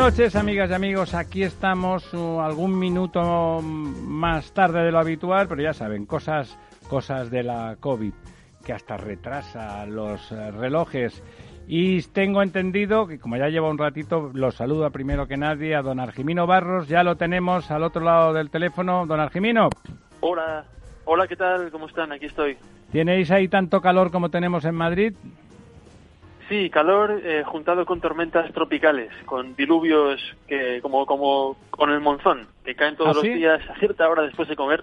[0.00, 1.12] Noches, amigas y amigos.
[1.12, 7.30] Aquí estamos uh, algún minuto más tarde de lo habitual, pero ya saben, cosas, cosas
[7.30, 8.14] de la COVID
[8.64, 11.22] que hasta retrasa los eh, relojes.
[11.68, 15.82] Y tengo entendido que, como ya lleva un ratito, los saludo primero que nadie a
[15.82, 16.88] don Argimino Barros.
[16.88, 19.04] Ya lo tenemos al otro lado del teléfono.
[19.04, 19.68] Don Argimino.
[20.20, 20.64] Hola,
[21.04, 21.70] hola, ¿qué tal?
[21.70, 22.10] ¿Cómo están?
[22.10, 22.56] Aquí estoy.
[22.90, 25.12] ¿Tenéis ahí tanto calor como tenemos en Madrid?
[26.50, 32.48] Sí, calor eh, juntado con tormentas tropicales, con diluvios que como como con el monzón,
[32.64, 33.34] que caen todos ¿Ah, los sí?
[33.34, 34.82] días a cierta hora después de comer,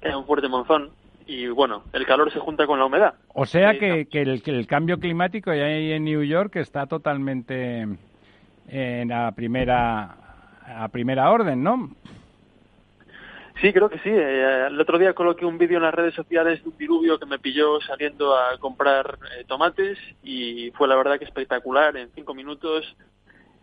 [0.00, 0.90] cae un fuerte monzón
[1.26, 3.14] y bueno, el calor se junta con la humedad.
[3.34, 6.86] O sea que, que el, que el cambio climático ya ahí en New York está
[6.86, 7.84] totalmente
[8.68, 10.14] en la primera
[10.68, 11.90] a primera orden, ¿no?
[13.60, 14.10] Sí, creo que sí.
[14.10, 17.26] Eh, el otro día coloqué un vídeo en las redes sociales de un diluvio que
[17.26, 21.96] me pilló saliendo a comprar eh, tomates y fue la verdad que espectacular.
[21.96, 22.96] En cinco minutos,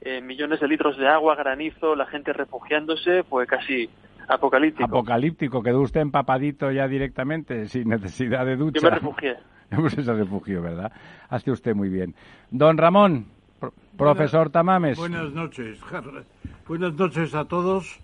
[0.02, 3.90] eh, millones de litros de agua, granizo, la gente refugiándose, fue casi
[4.28, 4.84] apocalíptico.
[4.86, 8.80] Apocalíptico, quedó usted empapadito ya directamente, sin necesidad de ducha.
[8.80, 9.38] Yo me refugié.
[9.76, 10.92] Pues se refugió, ¿verdad?
[11.28, 12.14] Hace usted muy bien.
[12.52, 13.26] Don Ramón,
[13.60, 14.96] pro- profesor Tamames.
[14.98, 15.80] Buenas noches.
[16.68, 18.00] Buenas noches a todos.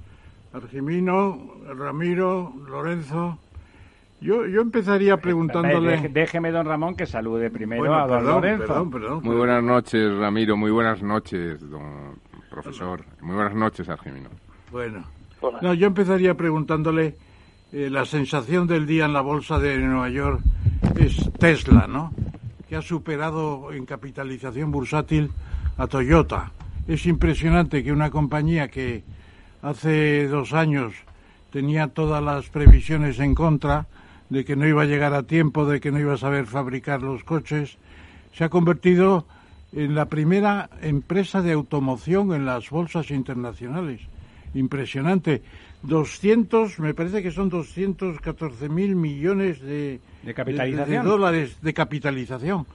[0.53, 3.37] Argimino, Ramiro, Lorenzo.
[4.19, 5.97] Yo, yo empezaría preguntándole...
[5.97, 8.67] Deje- Déjeme, don Ramón, que salude primero Bueno, a don perdón, Lorenzo.
[8.67, 9.21] perdón, perdón.
[9.23, 10.55] Muy buenas noches, Ramiro.
[10.57, 12.19] Muy buenas noches, don
[12.49, 13.03] profesor.
[13.21, 14.29] Muy buenas noches, Argimino.
[14.71, 15.03] Bueno.
[15.61, 17.15] No, yo empezaría preguntándole
[17.71, 20.41] eh, la sensación del día en la bolsa de Nueva York
[20.99, 22.13] es Tesla, ¿no?
[22.69, 25.31] Que ha superado en capitalización bursátil
[25.77, 26.51] a Toyota.
[26.87, 29.03] Es impresionante que una compañía que
[29.61, 30.93] hace dos años
[31.51, 33.87] tenía todas las previsiones en contra
[34.29, 37.01] de que no iba a llegar a tiempo, de que no iba a saber fabricar
[37.01, 37.77] los coches,
[38.33, 39.25] se ha convertido
[39.73, 44.01] en la primera empresa de automoción en las bolsas internacionales.
[44.53, 45.41] Impresionante.
[45.83, 51.03] 200, me parece que son 214 mil millones de, De capitalización.
[51.03, 52.65] de dólares de capitalización.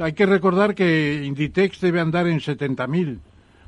[0.00, 3.20] Hay que recordar que Inditex debe andar en 70 mil.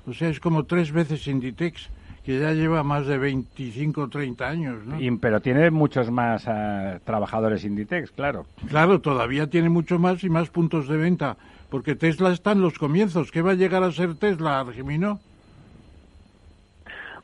[0.06, 1.88] O sea, es como tres veces Inditex,
[2.26, 4.84] que ya lleva más de 25 o 30 años.
[4.84, 5.00] ¿no?
[5.00, 8.46] Y- pero tiene muchos más eh, trabajadores Inditex, claro.
[8.68, 11.36] Claro, todavía tiene mucho más y más puntos de venta,
[11.70, 13.30] porque Tesla está en los comienzos.
[13.30, 15.20] ¿Qué va a llegar a ser Tesla, Argemino?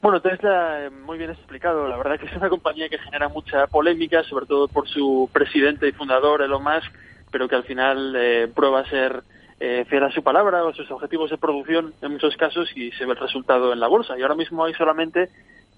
[0.00, 1.88] Bueno, Tesla, eh, muy bien explicado.
[1.88, 5.88] La verdad que es una compañía que genera mucha polémica, sobre todo por su presidente
[5.88, 6.92] y fundador, Elon Musk,
[7.32, 9.24] pero que al final eh, prueba ser
[9.64, 12.90] eh, fiel a su palabra o a sus objetivos de producción en muchos casos y
[12.90, 14.18] se ve el resultado en la bolsa.
[14.18, 15.28] Y ahora mismo hay solamente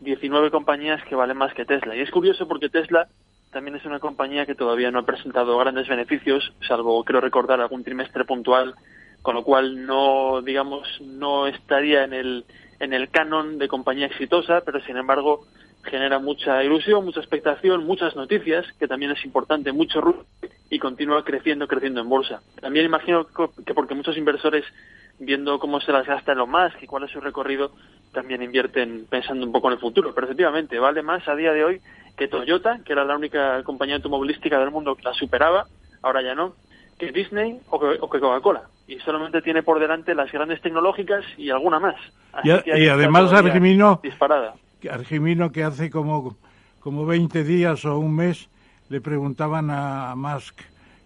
[0.00, 1.94] 19 compañías que valen más que Tesla.
[1.94, 3.08] Y es curioso porque Tesla
[3.52, 7.84] también es una compañía que todavía no ha presentado grandes beneficios, salvo creo recordar algún
[7.84, 8.74] trimestre puntual,
[9.20, 12.46] con lo cual no, digamos, no estaría en el
[12.80, 15.46] en el canon de compañía exitosa, pero sin embargo
[15.84, 20.24] genera mucha ilusión, mucha expectación, muchas noticias, que también es importante, mucho ruido
[20.70, 22.40] y continúa creciendo, creciendo en bolsa.
[22.60, 23.26] También imagino
[23.64, 24.64] que porque muchos inversores,
[25.18, 27.72] viendo cómo se las gasta lo más y cuál es su recorrido,
[28.12, 30.14] también invierten pensando un poco en el futuro.
[30.14, 31.80] Pero efectivamente, vale más a día de hoy
[32.16, 35.66] que Toyota, que era la única compañía automovilística del mundo que la superaba,
[36.02, 36.54] ahora ya no,
[36.98, 38.62] que Disney o que, Coca-Cola.
[38.86, 41.96] Y solamente tiene por delante las grandes tecnológicas y alguna más.
[42.44, 42.50] y,
[42.88, 44.54] además Argimino, disparada.
[44.90, 46.36] Argimino que hace como,
[46.80, 48.48] como 20 días o un mes
[48.88, 50.60] le preguntaban a Musk,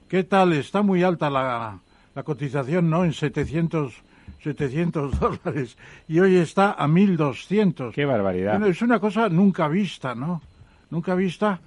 [0.08, 0.52] ¿qué tal?
[0.52, 1.78] Está muy alta la,
[2.14, 3.04] la cotización, ¿no?
[3.04, 4.02] En 700
[4.42, 5.76] 700 dólares
[6.06, 7.92] y hoy está a 1.200.
[7.92, 8.66] ¡Qué barbaridad!
[8.66, 10.42] es una cosa nunca vista, ¿no?
[10.90, 11.60] Nunca vista.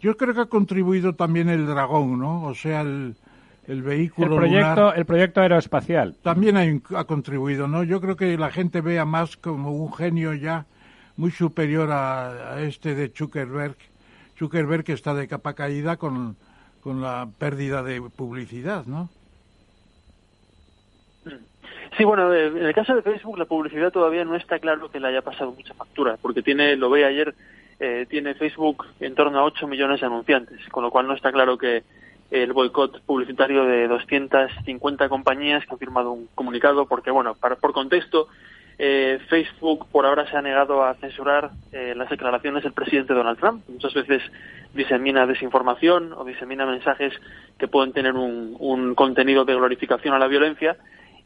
[0.00, 2.44] Yo creo que ha contribuido también el dragón, ¿no?
[2.44, 3.16] O sea, el,
[3.66, 6.16] el vehículo el proyecto, El proyecto aeroespacial.
[6.22, 7.82] También ha, ha, contribuido, ¿no?
[7.82, 10.66] Yo creo que la gente ve a más como un genio ya
[11.18, 13.76] muy superior a, este de Zuckerberg.
[14.38, 16.36] Zuckerberg que está de capa caída con,
[16.80, 19.10] con la pérdida de publicidad, ¿no?
[21.96, 25.00] Sí, bueno, eh, en el caso de Facebook la publicidad todavía no está claro que
[25.00, 27.34] le haya pasado mucha factura, porque tiene, lo ve ayer,
[27.80, 31.32] eh, tiene Facebook en torno a 8 millones de anunciantes, con lo cual no está
[31.32, 31.82] claro que
[32.30, 37.72] el boicot publicitario de 250 compañías que han firmado un comunicado, porque, bueno, para, por
[37.72, 38.28] contexto,
[38.78, 43.38] eh, Facebook por ahora se ha negado a censurar eh, las declaraciones del presidente Donald
[43.38, 43.68] Trump.
[43.68, 44.22] Muchas veces
[44.74, 47.12] disemina desinformación o disemina mensajes
[47.58, 50.76] que pueden tener un, un contenido de glorificación a la violencia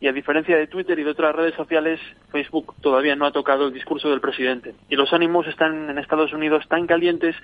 [0.03, 2.01] y a diferencia de Twitter y de otras redes sociales,
[2.33, 4.75] Facebook todavía no ha tocado el discurso del presidente.
[4.89, 7.37] Y los ánimos están en Estados Unidos tan calientes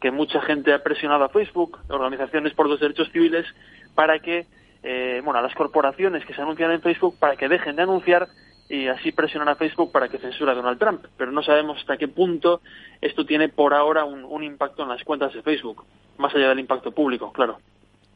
[0.00, 3.46] que mucha gente ha presionado a Facebook, organizaciones por los derechos civiles,
[3.94, 4.46] para que,
[4.82, 8.26] eh, bueno, a las corporaciones que se anuncian en Facebook, para que dejen de anunciar
[8.72, 11.04] y así presionar a Facebook para que censure a Donald Trump.
[11.18, 12.62] Pero no sabemos hasta qué punto
[13.02, 15.84] esto tiene por ahora un, un impacto en las cuentas de Facebook,
[16.16, 17.58] más allá del impacto público, claro.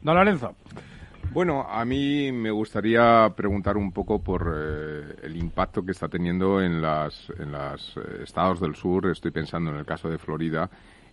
[0.01, 0.55] Don Lorenzo.
[1.31, 6.59] Bueno, a mí me gustaría preguntar un poco por eh, el impacto que está teniendo
[6.59, 9.11] en los en las eh, estados del sur.
[9.11, 10.67] Estoy pensando en el caso de Florida,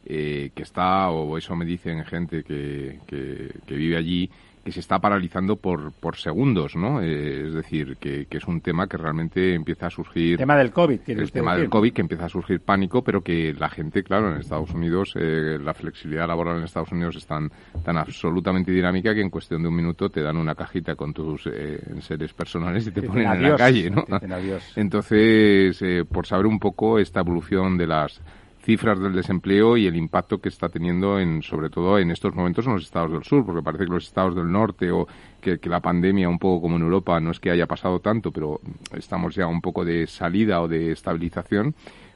[0.06, 4.30] eh, que está, o eso me dicen gente que, que vive allí,
[4.64, 7.02] que se está paralizando por, por segundos, ¿no?
[7.02, 10.32] Eh, es decir, que, que, es un tema que realmente empieza a surgir...
[10.32, 11.00] El tema del COVID.
[11.06, 14.40] El tema del COVID, que empieza a surgir pánico, pero que la gente, claro, en
[14.40, 17.50] Estados Unidos, eh, la flexibilidad laboral en Estados Unidos es tan,
[17.84, 21.46] tan absolutamente dinámica que en cuestión de un minuto te dan una cajita con tus
[21.46, 24.04] eh, seres personales y te ponen en la calle, ¿no?
[24.76, 28.20] Entonces, eh, por saber un poco esta evolución de las
[28.64, 32.66] cifras del desempleo y el impacto que está teniendo en, sobre todo en estos momentos
[32.66, 35.06] en los estados del sur, porque parece que los estados del norte o
[35.40, 38.60] que, la pandemia, un poco como en Europa, no es que haya pasado tanto, pero
[38.96, 41.74] estamos ya un poco de salida o de estabilización,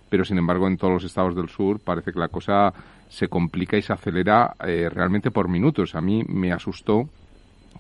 [0.09, 2.73] pero sin embargo en todos los estados del sur parece que la cosa
[3.09, 5.95] se complica y se acelera eh, realmente por minutos.
[5.95, 7.09] A mí me asustó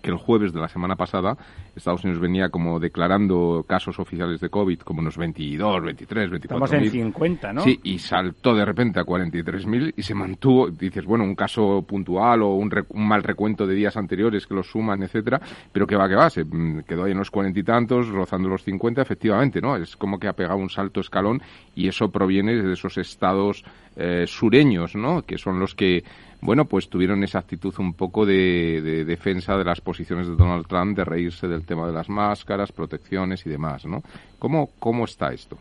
[0.03, 1.37] que el jueves de la semana pasada
[1.79, 6.85] Estados Unidos venía como declarando casos oficiales de COVID como unos 22, 23, 24 Estamos
[6.85, 7.63] en 50, ¿no?
[7.63, 12.43] Sí, y saltó de repente a 43.000 y se mantuvo, dices, bueno, un caso puntual
[12.43, 15.41] o un, mal recuento de días anteriores que los suman, etcétera,
[15.73, 18.49] pero que va, que va, se mm, quedó ahí en los cuarenta y tantos, rozando
[18.49, 19.77] los 50, efectivamente, ¿no?
[19.77, 21.41] Es como que ha pegado un salto escalón
[21.75, 23.65] y eso proviene de esos estados
[23.97, 25.23] eh, sureños, ¿no?
[25.23, 26.05] Que son los que
[26.41, 30.97] bueno, pues tuvieron esa actitud un poco de, defensa de las posiciones de Donald Trump,
[30.97, 34.03] de reírse del tema de las máscaras, protecciones y demás, ¿no?
[34.39, 35.59] ¿Cómo, cómo está esto?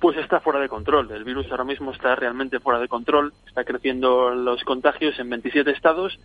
[0.00, 1.10] Pues está fuera de control.
[1.10, 3.32] El virus ahora mismo está realmente fuera de control.
[3.46, 6.18] Está creciendo los contagios en 27 estados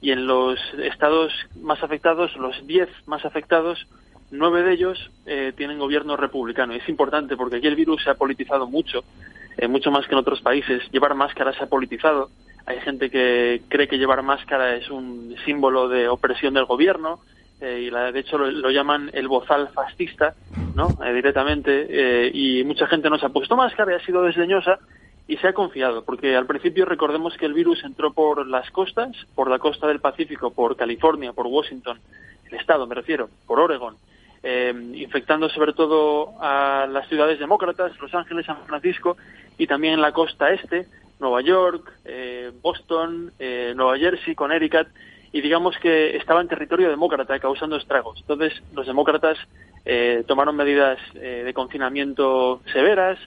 [0.00, 3.86] y en los estados más afectados, los 10 más afectados,
[4.30, 6.74] nueve de ellos eh, tienen gobierno republicano.
[6.74, 9.04] Es importante porque aquí el virus se ha politizado mucho,
[9.56, 10.82] eh, mucho más que en otros países.
[10.90, 12.30] Llevar máscaras se ha politizado
[12.66, 17.20] hay gente que cree que llevar máscara es un símbolo de opresión del gobierno
[17.60, 20.34] eh, y la, de hecho lo, llaman el bozal fascista,
[20.74, 20.88] ¿no?
[21.04, 24.80] Eh, directamente eh, y mucha gente no se ha puesto máscara y ha sido desdeñosa
[25.28, 29.16] y se ha confiado porque al principio recordemos que el virus entró por las costas,
[29.36, 32.00] por la costa del Pacífico, por California, por Washington,
[32.50, 33.94] el estado me refiero, por Oregon.
[34.94, 39.16] infectando sobre todo a las ciudades demócratas, Los Ángeles, San Francisco
[39.56, 40.86] y también la costa este,
[41.20, 44.88] Nueva York, eh, Boston, eh, Nueva Jersey, Connecticut,
[45.32, 48.18] y digamos que estaba en territorio demócrata causando estragos.
[48.20, 49.38] Entonces los demócratas
[49.84, 53.18] eh, tomaron medidas de confinamiento severas,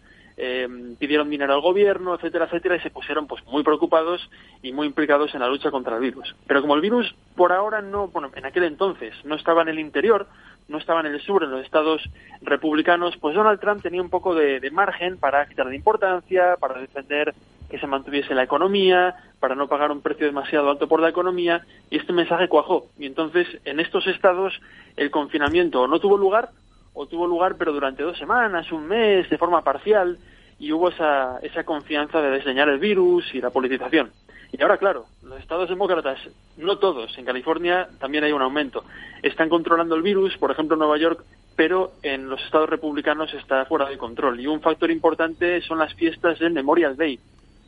[0.41, 4.29] eh, pidieron dinero al gobierno, etcétera, etcétera, y se pusieron pues muy preocupados
[4.61, 6.33] y muy implicados en la lucha contra el virus.
[6.47, 9.79] Pero como el virus por ahora no, bueno, en aquel entonces no estaba en el
[9.79, 10.27] interior,
[10.69, 12.01] no estaba en el sur, en los estados
[12.41, 17.33] republicanos, pues Donald Trump tenía un poco de, de margen para quitarle importancia, para defender
[17.69, 21.65] que se mantuviese la economía, para no pagar un precio demasiado alto por la economía,
[21.89, 22.87] y este mensaje cuajó.
[22.97, 24.59] Y entonces, en estos estados,
[24.97, 26.49] el confinamiento no tuvo lugar,
[26.93, 30.17] o tuvo lugar pero durante dos semanas, un mes, de forma parcial,
[30.59, 34.11] y hubo esa, esa confianza de desdeñar el virus y la politización.
[34.51, 36.19] Y ahora, claro, los estados demócratas,
[36.57, 38.83] no todos, en California también hay un aumento.
[39.21, 41.23] Están controlando el virus, por ejemplo, Nueva York,
[41.55, 44.39] pero en los estados republicanos está fuera de control.
[44.39, 47.19] Y un factor importante son las fiestas del Memorial Day,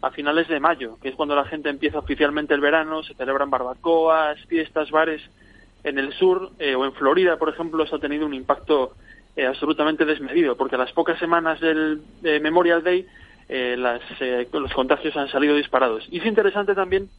[0.02, 3.50] a finales de mayo, que es cuando la gente empieza oficialmente el verano, se celebran
[3.50, 5.22] barbacoas, fiestas, bares.
[5.84, 8.94] En el sur eh, o en Florida, por ejemplo, eso ha tenido un impacto
[9.36, 13.06] eh, absolutamente desmedido, porque a las pocas semanas del Memorial Day
[13.50, 14.02] eh, las,
[14.52, 16.08] los contagios han salido disparados.
[16.10, 17.10] Y es interesante también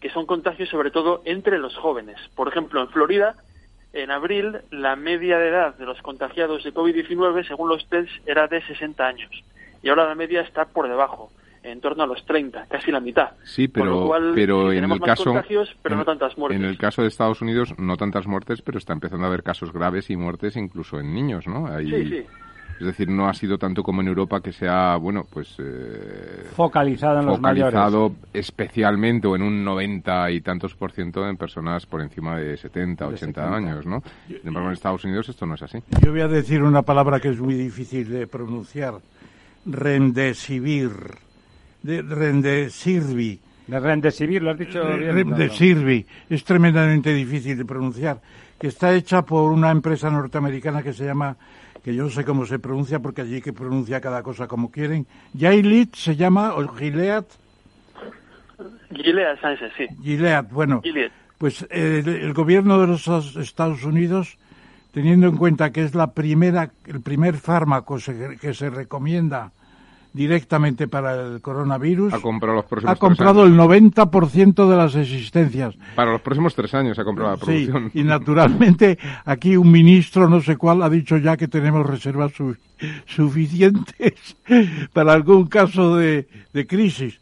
[0.00, 2.18] que son contagios sobre todo entre los jóvenes.
[2.34, 3.34] Por ejemplo, en Florida,
[3.94, 8.46] en abril, la media de edad de los contagiados de COVID-19, según los tests, era
[8.46, 9.30] de 60 años.
[9.82, 11.30] Y ahora la media está por debajo
[11.66, 13.30] en torno a los 30, casi la mitad.
[13.44, 15.34] Sí, pero, pero en el caso
[15.82, 16.60] pero no tantas muertes.
[16.60, 19.72] En el caso de Estados Unidos no tantas muertes, pero está empezando a haber casos
[19.72, 21.68] graves y muertes incluso en niños, ¿no?
[21.80, 22.24] Sí, sí.
[22.78, 25.56] Es decir, no ha sido tanto como en Europa que se ha, bueno, pues...
[25.58, 31.38] Eh, focalizado en los focalizado especialmente o en un 90 y tantos por ciento en
[31.38, 34.02] personas por encima de 70, 80 años, ¿no?
[34.28, 35.78] Sin embargo, en Estados Unidos esto no es así.
[36.02, 38.96] Yo voy a decir una palabra que es muy difícil de pronunciar.
[39.64, 40.92] Rendesivir
[41.82, 43.40] de Rendesirvi.
[43.66, 45.14] De Rendesivir, lo has dicho bien.
[45.14, 48.20] Rendesirvi, es tremendamente difícil de pronunciar,
[48.58, 51.36] que está hecha por una empresa norteamericana que se llama,
[51.82, 55.06] que yo no sé cómo se pronuncia porque allí que pronuncia cada cosa como quieren.
[55.36, 57.24] Gilead se llama, o Gilead.
[58.94, 59.38] Gilead
[59.76, 59.86] sí.
[60.02, 60.82] Gilead, bueno.
[61.38, 63.06] Pues el, el gobierno de los
[63.36, 64.38] Estados Unidos
[64.96, 67.98] teniendo en cuenta que es la primera, el primer fármaco
[68.40, 69.52] que se recomienda
[70.16, 72.14] directamente para el coronavirus.
[72.14, 75.74] Ha comprado, los ha comprado el 90% de las existencias.
[75.94, 77.90] Para los próximos tres años ha comprado la producción.
[77.92, 82.32] Sí, y naturalmente aquí un ministro, no sé cuál, ha dicho ya que tenemos reservas
[83.04, 84.36] suficientes
[84.94, 86.26] para algún caso de,
[86.66, 87.20] crisis.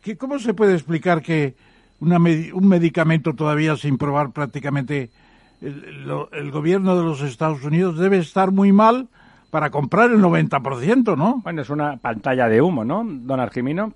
[0.00, 1.56] ¿Qué, ¿Cómo se puede explicar que
[1.98, 5.10] una un medicamento todavía sin probar prácticamente
[5.60, 9.08] el, el gobierno de los Estados Unidos debe estar muy mal?
[9.50, 11.40] Para comprar el 90%, ¿no?
[11.42, 13.92] Bueno, es una pantalla de humo, ¿no, don Argimino?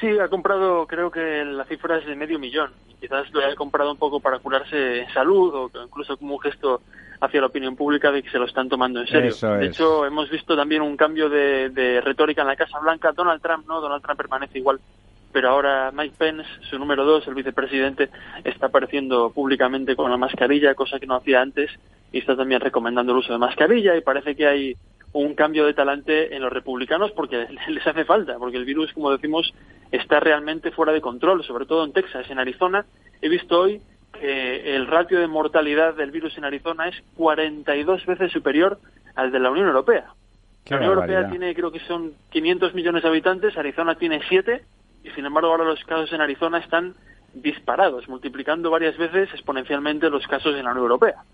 [0.00, 2.70] Sí, ha comprado, creo que la cifra es de medio millón.
[3.00, 6.80] Quizás lo haya comprado un poco para curarse en salud o incluso como un gesto
[7.20, 9.34] hacia la opinión pública de que se lo están tomando en serio.
[9.58, 13.12] de hecho, hemos visto también un cambio de, de, retórica en la Casa Blanca.
[13.12, 14.80] Donald Trump, no, Donald Trump permanece igual
[15.34, 18.08] pero ahora Mike Pence, su número dos, el vicepresidente,
[18.44, 21.72] está apareciendo públicamente con la mascarilla, cosa que no hacía antes,
[22.14, 24.76] y está también recomendando el uso de mascarilla, y parece que hay
[25.12, 29.10] un cambio de talante en los republicanos porque les hace falta, porque el virus, como
[29.10, 29.52] decimos,
[29.90, 32.86] está realmente fuera de control, sobre todo en Texas, en Arizona.
[33.20, 38.30] He visto hoy que el ratio de mortalidad del virus en Arizona es 42 veces
[38.30, 38.78] superior
[39.16, 40.06] al de la Unión Europea.
[40.68, 44.62] la Unión Europea tiene, creo que son 500 millones de habitantes, Arizona tiene 7,
[45.02, 46.94] y sin embargo ahora los casos en Arizona están
[47.34, 51.24] disparados, multiplicando varias veces exponencialmente los casos en la Unión Europea.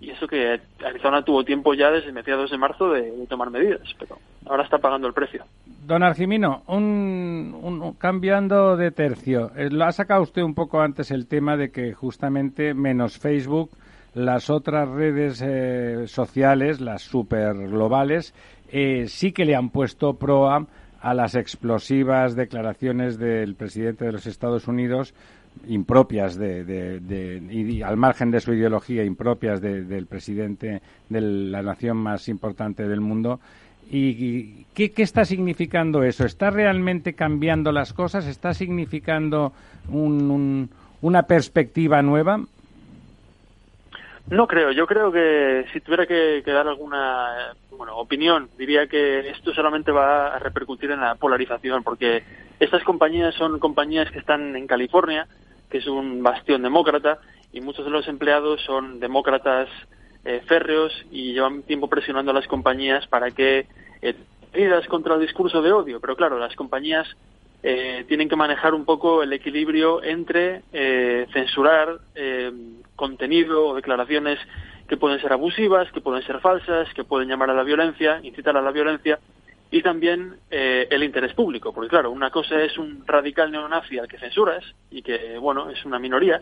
[0.00, 4.18] Y eso que Arizona tuvo tiempo ya desde mediados de marzo de, tomar medidas, pero
[4.46, 5.44] ahora está pagando el precio.
[5.86, 11.26] Don Argimino, un, cambiando de tercio, eh, lo ha sacado usted un poco antes el
[11.26, 13.70] tema de que justamente menos Facebook,
[14.14, 18.34] las otras redes eh, sociales, las super globales,
[18.72, 20.66] eh, sí que le han puesto proa
[21.00, 25.14] a las explosivas declaraciones del presidente de los Estados Unidos
[25.68, 32.28] impropias de, y al margen de su ideología impropias del presidente de la nación más
[32.28, 33.40] importante del mundo.
[33.92, 39.52] Y, ¿qué, está significando eso está realmente cambiando las cosas está significando
[39.90, 42.40] una perspectiva nueva
[44.30, 47.52] no creo, yo creo que si tuviera que, dar alguna
[47.94, 52.22] opinión, diría que esto solamente va a repercutir en la polarización, porque
[52.60, 55.26] estas compañías son compañías que están en California,
[55.68, 57.18] que es un bastión demócrata,
[57.52, 59.68] y muchos de los empleados son demócratas
[60.24, 63.66] eh, férreos y llevan tiempo presionando a las compañías para que
[64.02, 64.14] eh,
[64.88, 66.00] contra el discurso de odio.
[66.00, 67.08] Pero claro, las compañías
[67.62, 72.50] eh, tienen que manejar un poco el equilibrio entre eh, censurar eh,
[72.96, 74.38] contenido o declaraciones
[74.88, 78.56] que pueden ser abusivas, que pueden ser falsas, que pueden llamar a la violencia, incitar
[78.56, 79.18] a la violencia,
[79.70, 84.08] y también eh, el interés público, porque claro, una cosa es un radical neonazi al
[84.08, 86.40] que censuras y que, bueno, es una minoría,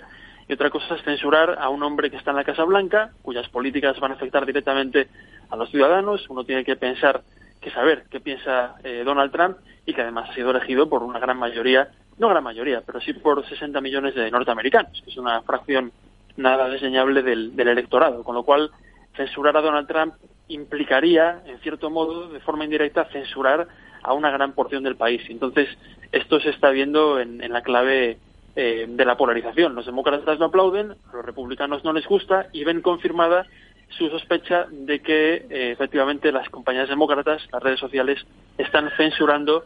[0.48, 3.48] y otra cosa es censurar a un hombre que está en la Casa Blanca, cuyas
[3.50, 5.08] políticas van a afectar directamente
[5.50, 6.24] a los ciudadanos.
[6.30, 7.22] Uno tiene que pensar,
[7.60, 11.18] que saber qué piensa eh, Donald Trump y que además ha sido elegido por una
[11.18, 15.42] gran mayoría, no gran mayoría, pero sí por 60 millones de norteamericanos, que es una
[15.42, 15.92] fracción
[16.38, 18.70] nada desdeñable del, del electorado, con lo cual
[19.16, 20.14] censurar a Donald Trump
[20.48, 23.68] implicaría, en cierto modo, de forma indirecta, censurar
[24.02, 25.22] a una gran porción del país.
[25.28, 25.68] Entonces,
[26.12, 28.18] esto se está viendo en, la clave
[28.56, 29.74] eh, de la polarización.
[29.74, 33.46] Los demócratas no aplauden, a los republicanos no les gusta y ven confirmada
[33.90, 38.24] su sospecha de que eh, efectivamente las compañías demócratas, las redes sociales,
[38.56, 39.64] están censurando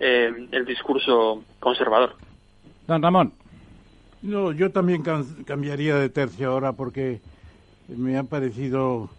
[0.00, 2.16] eh, el discurso conservador.
[2.86, 3.32] Don Ramón.
[4.22, 5.02] No, yo también
[5.44, 7.20] cambiaría de tercio ahora porque
[7.88, 9.10] me ha parecido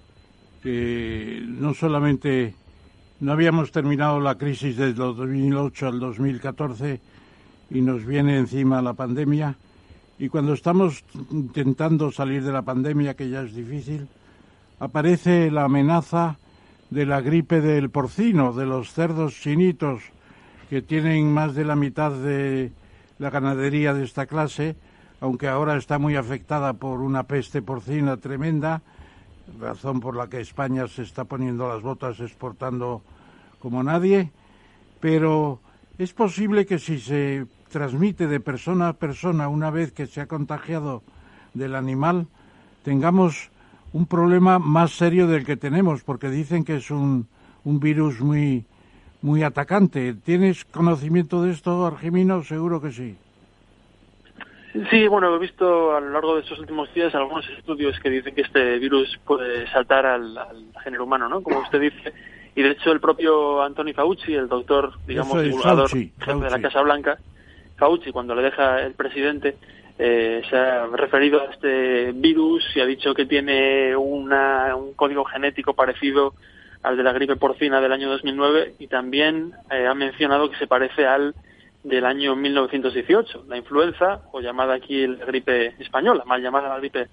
[0.66, 2.56] que no solamente
[3.20, 7.00] no habíamos terminado la crisis desde 2008 al 2014
[7.70, 9.56] y nos viene encima la pandemia
[10.18, 14.08] y cuando estamos intentando salir de la pandemia, que ya es difícil,
[14.80, 16.40] aparece la amenaza
[16.90, 20.02] de la gripe del porcino, de los cerdos chinitos,
[20.72, 22.72] que tienen más de la mitad de
[23.20, 24.76] la ganadería de esta clase,
[25.22, 28.82] aunque ahora está muy afectada por una peste porcina tremenda,
[29.60, 33.02] razón por la que España se está poniendo las botas exportando
[33.60, 34.32] como nadie,
[35.00, 35.60] pero
[35.98, 40.28] es posible que si se transmite de persona a persona una vez que se ha
[40.28, 41.04] contagiado
[41.54, 42.28] del animal,
[42.84, 43.52] tengamos
[43.94, 47.28] un problema más serio del que tenemos, porque dicen que es un,
[47.64, 48.66] un virus muy,
[49.22, 50.14] muy atacante.
[50.14, 52.44] ¿Tienes conocimiento de esto, Argimino?
[52.44, 53.16] Seguro que sí.
[54.90, 58.36] Sí, bueno, he visto a lo largo de estos últimos días algunos estudios que dicen
[58.36, 60.38] que este virus puede saltar al,
[60.84, 61.42] género humano, ¿no?
[61.42, 62.14] Como usted dice.
[62.56, 67.18] Y de hecho el propio Anthony Fauci, el doctor, digamos, divulgador de la Casa Blanca,
[67.78, 69.56] Fauci, cuando le deja el presidente,
[69.98, 75.24] eh, se ha referido a este virus y ha dicho que tiene una, un código
[75.24, 76.34] genético parecido
[76.84, 80.68] al de la gripe porcina del año 2009 y también eh, ha mencionado que se
[80.68, 81.34] parece al
[81.86, 87.08] del año 1918, la influenza, o llamada aquí la gripe española, mal llamada la gripe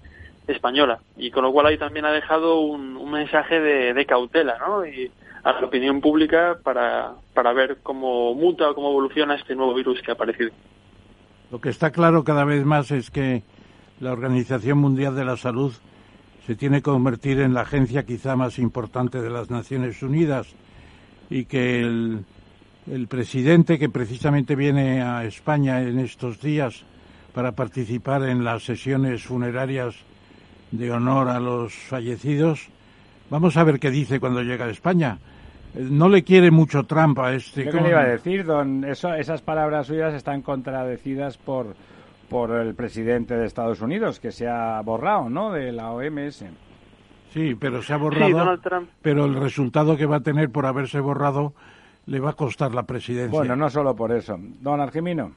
[0.47, 0.99] española.
[1.15, 4.85] Y con lo cual ahí también ha dejado un, mensaje de, cautela, ¿no?
[4.85, 5.11] Y
[5.43, 10.01] a la opinión pública para, para ver cómo muta o cómo evoluciona este nuevo virus
[10.01, 10.49] que ha aparecido.
[11.51, 13.43] Lo que está claro cada vez más es que
[13.99, 15.71] la Organización Mundial de la Salud
[16.47, 20.47] se tiene que convertir en la agencia quizá más importante de las Naciones Unidas
[21.29, 22.25] y que el,
[22.91, 26.83] el presidente que precisamente viene a España en estos días
[27.33, 29.95] para participar en las sesiones funerarias
[30.71, 32.67] de honor a los fallecidos.
[33.29, 35.17] Vamos a ver qué dice cuando llega a España.
[35.75, 37.63] No le quiere mucho Trump a este.
[37.63, 38.83] ¿Qué le iba a decir, don?
[38.83, 41.75] esas palabras suyas están contradecidas por,
[42.29, 46.45] por el presidente de Estados Unidos, que se ha borrado, ¿no?, de la OMS.
[47.33, 48.59] Sí, pero se ha borrado.
[49.01, 51.53] Pero el resultado que va a tener por haberse borrado
[52.05, 53.37] le va a costar la presidencia.
[53.37, 54.37] Bueno, no solo por eso.
[54.39, 55.33] Don Argemino.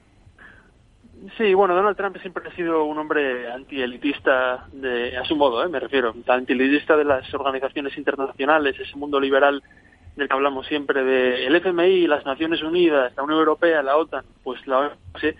[1.38, 5.68] Sí, bueno, Donald Trump siempre ha sido un hombre antielitista, de, a su modo, ¿eh?
[5.68, 9.62] me refiero, antielitista de las organizaciones internacionales, ese mundo liberal
[10.14, 14.24] del que hablamos siempre, de el FMI, las Naciones Unidas, la Unión Europea, la OTAN,
[14.44, 15.34] pues la OMS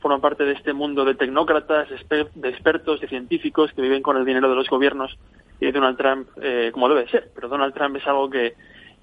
[0.00, 4.24] forman parte de este mundo de tecnócratas, de expertos, de científicos que viven con el
[4.24, 5.18] dinero de los gobiernos
[5.60, 7.30] y de Donald Trump, eh, como debe ser.
[7.34, 8.54] Pero Donald Trump es algo que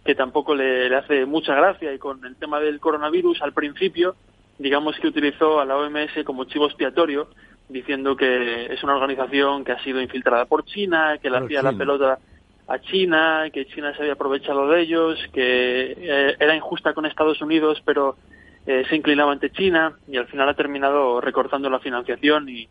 [0.03, 1.93] que tampoco le, hace mucha gracia.
[1.93, 4.15] Y con el tema del coronavirus al principio
[4.59, 7.27] digamos que utilizó a la OMS como chivo expiatorio
[7.69, 11.73] diciendo que es una organización que ha sido infiltrada por China, que le hacía la
[11.73, 12.19] pelota
[12.67, 17.41] a China, que China se había aprovechado de ellos, que eh, era injusta con Estados
[17.41, 18.15] Unidos, pero
[18.67, 22.67] eh, se inclinaba ante China y al final ha terminado recortando la financiación y,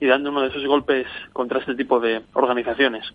[0.00, 3.06] y dando uno de esos golpes contra este tipo de organizaciones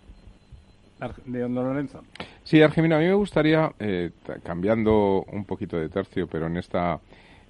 [1.24, 2.02] de Don Lorenzo.
[2.42, 4.10] Sí, Argemino, a mí me gustaría, eh,
[4.42, 6.98] cambiando un poquito de tercio, pero en esta,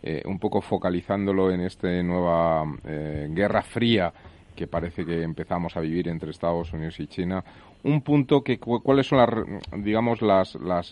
[0.02, 4.12] eh, un poco focalizándolo en esta nueva eh, guerra fría
[4.54, 7.44] que parece que empezamos a vivir entre Estados Unidos y China,
[7.84, 10.90] un punto que cuáles son las digamos las, las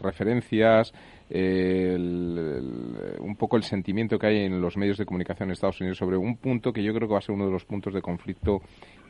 [0.00, 0.94] referencias
[1.30, 6.16] un poco el sentimiento que hay en los medios de comunicación en Estados Unidos sobre
[6.16, 8.62] un punto que yo creo que va a ser uno de los puntos de conflicto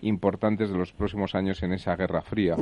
[0.03, 2.57] importantes de los próximos años en esa Guerra Fría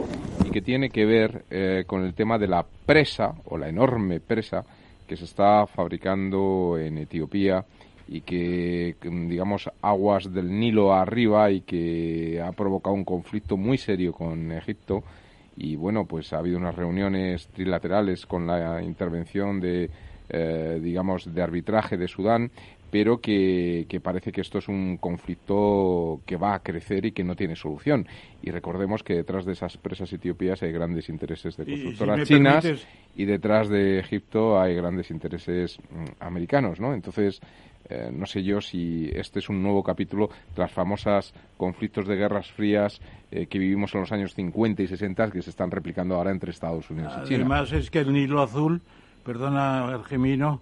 [0.45, 4.21] y que tiene que ver eh, con el tema de la presa o la enorme
[4.21, 4.65] presa
[5.07, 7.65] que se está fabricando en Etiopía
[8.09, 14.13] y que, digamos, aguas del Nilo arriba y que ha provocado un conflicto muy serio
[14.13, 15.03] con Egipto
[15.57, 19.91] y bueno, pues ha habido unas reuniones trilaterales con la intervención de,
[20.29, 22.51] eh, digamos, de arbitraje de Sudán,
[22.91, 27.35] pero que, parece que esto es un conflicto que va a crecer y que no
[27.35, 28.07] tiene solución.
[28.43, 33.25] Y recordemos que detrás de esas presas etiopías hay grandes intereses de constructoras chinas y
[33.25, 36.95] detrás de Egipto hay grandes intereses mm, americanos, ¿no?
[36.95, 37.41] Entonces,
[37.89, 42.17] eh, no sé yo si este es un nuevo capítulo de las famosas conflictos de
[42.17, 46.17] guerras frías eh, que vivimos en los años 50 y 60 que se están replicando
[46.17, 47.37] ahora entre Estados Unidos y China.
[47.41, 48.81] Además es que el Nilo Azul,
[49.25, 50.61] perdona Argemino,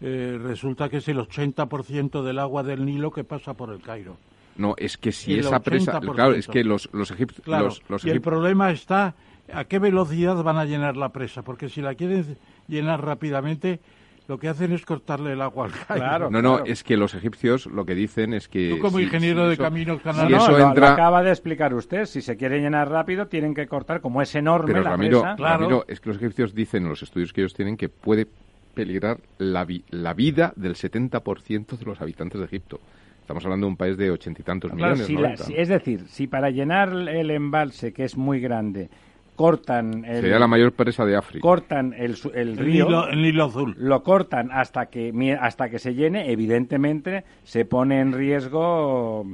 [0.00, 4.16] eh, resulta que es el 80% del agua del Nilo que pasa por el Cairo.
[4.56, 5.98] No, es que si esa presa...
[5.98, 7.82] Claro, es que los, los, egipcios...
[8.04, 9.14] y el problema está
[9.52, 12.36] a qué velocidad van a llenar la presa, porque si la quieren
[12.68, 13.80] llenar rápidamente
[14.28, 17.66] lo que hacen es cortarle el agua al Claro, no, no, es que los egipcios
[17.66, 18.70] lo que dicen es que...
[18.70, 20.30] Tú como ingeniero de caminos canales...
[20.30, 20.92] no, eso entra...
[20.92, 22.06] acaba de explicar usted.
[22.06, 25.36] Si se quiere llenar rápido, tienen que cortar, como es enorme Pero la Ramiro, presa.
[25.36, 28.26] Ramiro, es que los egipcios dicen en los estudios que ellos tienen que puede
[28.74, 32.80] peligrar la, la vida del 70% de los habitantes de Egipto.
[33.20, 35.08] Estamos hablando de un país de ochenta y tantos millones.
[35.54, 38.90] es decir, si para llenar el embalse, que es muy grande,
[39.36, 43.74] cortan el, sería la mayor presa de África cortan el, el río el Nilo, Azul
[43.78, 49.24] lo cortan hasta que hasta que se llene evidentemente se pone en riesgo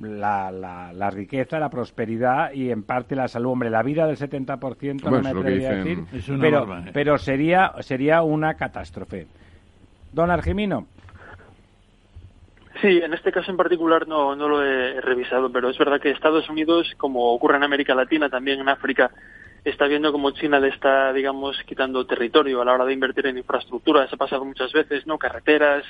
[0.00, 3.52] la, la, la, riqueza, la prosperidad y en parte la salud.
[3.52, 6.04] Hombre, la vida del 70% no me atrevería a decir,
[6.40, 6.90] pero, ¿eh?
[6.92, 9.26] pero sería, sería una catástrofe.
[10.12, 10.86] Don Argemino.
[12.80, 16.10] Sí, en este caso en particular no, no lo he revisado, pero es verdad que
[16.10, 19.10] Estados Unidos, como ocurre en América Latina, también en África,
[19.64, 23.38] está viendo como China le está, digamos, quitando territorio a la hora de invertir en
[23.38, 24.06] infraestructura.
[24.08, 25.18] Se ha pasado muchas veces, ¿no?
[25.18, 25.84] Carreteras,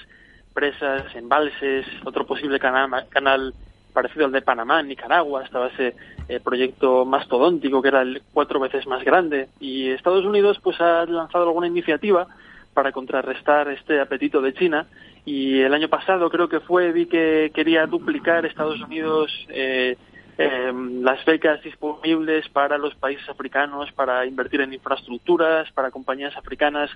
[0.53, 3.53] presas, embalses, otro posible canal, canal
[3.93, 5.95] parecido al de Panamá, Nicaragua, estaba ese
[6.29, 9.49] eh, proyecto mastodóntico que era el cuatro veces más grande.
[9.61, 12.27] Y Estados Unidos pues ha lanzado alguna iniciativa
[12.75, 14.87] para contrarrestar este apetito de China.
[15.25, 19.97] Y el año pasado creo que fue, vi que quería duplicar Estados Unidos eh,
[20.39, 26.91] em, las becas disponibles para los países africanos para invertir en infraestructuras, para compañías africanas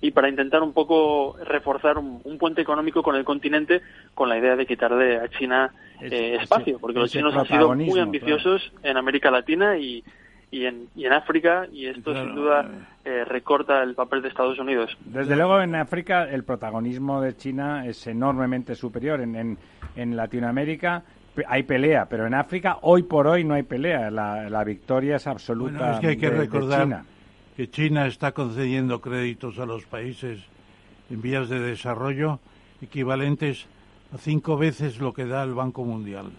[0.00, 3.80] y para intentar un poco reforzar un, puente económico con el continente
[4.14, 7.98] con la idea de quitarle a China eh, espacio, porque los chinos han sido muy
[7.98, 10.04] ambiciosos en América Latina y,
[10.50, 12.68] y, en, y en África y esto sin duda
[13.04, 14.96] eh, recorta el papel de Estados Unidos.
[15.04, 19.20] Desde luego en África el protagonismo de China es enormemente superior.
[19.20, 19.58] En, en,
[19.96, 21.02] en Latinoamérica
[21.46, 24.10] hay pelea, pero en África hoy por hoy no hay pelea.
[24.10, 25.94] La, la victoria es absoluta.
[25.94, 27.04] es que hay que de, recordar China
[27.56, 30.40] que China está concediendo créditos a los países
[31.10, 32.40] en vías de desarrollo
[32.82, 33.66] equivalentes
[34.12, 36.32] a cinco veces lo que da el Banco Mundial.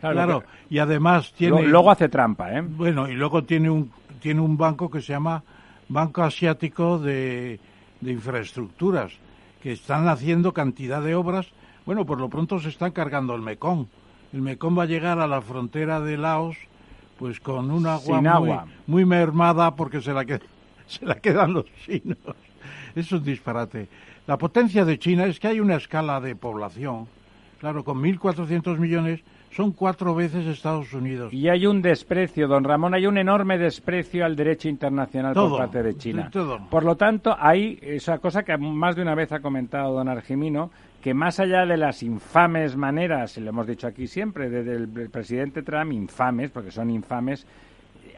[0.00, 1.62] Claro, y además tiene...
[1.62, 2.60] Luego hace trampa, ¿eh?
[2.60, 5.42] Bueno, y luego tiene un, tiene un banco que se llama
[5.88, 7.58] Banco Asiático de,
[8.00, 9.12] de Infraestructuras,
[9.60, 11.48] que están haciendo cantidad de obras.
[11.84, 13.86] Bueno, por lo pronto se están cargando el Mekong.
[14.32, 16.56] El Mekong va a llegar a la frontera de Laos
[17.18, 18.66] pues con un agua, muy, agua.
[18.86, 20.40] muy mermada porque se la queda
[20.86, 22.18] se la quedan los chinos.
[22.94, 23.88] Es un disparate.
[24.26, 27.06] La potencia de China es que hay una escala de población.
[27.60, 31.32] Claro, con 1.400 millones son cuatro veces Estados Unidos.
[31.32, 35.82] Y hay un desprecio, don Ramón, hay un enorme desprecio al derecho internacional por parte
[35.82, 36.30] de China.
[36.70, 40.70] Por lo tanto, hay esa cosa que más de una vez ha comentado don Argimino,
[41.02, 45.10] que más allá de las infames maneras, y lo hemos dicho aquí siempre, desde el
[45.10, 47.46] presidente Trump, infames, porque son infames,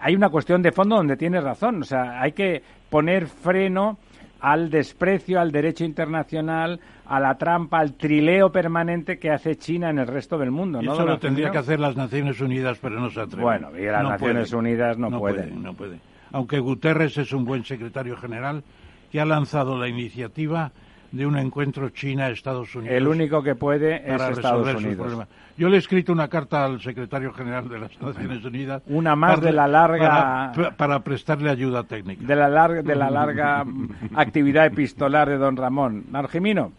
[0.00, 1.82] hay una cuestión de fondo donde tiene razón.
[1.82, 3.98] O sea, hay que poner freno
[4.40, 9.98] al desprecio al derecho internacional, a la trampa, al trileo permanente que hace China en
[9.98, 10.80] el resto del mundo.
[10.80, 10.94] ¿no?
[10.94, 13.42] Eso lo tendría que hacer las Naciones Unidas, pero no se atreve.
[13.42, 15.62] Bueno, y las Naciones Unidas no, no pueden.
[15.62, 15.98] No puede.
[16.32, 18.62] Aunque Guterres es un buen secretario general
[19.10, 20.72] que ha lanzado la iniciativa
[21.12, 22.96] de un encuentro China-Estados Unidos.
[22.96, 25.26] El único que puede es Estados Unidos.
[25.56, 28.82] Yo le he escrito una carta al secretario general de las Naciones Unidas.
[28.86, 30.52] Una más de la larga.
[30.76, 32.24] Para, prestarle ayuda técnica.
[32.24, 33.64] De la larga, de la larga
[34.14, 36.06] actividad epistolar de don Ramón.
[36.12, 36.72] Argemino.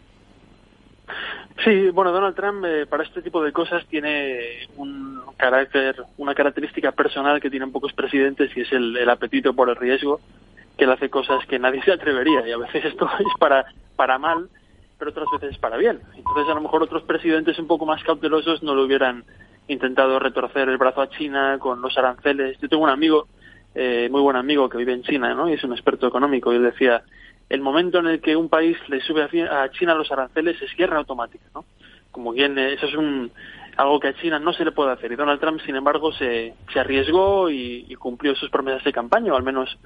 [1.64, 6.92] Sí, bueno, Donald Trump eh, para este tipo de cosas tiene un carácter, una característica
[6.92, 10.20] personal que tienen pocos presidentes y es el, el apetito por el riesgo
[10.76, 13.64] que él hace cosas que nadie se atrevería y a veces esto es para,
[13.96, 14.48] para mal,
[14.98, 16.00] pero otras veces para bien.
[16.16, 19.24] Entonces a lo mejor otros presidentes un poco más cautelosos no lo hubieran
[19.68, 22.58] intentado retorcer el brazo a China con los aranceles.
[22.60, 23.28] Yo tengo un amigo,
[23.74, 25.48] eh, muy buen amigo, que vive en China, ¿no?
[25.48, 27.02] Y es un experto económico, y él decía,
[27.48, 30.98] el momento en el que un país le sube a China los aranceles es guerra
[30.98, 31.64] automática, ¿no?
[32.10, 33.30] Como bien, eh, eso es un,
[33.76, 35.12] algo que a China no se le puede hacer.
[35.12, 39.36] Y Donald Trump, sin embargo, se, se arriesgó y, cumplió sus promesas de campaña, o
[39.36, 39.78] al menos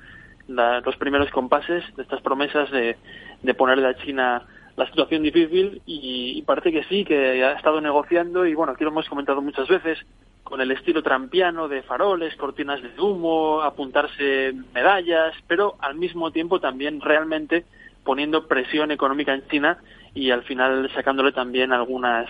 [0.48, 2.96] los primeros compases de estas promesas de,
[3.42, 8.46] de ponerle a China la situación difícil y, parece que sí, que ha estado negociando
[8.46, 9.98] y bueno, aquí lo hemos comentado muchas veces,
[10.44, 16.60] con el estilo trampiano de faroles, cortinas de humo, apuntarse medallas, pero al mismo tiempo
[16.60, 17.64] también realmente
[18.04, 19.78] poniendo presión económica en China
[20.14, 22.28] y al final sacándole también algunas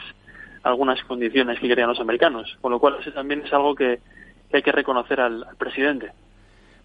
[0.62, 4.00] algunas condiciones que querían los americanos, con lo cual eso también es algo que,
[4.52, 6.12] hay que reconocer al presidente.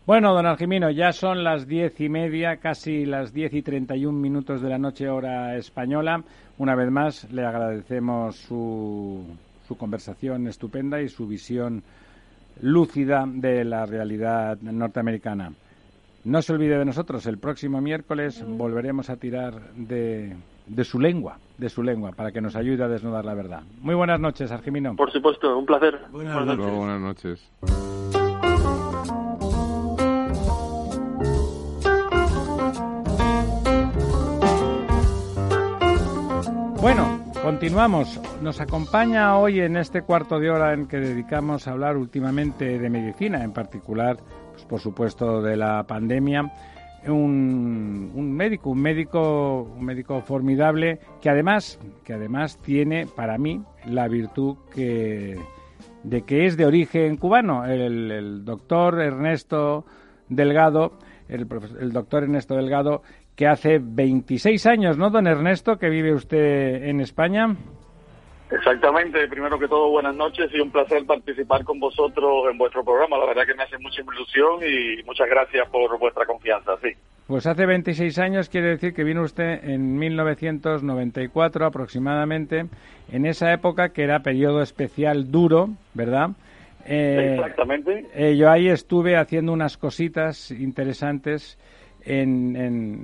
[0.05, 4.07] Bueno, don Argimino, ya son las diez y media, casi las diez y treinta y
[4.07, 6.23] un minutos de la noche hora española.
[6.57, 9.23] Una vez más, le agradecemos su,
[9.67, 11.83] su conversación estupenda y su visión
[12.61, 15.53] lúcida de la realidad norteamericana.
[16.23, 20.35] No se olvide de nosotros, el próximo miércoles volveremos a tirar de,
[20.65, 23.61] de su lengua, de su lengua, para que nos ayude a desnudar la verdad.
[23.81, 24.95] Muy buenas noches, Argimino.
[24.95, 25.99] Por supuesto, un placer.
[26.11, 26.75] Buenas, noches.
[26.75, 27.51] Buenas noches.
[36.81, 38.19] Bueno, continuamos.
[38.41, 42.89] Nos acompaña hoy en este cuarto de hora en que dedicamos a hablar últimamente de
[42.89, 44.17] medicina, en particular,
[44.51, 46.51] pues, por supuesto, de la pandemia.
[47.05, 53.61] Un, un, médico, un médico, un médico formidable que además, que además tiene para mí
[53.85, 55.37] la virtud que,
[56.01, 57.63] de que es de origen cubano.
[57.63, 59.85] El, doctor Ernesto
[60.29, 60.93] Delgado,
[61.29, 61.47] el,
[61.79, 63.03] el doctor Ernesto Delgado
[63.35, 67.55] que hace 26 años, ¿no, don Ernesto, que vive usted en España?
[68.51, 73.17] Exactamente, primero que todo buenas noches y un placer participar con vosotros en vuestro programa.
[73.17, 76.89] La verdad que me hace mucha ilusión y muchas gracias por vuestra confianza, sí.
[77.27, 82.65] Pues hace 26 años quiere decir que vino usted en 1994 aproximadamente,
[83.09, 86.31] en esa época que era periodo especial duro, ¿verdad?
[86.85, 88.05] Eh, Exactamente.
[88.13, 91.57] Eh, yo ahí estuve haciendo unas cositas interesantes
[92.05, 92.55] en,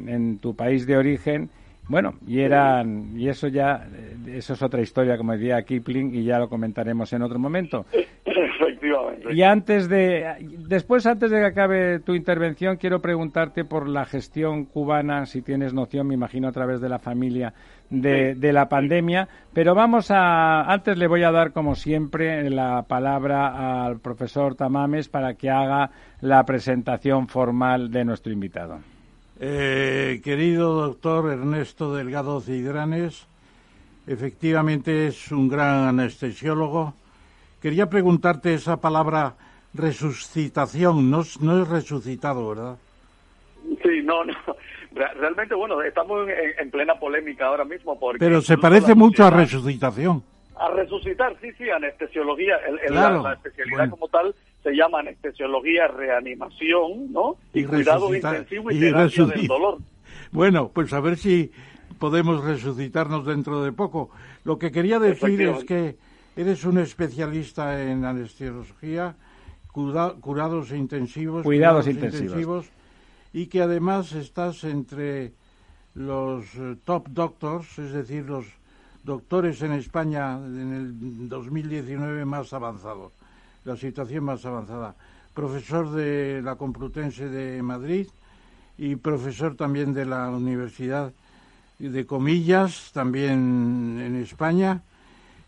[0.07, 1.49] en, tu país de origen.
[1.89, 3.87] Bueno, y eran y eso ya
[4.27, 7.85] eso es otra historia como decía Kipling y ya lo comentaremos en otro momento.
[8.25, 9.33] Efectivamente.
[9.33, 10.35] Y antes de
[10.67, 15.73] después antes de que acabe tu intervención quiero preguntarte por la gestión cubana, si tienes
[15.73, 17.53] noción, me imagino a través de la familia
[17.89, 22.83] de, de la pandemia, pero vamos a antes le voy a dar como siempre la
[22.83, 28.79] palabra al profesor Tamames para que haga la presentación formal de nuestro invitado.
[29.39, 33.27] Eh, querido doctor Ernesto Delgado Cidranes,
[34.07, 36.95] efectivamente es un gran anestesiólogo.
[37.61, 39.35] Quería preguntarte esa palabra
[39.73, 42.77] resucitación, no, no es resucitado, ¿verdad?
[43.83, 44.33] Sí, no, no.
[44.97, 46.27] Realmente, bueno, estamos
[46.59, 48.19] en, plena polémica ahora mismo porque...
[48.19, 50.23] Pero se parece mucho a resucitación.
[50.55, 52.55] A resucitar, sí, sí, anestesiología.
[52.89, 54.33] la, especialidad como tal
[54.63, 57.35] se llama anestesiología, reanimación, ¿no?
[57.53, 59.77] Y, cuidado intensivo y, terapia del dolor.
[60.31, 61.51] Bueno, pues a ver si
[61.99, 64.09] podemos resucitarnos dentro de poco.
[64.43, 65.95] Lo que quería decir es que
[66.35, 69.15] eres un especialista en anestesiología,
[69.71, 72.71] curados intensivos, cuidados, intensivos.
[73.33, 75.33] Y que además estás entre
[75.95, 78.45] los eh, top doctors, es decir, los
[79.03, 83.13] doctores en España en el 2019 más avanzados
[83.67, 84.95] la situación más avanzada.
[85.33, 88.07] Profesor de la Complutense de Madrid
[88.77, 91.11] y profesor también de la Universidad
[91.77, 94.81] de Comillas, también en España.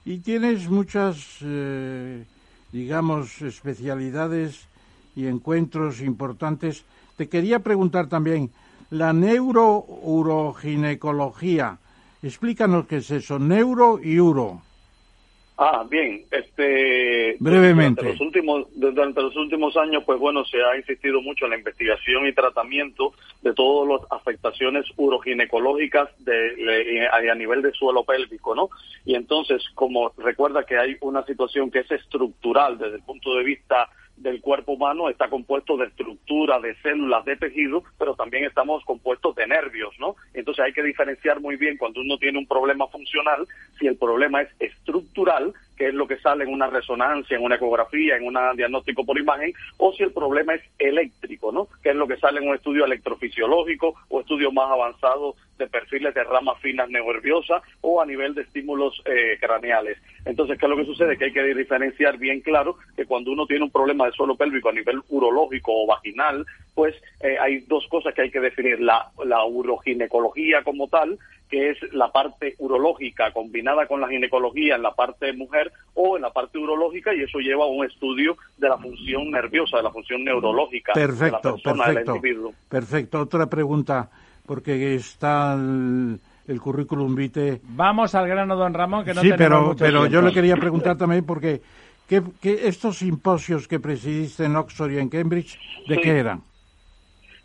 [0.03, 2.25] Y tienes muchas, eh,
[2.73, 4.67] digamos, especialidades
[5.15, 6.83] y encuentros importantes.
[7.19, 8.49] Te quería preguntar también,
[8.91, 11.77] la neurouroginecología,
[12.23, 14.61] explícanos qué es eso, neuro y uro.
[15.57, 17.99] Ah, bien, este brevemente.
[17.99, 21.57] Durante los últimos durante los últimos años, pues bueno, se ha insistido mucho en la
[21.57, 28.69] investigación y tratamiento de todas las afectaciones uroginecológicas de, a nivel de suelo pélvico, ¿no?
[29.03, 33.43] Y entonces, como recuerda que hay una situación que es estructural desde el punto de
[33.43, 38.83] vista del cuerpo humano está compuesto de estructura, de células, de tejido, pero también estamos
[38.85, 40.15] compuestos de nervios, ¿no?
[40.33, 43.47] Entonces hay que diferenciar muy bien cuando uno tiene un problema funcional,
[43.79, 47.55] si el problema es estructural, que es lo que sale en una resonancia, en una
[47.55, 51.69] ecografía, en un diagnóstico por imagen, o si el problema es eléctrico, ¿no?
[51.81, 56.13] Que es lo que sale en un estudio electrofisiológico o estudio más avanzado de perfiles
[56.13, 59.97] de ramas finas nerviosas o a nivel de estímulos eh, craneales.
[60.25, 61.17] Entonces, ¿qué es lo que sucede?
[61.17, 64.67] Que hay que diferenciar bien claro que cuando uno tiene un problema de suelo pélvico
[64.67, 68.81] a nivel urológico o vaginal, pues eh, hay dos cosas que hay que definir.
[68.81, 71.17] La, la uroginecología como tal,
[71.49, 76.21] que es la parte urológica combinada con la ginecología en la parte mujer o en
[76.21, 79.91] la parte urológica y eso lleva a un estudio de la función nerviosa, de la
[79.91, 82.53] función neurológica perfecto, de la persona, perfecto, del individuo.
[82.69, 83.19] Perfecto.
[83.21, 84.09] Otra pregunta,
[84.45, 87.59] porque está el, el currículum vitae.
[87.63, 90.55] Vamos al grano, don Ramón, que no sí, tenemos pero, mucho pero yo le quería
[90.55, 91.61] preguntar también porque
[92.07, 96.01] ¿qué, qué- estos simposios que presidiste en Oxford y en Cambridge, ¿de Sí.
[96.01, 96.41] qué eran?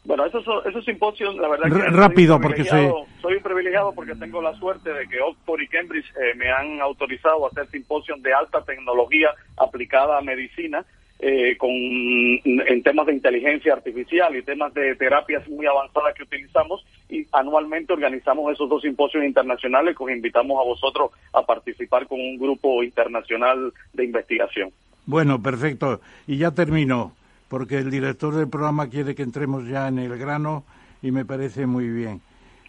[0.05, 4.43] Bueno, esos, esos simposios, la verdad que soy rápido, porque Soy un privilegiado porque tengo
[4.43, 8.35] la suerte de que Oxford y Cambridge eh, me han autorizado a hacer simposios de
[8.35, 10.85] alta tecnología aplicada a medicina
[11.21, 16.85] eh, con, en temas de inteligencia artificial y temas de terapias muy avanzadas que utilizamos
[17.09, 22.21] y anualmente organizamos esos dos simposios internacionales que os invitamos a vosotros a participar con
[22.21, 24.71] un grupo internacional de investigación.
[25.07, 26.01] Bueno, perfecto.
[26.27, 27.13] Y ya termino,
[27.49, 30.65] porque el director del programa quiere que entremos ya en el grano
[31.03, 32.21] y me parece muy bien.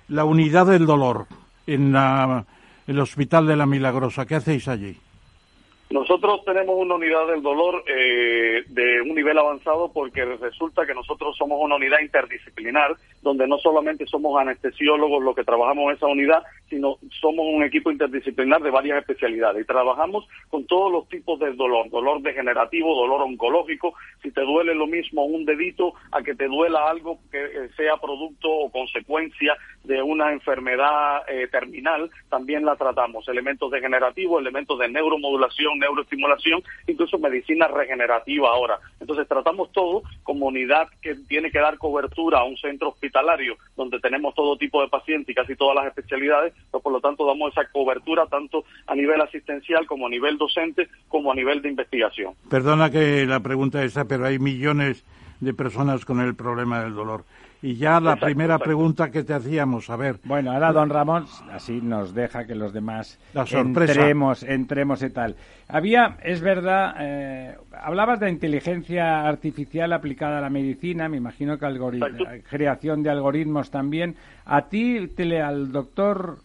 [0.07, 1.27] La unidad del dolor
[1.65, 2.45] en la,
[2.87, 4.97] el Hospital de la Milagrosa, ¿qué hacéis allí?
[5.95, 11.37] Nosotros tenemos una unidad del dolor eh, de un nivel avanzado porque resulta que nosotros
[11.37, 16.43] somos una unidad interdisciplinar donde no solamente somos anestesiólogos los que trabajamos en esa unidad,
[16.69, 21.53] sino somos un equipo interdisciplinar de varias especialidades y trabajamos con todos los tipos de
[21.53, 26.47] dolor, dolor degenerativo, dolor oncológico, si te duele lo mismo un dedito a que te
[26.47, 29.55] duela algo que eh, sea producto o consecuencia
[29.85, 33.27] de una enfermedad eh, terminal, también la tratamos.
[33.29, 38.79] Elementos degenerativos, elementos de neuromodulación, neuroestimulación, incluso medicina regenerativa ahora.
[38.99, 43.99] Entonces tratamos todo como unidad que tiene que dar cobertura a un centro hospitalario donde
[43.99, 47.51] tenemos todo tipo de pacientes y casi todas las especialidades, pues por lo tanto damos
[47.51, 52.33] esa cobertura tanto a nivel asistencial como a nivel docente como a nivel de investigación.
[52.49, 55.05] Perdona que la pregunta esa, pero hay millones
[55.39, 57.25] de personas con el problema del dolor.
[57.65, 58.63] Y ya la Exacto, primera exacto.
[58.65, 62.73] pregunta que te hacíamos, a ver, Bueno, ahora don Ramón así nos deja que los
[62.73, 63.93] demás La sorpresa.
[63.93, 65.35] entremos, entremos y tal.
[65.67, 71.65] Había, es verdad, eh, hablabas de inteligencia artificial aplicada a la medicina, me imagino que
[71.65, 72.23] Exacto.
[72.49, 74.15] creación de algoritmos también.
[74.45, 76.37] A ti, tele, al doctor,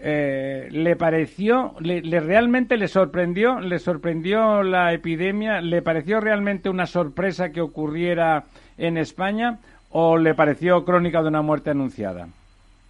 [0.00, 6.70] eh, le pareció, le, le- realmente le sorprendió, le sorprendió la epidemia, le pareció realmente
[6.70, 8.44] una sorpresa que ocurriera
[8.76, 9.58] en España
[9.90, 12.28] o le pareció crónica de una muerte anunciada.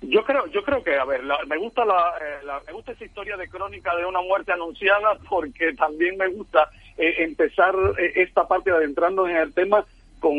[0.01, 3.05] Yo creo, yo creo que, a ver, la- me gusta la, eh, me gusta esa
[3.05, 8.47] historia de crónica de una muerte anunciada porque también me gusta eh, empezar eh, esta
[8.47, 9.85] parte adentrando en el tema
[10.21, 10.35] con,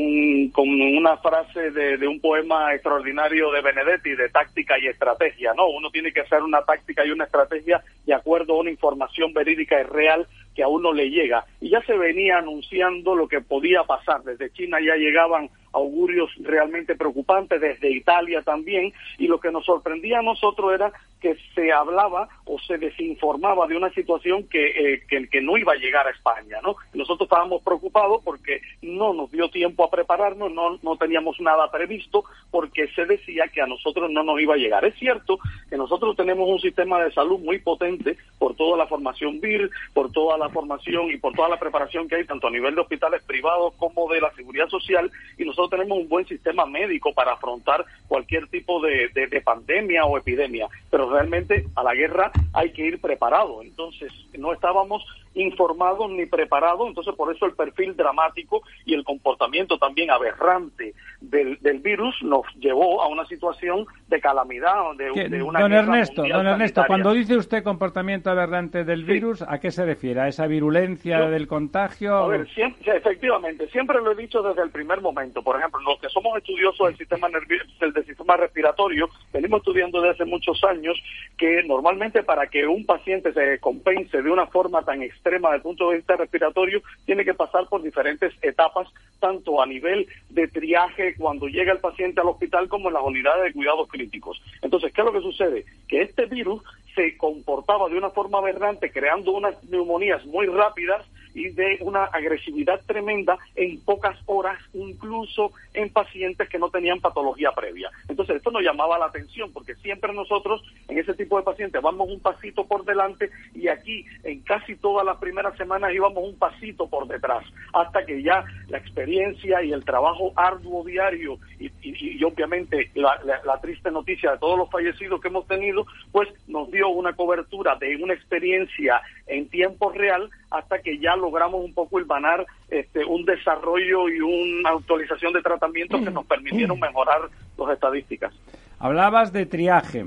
[0.54, 5.68] con una frase de, de un poema extraordinario de Benedetti de táctica y estrategia, ¿no?
[5.70, 9.80] Uno tiene que hacer una táctica y una estrategia de acuerdo a una información verídica
[9.80, 11.46] y real que a uno le llega.
[11.62, 14.22] Y ya se venía anunciando lo que podía pasar.
[14.24, 20.20] Desde China ya llegaban augurios realmente preocupantes, desde Italia también, y lo que nos sorprendía
[20.20, 25.42] a nosotros era que se hablaba o se desinformaba de una situación que, eh, que,
[25.42, 26.76] no iba a llegar a España, ¿no?
[26.94, 32.24] Nosotros estábamos preocupados porque no nos dio tiempo a prepararnos, no, no teníamos nada previsto,
[32.52, 34.86] porque se decía que a nosotros no nos iba a llegar.
[34.86, 39.40] Es cierto que nosotros tenemos un sistema de salud muy potente por toda la formación
[39.40, 42.76] VIR, por toda la formación y por toda la preparación que hay tanto a nivel
[42.76, 47.14] de hospitales privados como de la seguridad social y nosotros tenemos un buen sistema médico
[47.14, 52.32] para afrontar cualquier tipo de, de- de pandemia o epidemia, pero realmente a la guerra
[52.54, 53.62] hay que ir preparado.
[53.64, 55.04] Entonces no estábamos
[55.40, 61.58] informados ni preparados, entonces por eso el perfil dramático y el comportamiento también aberrante del,
[61.62, 66.48] del virus nos llevó a una situación de calamidad, de, de una don Ernesto, don
[66.48, 66.88] Ernesto, sanitaria.
[66.88, 69.12] cuando dice usted comportamiento aberrante del Sí.
[69.14, 70.20] virus, ¿a qué se refiere?
[70.22, 72.16] ¿A esa virulencia Yo- del contagio?
[72.16, 75.42] A ver, siempre, efectivamente, siempre lo he dicho desde el primer momento.
[75.42, 80.16] Por ejemplo, los que somos estudiosos del sistema nervioso, del sistema respiratorio, venimos estudiando desde
[80.16, 80.98] hace muchos años
[81.38, 85.62] que normalmente para que un paciente se compense de una forma tan extrema desde el
[85.62, 88.88] punto de vista respiratorio, tiene que pasar por diferentes etapas,
[89.20, 93.44] tanto a nivel de triaje cuando llega el paciente al hospital como en las unidades
[93.44, 94.42] de cuidados críticos.
[94.62, 95.66] Entonces, ¿qué es lo que sucede?
[95.88, 96.64] Que este virus
[96.96, 102.82] se comportaba de una forma aberrante, creando unas neumonías muy rápidas y de una agresividad
[102.86, 107.90] tremenda en pocas horas, incluso en pacientes que no tenían patología previa.
[108.08, 112.10] Entonces, esto nos llamaba la atención porque siempre nosotros en ese tipo de pacientes vamos
[112.10, 116.88] un pasito por delante y aquí en casi todas las primeras semanas íbamos un pasito
[116.88, 117.44] por detrás,
[117.74, 123.20] hasta que ya la experiencia y el trabajo arduo diario y, y- y obviamente la,
[123.26, 127.14] la- la triste noticia de todos los fallecidos que hemos tenido, pues nos dio una
[127.14, 133.04] cobertura de una experiencia en tiempo real hasta que ya logramos un poco hilvanar este,
[133.06, 137.22] un desarrollo y una actualización de tratamientos que nos permitieron mejorar
[137.58, 138.34] las estadísticas.
[138.80, 140.06] Hablabas de triaje.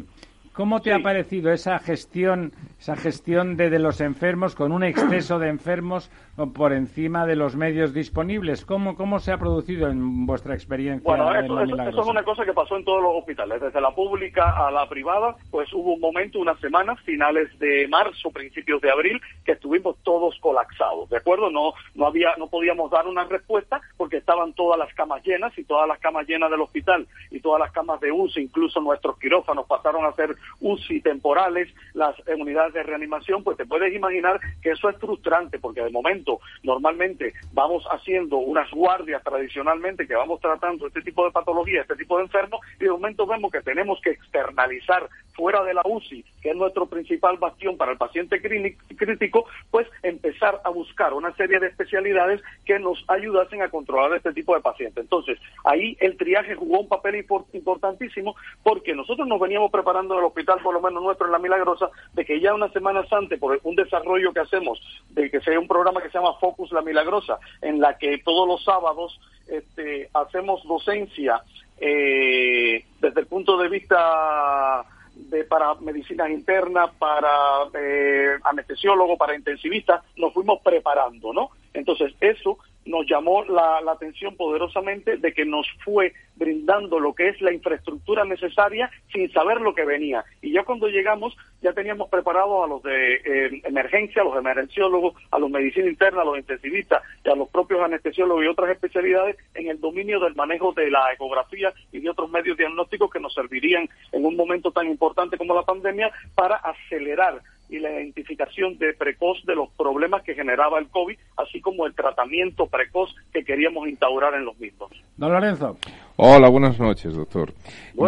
[0.52, 5.38] ¿Cómo te ha parecido esa gestión, esa gestión de, de, los enfermos con un exceso
[5.38, 6.10] de enfermos
[6.54, 8.66] por encima de los medios disponibles?
[8.66, 11.02] ¿Cómo, cómo se ha producido en vuestra experiencia?
[11.04, 14.70] Bueno, eso, es una cosa que pasó en todos los hospitales, desde la pública a
[14.70, 19.52] la privada, pues hubo un momento, unas semanas, finales de marzo, principios de abril, que
[19.52, 21.50] estuvimos todos colapsados, ¿de acuerdo?
[21.50, 25.64] No, no había, no podíamos dar una respuesta porque estaban todas las camas llenas y
[25.64, 29.66] todas las camas llenas del hospital y todas las camas de uso, incluso nuestros quirófanos
[29.66, 34.88] pasaron a ser UCI temporales, las unidades de reanimación, pues te puedes imaginar que eso
[34.88, 41.02] es frustrante, porque de momento normalmente vamos haciendo unas guardias tradicionalmente que vamos tratando este
[41.02, 45.08] tipo de patología, este tipo de enfermos, y de momento vemos que tenemos que externalizar
[45.34, 50.60] fuera de la UCI, que es nuestro principal bastión para el paciente crítico, pues empezar
[50.64, 55.02] a buscar una serie de especialidades que nos ayudasen a controlar este tipo de pacientes.
[55.02, 60.60] Entonces, ahí el triaje jugó un papel importantísimo porque nosotros nos veníamos preparando el hospital,
[60.62, 63.76] por lo menos nuestro en La Milagrosa, de que ya unas semanas antes, por un
[63.76, 64.80] desarrollo que hacemos,
[65.10, 68.48] de que sea un programa que se llama Focus La Milagrosa, en la que todos
[68.48, 71.42] los sábados este, hacemos docencia
[71.78, 77.28] eh, desde el punto de vista de, para medicinas internas, para
[77.74, 81.50] eh, anestesiólogos, para intensivistas, nos fuimos preparando, ¿no?
[81.74, 87.40] Entonces, eso nos llamó la, atención poderosamente de que nos fue brindando lo que es
[87.40, 90.24] la infraestructura necesaria sin saber lo que venía.
[90.40, 95.14] Y ya cuando llegamos, ya teníamos preparados a los de eh, emergencia, a los emergenciólogos,
[95.30, 99.36] a los medicina interna, a los intensivistas y a los propios anestesiólogos y otras especialidades
[99.54, 103.34] en el dominio del manejo de la ecografía y de otros medios diagnósticos que nos
[103.34, 107.42] servirían en un momento tan importante como la pandemia para acelerar
[107.72, 111.94] y la identificación de precoz de los problemas que generaba el COVID, así como el
[111.94, 114.90] tratamiento precoz que queríamos instaurar en los mismos.
[115.16, 115.78] Don Lorenzo.
[116.16, 117.54] Hola, buenas noches, doctor.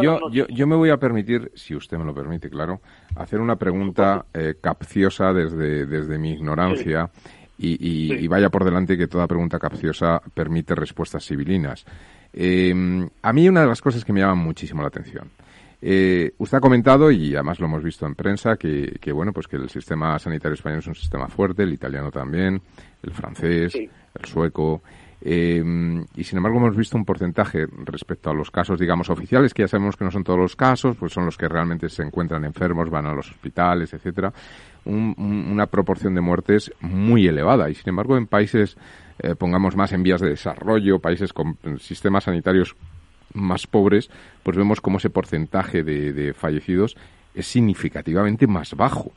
[0.03, 2.81] yo, Yo, yo, me voy a permitir, si usted me lo permite, claro,
[3.17, 7.09] hacer una pregunta eh, capciosa desde, desde mi ignorancia.
[7.57, 11.87] Y, y, vaya por delante que toda pregunta capciosa permite respuestas civilinas.
[12.33, 12.75] Eh,
[13.23, 15.31] a mí una de las cosas que me llaman muchísimo la atención
[15.87, 19.57] eh, usted ha comentado, y además lo hemos visto en prensa, que, bueno, pues que
[19.57, 22.59] el sistema sanitario español es un sistema fuerte, el italiano también,
[23.03, 24.82] el francés, el sueco.
[25.20, 25.62] Eh,
[26.16, 29.68] y sin embargo hemos visto un porcentaje respecto a los casos, digamos, oficiales, que ya
[29.68, 32.89] sabemos que no son todos los casos, pues son los que realmente se encuentran enfermos,
[32.89, 34.32] van a los hospitales, etcétera,
[34.87, 37.68] una proporción de muertes muy elevada.
[37.68, 38.78] Y sin embargo en países,
[39.18, 42.74] eh, pongamos más en vías de desarrollo, países con sistemas sanitarios
[43.35, 44.11] más pobres,
[44.43, 46.97] pues vemos cómo ese porcentaje de, fallecidos
[47.35, 49.12] es significativamente más bajo.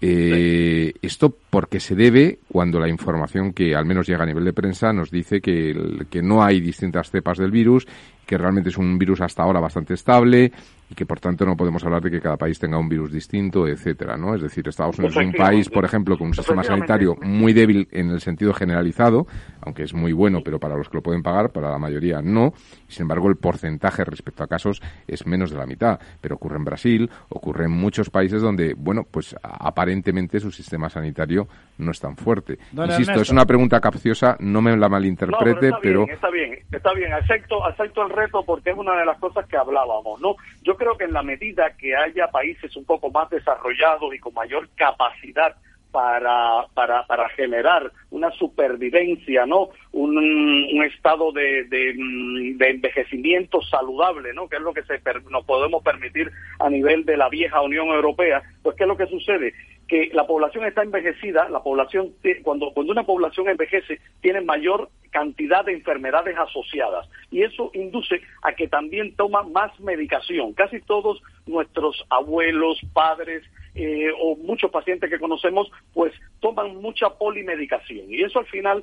[0.00, 4.52] Eh, esto porque se debe cuando la información que al menos llega a nivel de
[4.52, 7.86] prensa nos dice que, que no hay distintas cepas del virus,
[8.26, 10.52] que realmente es un virus hasta ahora bastante estable
[10.90, 13.66] y que por tanto no podemos hablar de que cada país tenga un virus distinto,
[13.66, 14.34] etcétera, ¿no?
[14.34, 17.88] Es decir, Estados Unidos es un país, por ejemplo, con un sistema sanitario muy débil
[17.90, 19.26] en el sentido generalizado,
[19.64, 22.52] aunque es muy bueno, pero para los que lo pueden pagar, para la mayoría no.
[22.88, 26.64] Sin embargo, el porcentaje respecto a casos es menos de la mitad, pero ocurre en
[26.64, 31.48] Brasil, ocurre en muchos países donde, bueno, pues aparentemente su sistema sanitario
[31.78, 32.58] no es tan fuerte.
[32.72, 37.64] Insisto, es una pregunta capciosa, no me la malinterprete, pero, está Bien, está bien, acepto,
[37.64, 40.34] acepto el reto porque es una de las cosas que hablábamos, ¿no?
[40.62, 44.34] Yo creo que en la medida que haya países un poco más desarrollados y con
[44.34, 45.54] mayor capacidad
[45.94, 49.68] para, para, para generar una supervivencia, ¿no?
[49.92, 54.48] Un, un estado de, de, mm, envejecimiento saludable, ¿no?
[54.48, 58.42] Que es lo que se nos podemos permitir a nivel de la vieja Unión Europea.
[58.64, 59.54] Pues, ¿qué es lo que sucede?
[59.86, 62.10] Que la población está envejecida, la población,
[62.42, 68.52] cuando, cuando una población envejece, tiene mayor cantidad de enfermedades asociadas y eso induce a
[68.54, 70.54] que también toma más medicación.
[70.54, 73.44] Casi todos nuestros abuelos, padres,
[73.74, 78.06] eh, o muchos pacientes que conocemos, pues toman mucha polimedicación.
[78.08, 78.82] Y eso al final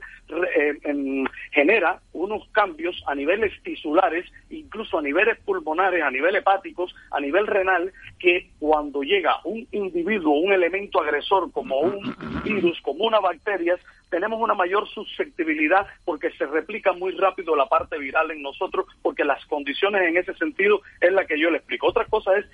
[0.56, 7.20] eh, genera unos cambios a niveles tisulares, incluso a niveles pulmonares, a nivel hepáticos, a
[7.20, 13.20] nivel renal, que cuando llega un individuo, un elemento agresor como un virus, como una
[13.20, 13.78] bacteria,
[14.12, 19.24] tenemos una mayor susceptibilidad porque se replica muy rápido la parte viral en nosotros, porque
[19.24, 21.88] las condiciones en ese sentido es la que yo le explico.
[21.88, 22.46] Otra cosa es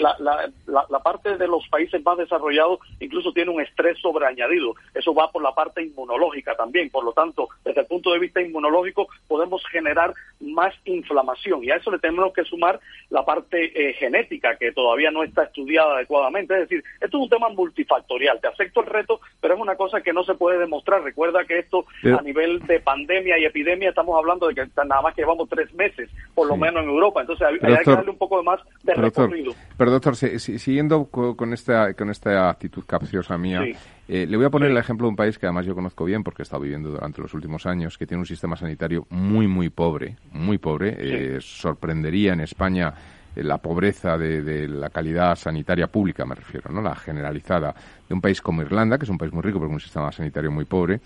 [0.00, 4.74] la, la, la, parte de los países más desarrollados, incluso tiene un estrés sobreañadido.
[4.92, 6.90] Eso va por la parte inmunológica también.
[6.90, 10.12] Por lo tanto, desde el punto de vista inmunológico, podemos generar
[10.52, 11.64] más inflamación.
[11.64, 12.80] Y a eso le tenemos que sumar
[13.10, 16.54] la parte eh, genética, que todavía no está estudiada adecuadamente.
[16.54, 18.40] Es decir, esto es un tema multifactorial.
[18.40, 21.02] Te acepto el reto, pero es una cosa que no se puede demostrar.
[21.02, 25.14] Recuerda que esto a nivel de pandemia y epidemia estamos hablando de que nada más
[25.14, 27.20] que llevamos tres meses, por lo menos en Europa.
[27.20, 29.52] Entonces hay, que darle un poco más de recorrido.
[29.76, 33.62] pero doctor, siguiendo con esta, con esta actitud capciosa mía,
[34.06, 36.22] eh, le voy a poner el ejemplo de un país que además yo conozco bien
[36.22, 39.70] porque he estado viviendo durante los últimos años, que tiene un sistema sanitario muy, muy
[39.70, 40.96] pobre, muy pobre.
[40.98, 42.92] Eh, sorprendería en España
[43.34, 46.82] eh, la pobreza de, la calidad sanitaria pública, me refiero, ¿no?
[46.82, 47.74] La generalizada
[48.06, 50.12] de un país como Irlanda, que es un país muy rico pero con un sistema
[50.12, 51.00] sanitario muy pobre.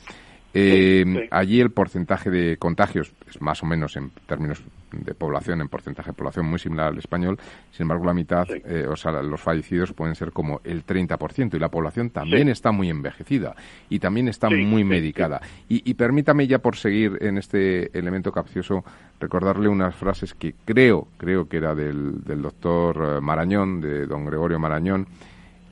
[0.55, 5.69] Eh, allí el porcentaje de contagios es más o menos en términos de población, en
[5.69, 7.39] porcentaje de población muy similar al español.
[7.71, 11.55] Sin embargo, la mitad, eh, o sea, los fallecidos pueden ser como el 30%.
[11.55, 13.55] Y la población también está muy envejecida
[13.91, 15.41] y también está muy medicada.
[15.69, 18.85] Y, permítame ya por seguir en este elemento capcioso
[19.21, 24.25] recordarle unas frases que creo, creo que era del, del doctor eh, Marañón, de don
[24.25, 25.07] Gregorio Marañón,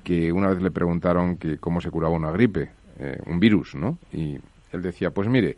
[0.02, 2.70] que una vez le preguntaron que cómo se curaba una gripe,
[3.26, 3.98] un virus, ¿no?
[4.10, 4.38] Y
[4.76, 5.56] él decía, pues mire,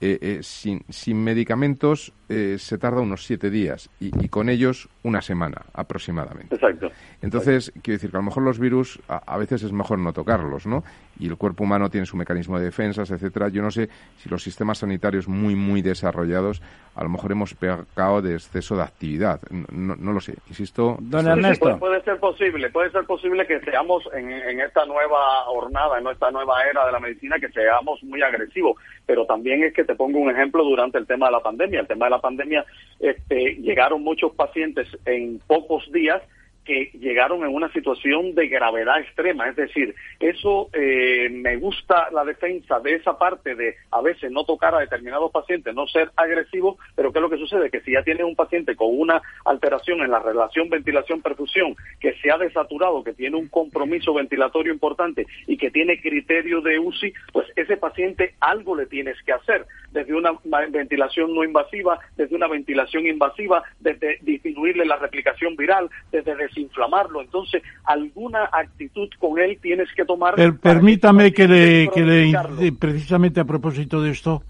[0.00, 5.22] eh, eh, sin, sin, medicamentos eh, se tarda unos siete días y, con ellos una
[5.22, 6.54] semana aproximadamente.
[6.54, 6.90] Exacto.
[7.22, 10.66] Entonces, quiero decir que a lo mejor los virus a, veces es mejor no tocarlos,
[10.66, 10.84] ¿no?
[11.18, 13.48] Y el cuerpo humano tiene su mecanismo de defensas, etcétera.
[13.48, 16.60] Yo no sé si los sistemas sanitarios muy, muy desarrollados
[16.98, 19.40] a lo mejor hemos pecado de exceso de actividad.
[19.70, 20.34] No, no lo sé.
[20.48, 20.96] Insisto.
[20.98, 21.78] Don Ernesto.
[21.78, 26.32] puede, ser posible, puede ser posible que seamos en, en esta nueva jornada, en esta
[26.32, 28.76] nueva era de la medicina, que seamos muy agresivos.
[29.06, 31.80] Pero también es que te pongo un ejemplo durante el tema de la pandemia.
[31.80, 32.64] El tema de la pandemia,
[33.00, 36.22] este, llegaron muchos pacientes en pocos días
[36.68, 39.48] que llegaron en una situación de gravedad extrema.
[39.48, 44.44] Es decir, eso eh, me gusta la defensa de esa parte de a veces no
[44.44, 47.70] tocar a determinados pacientes, no ser agresivo, pero ¿qué es lo que sucede?
[47.70, 52.30] Que si ya tienes un paciente con una alteración en la relación ventilación-perfusión, que se
[52.30, 57.46] ha desaturado, que tiene un compromiso ventilatorio importante y que tiene criterio de UCI, pues
[57.56, 60.32] ese paciente algo le tienes que hacer, desde una
[60.68, 67.20] ventilación no invasiva, desde una ventilación invasiva, desde disminuirle la replicación viral, desde inflamarlo.
[67.20, 70.34] Entonces, alguna actitud con él tienes que tomar.
[70.60, 74.42] permítame que, le, que le, precisamente a propósito de esto,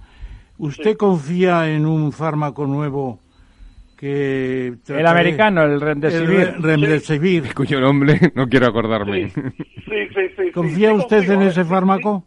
[0.59, 3.21] ¿usted confía en un fármaco nuevo?
[3.99, 9.33] que el americano, el Remdesivir, el cuyo nombre no quiero acordarme.
[10.55, 12.25] ¿Confía usted en ese fármaco?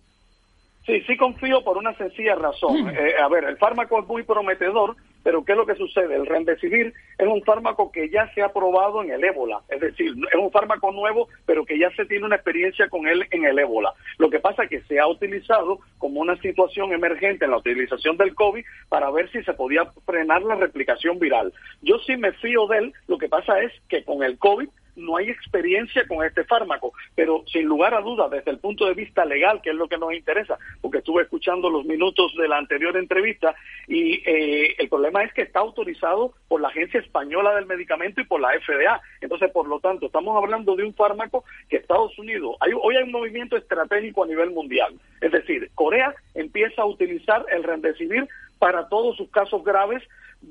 [0.86, 2.90] Sí, sí confío por una sencilla razón.
[2.90, 6.16] Eh, a ver, el fármaco es muy prometedor, pero ¿qué es lo que sucede?
[6.16, 10.14] El Remdesivir es un fármaco que ya se ha probado en el ébola, es decir,
[10.32, 13.60] es un fármaco nuevo, pero que ya se tiene una experiencia con él en el
[13.60, 13.94] ébola.
[14.18, 18.18] Lo que pasa es que se ha utilizado como una situación emergente en la utilización
[18.18, 21.54] del COVID para ver si se podía frenar la replicación viral.
[21.82, 25.18] Yo sí me fío de él, lo que pasa es que con el COVID no
[25.18, 29.26] hay experiencia con este fármaco, pero sin lugar a dudas, desde el punto de vista
[29.26, 32.96] legal, que es lo que nos interesa, porque estuve escuchando los minutos de la anterior
[32.98, 33.56] entrevista
[33.88, 38.26] y eh, el problema es que está autorizado por la Agencia Española del Medicamento y
[38.26, 39.02] por la FDA.
[39.22, 43.04] Entonces, por lo tanto, estamos hablando de un fármaco que Estados Unidos, hay, hoy hay
[43.04, 44.94] un movimiento estratégico a nivel mundial.
[45.22, 48.28] Es decir, Corea empieza a utilizar el Remdesivir
[48.62, 50.04] para todos sus casos graves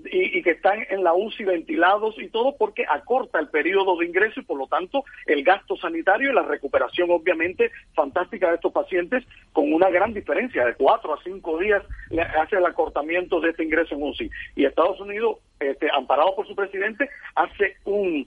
[0.05, 4.41] y, que están en la UCI ventilados y todo porque acorta el periodo de ingreso
[4.41, 9.25] y por lo tanto el gasto sanitario y la recuperación obviamente fantástica de estos pacientes
[9.53, 11.85] con una gran diferencia de cuatro a cinco días
[12.41, 16.57] hace el acortamiento de este ingreso en UCI y Estados Unidos este, amparado por su
[16.57, 18.27] presidente hace un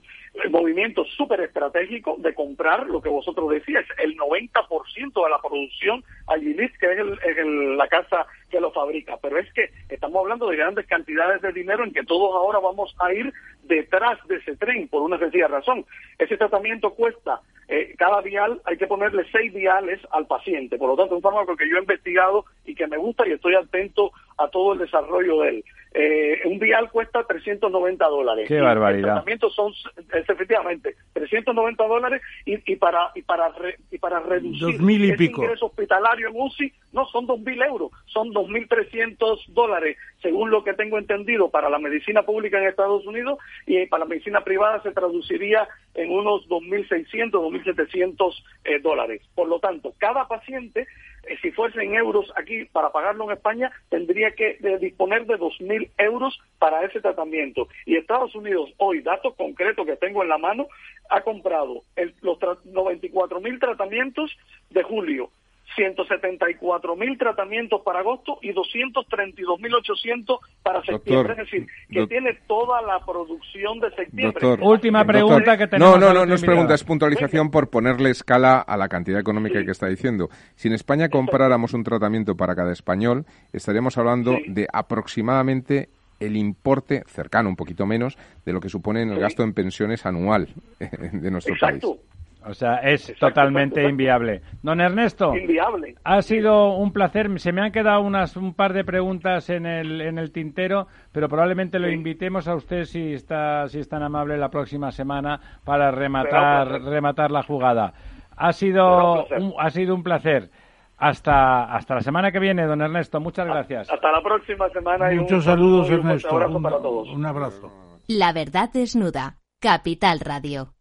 [0.50, 6.38] movimiento súper estratégico de comprar lo que vosotros decíais, el 90% de la producción a
[6.38, 9.16] Gilis, que es la casa que lo fabrica.
[9.22, 12.94] Pero es que estamos hablando de grandes cantidades de dinero en que todos ahora vamos
[12.98, 13.32] a ir
[13.62, 15.84] detrás de ese tren por una sencilla razón.
[16.18, 20.78] Ese tratamiento cuesta, eh, cada vial hay que ponerle seis viales al paciente.
[20.78, 23.32] Por lo tanto, es un fármaco que yo he investigado y que me gusta y
[23.32, 25.64] estoy atento a todo el desarrollo de él.
[25.96, 28.48] Eh, un vial cuesta 390 dólares.
[28.48, 29.00] Qué barbaridad.
[29.00, 29.72] Los tratamientos son,
[30.12, 33.52] efectivamente, 390 dólares y, y para y para
[33.92, 39.98] y para reducir el ingreso hospitalario en UCI no son 2.000 euros, son 2.300 dólares,
[40.22, 44.08] según lo que tengo entendido, para la medicina pública en Estados Unidos y para la
[44.08, 48.34] medicina privada se traduciría en unos 2.600, 2.700
[48.64, 49.22] eh, dólares.
[49.34, 50.86] Por lo tanto, cada paciente
[51.26, 55.90] eh, si fuese en euros aquí para pagarlo en España, tendría que disponer de 2.000
[55.98, 57.68] euros para ese tratamiento.
[57.86, 60.66] Y Estados Unidos, hoy, datos concretos que tengo en la mano,
[61.10, 64.36] ha comprado el, los 94.000 tratamientos
[64.70, 65.30] de julio,
[65.76, 71.32] 174 mil tratamientos para agosto y 232 mil 800 para septiembre.
[71.32, 74.58] es decir, que tiene toda la producción de septiembre.
[74.60, 75.98] Última pregunta que tenemos.
[75.98, 79.64] No, no, no, no es pregunta, es puntualización por ponerle escala a la cantidad económica
[79.64, 80.28] que está diciendo.
[80.54, 85.88] Si en España compráramos un tratamiento para cada español, estaríamos hablando de aproximadamente
[86.20, 90.48] el importe cercano, un poquito menos, de lo que supone el gasto en pensiones anual
[90.78, 91.96] de nuestro Exacto.
[91.96, 92.14] país.
[92.46, 94.42] O sea, es totalmente inviable.
[94.62, 95.94] Don Ernesto, Inviable.
[96.04, 97.28] ha sido un placer.
[97.40, 101.28] Se me han quedado unas un par de preguntas en el, en el tintero, pero
[101.28, 105.90] probablemente lo invitemos a usted si está si es tan amable la próxima semana para
[105.90, 107.94] rematar rematar la jugada.
[108.36, 110.50] Ha sido un ha sido un placer.
[110.98, 113.20] Hasta hasta la semana que viene, don Ernesto.
[113.20, 113.90] Muchas gracias.
[113.90, 115.12] Hasta la próxima semana.
[115.12, 116.36] y un Muchos saludos, saludo y un fuerte Ernesto.
[116.36, 117.08] abrazo Un, para todos.
[117.08, 117.72] un abrazo.
[118.06, 119.36] La verdad desnuda.
[119.60, 120.74] Capital Radio.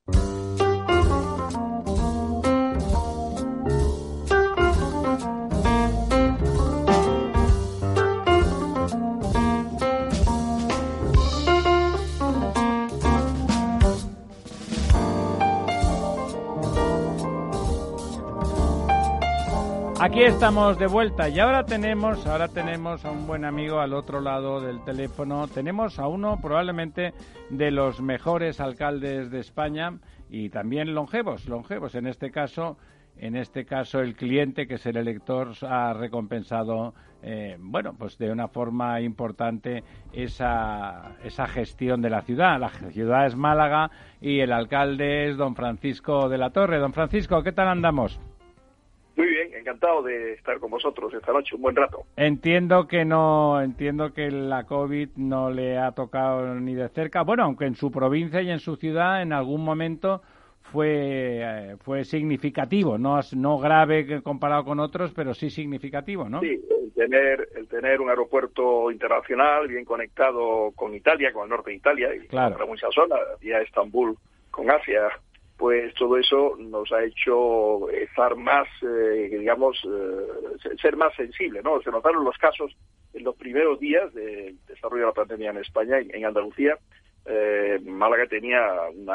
[20.04, 24.20] Aquí estamos de vuelta y ahora tenemos, ahora tenemos a un buen amigo al otro
[24.20, 25.48] lado del teléfono.
[25.48, 27.14] Tenemos a uno probablemente
[27.50, 29.98] de los mejores alcaldes de España
[30.30, 31.96] y también longevos, longevos.
[31.96, 32.76] En este caso,
[33.16, 38.30] en este caso el cliente que es el elector ha recompensado, eh, bueno, pues de
[38.30, 42.60] una forma importante esa esa gestión de la ciudad.
[42.60, 43.90] La ciudad es Málaga
[44.20, 46.78] y el alcalde es don Francisco de la Torre.
[46.80, 48.20] Don Francisco, ¿qué tal andamos?
[49.16, 52.04] Muy bien, encantado de estar con vosotros esta noche, un buen rato.
[52.16, 57.22] Entiendo que no, entiendo que la COVID no le ha tocado ni de cerca.
[57.22, 60.22] Bueno, aunque en su provincia y en su ciudad en algún momento
[60.72, 66.40] fue eh, fue significativo, no no grave comparado con otros, pero sí significativo, ¿no?
[66.40, 71.70] Sí, el tener, el tener un aeropuerto internacional bien conectado con Italia, con el norte
[71.70, 72.58] de Italia y Claro.
[72.58, 74.18] con muchas zonas, vía Estambul
[74.50, 75.10] con Asia,
[75.58, 81.62] pues todo eso nos ha hecho estar más, eh, digamos, eh, se- ser más sensible,
[81.64, 81.82] ¿no?
[81.82, 82.76] Se notaron los casos
[83.14, 86.78] en los primeros días del desarrollo de la pandemia en España, en Andalucía.
[87.26, 88.60] eh, Málaga tenía
[88.94, 89.08] un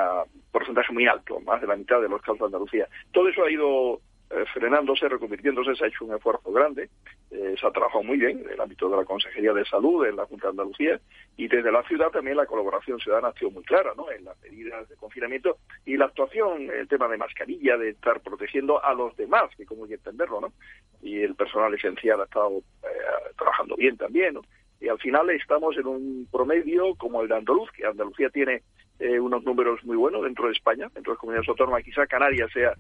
[0.50, 2.88] porcentaje muy alto, más de la mitad de los casos de Andalucía.
[3.12, 4.00] Todo eso ha ido
[4.30, 6.90] eh, frenándose, reconvirtiéndose, se ha hecho un esfuerzo grande,
[7.30, 10.16] eh, se ha trabajado muy bien en el ámbito de la Consejería de Salud, en
[10.16, 11.00] la Junta de Andalucía,
[11.36, 14.10] y desde la ciudad también la colaboración ciudadana ha sido muy clara, ¿no?
[14.10, 15.56] En las medidas de confinamiento
[15.86, 19.84] y la actuación, el tema de mascarilla, de estar protegiendo a los demás, que como
[19.84, 20.52] hay que entenderlo, ¿no?
[21.00, 24.38] Y el personal esencial ha estado eh, trabajando bien también.
[24.80, 28.62] Y al final estamos en un promedio como el de Andaluz, que Andalucía tiene
[28.98, 32.50] eh, unos números muy buenos dentro de España, dentro de las comunidades autónomas, quizá Canarias
[32.52, 32.74] sea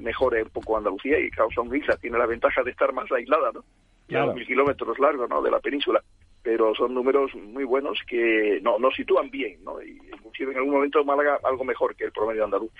[0.00, 3.50] mejore un poco Andalucía y causa un isla tiene la ventaja de estar más aislada,
[3.52, 3.60] ¿no?
[3.60, 3.64] A
[4.08, 4.26] Claro.
[4.26, 5.40] dos mil kilómetros largos, ¿no?
[5.42, 6.02] De la península.
[6.42, 9.80] Pero son números muy buenos que no nos sitúan bien, ¿no?
[9.82, 12.70] Y inclusive en algún momento Málaga algo mejor que el promedio andaluz.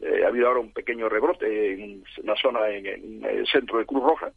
[0.00, 3.86] Eh, ha habido ahora un pequeño rebrote en una zona en, en el centro de
[3.86, 4.32] Cruz Roja,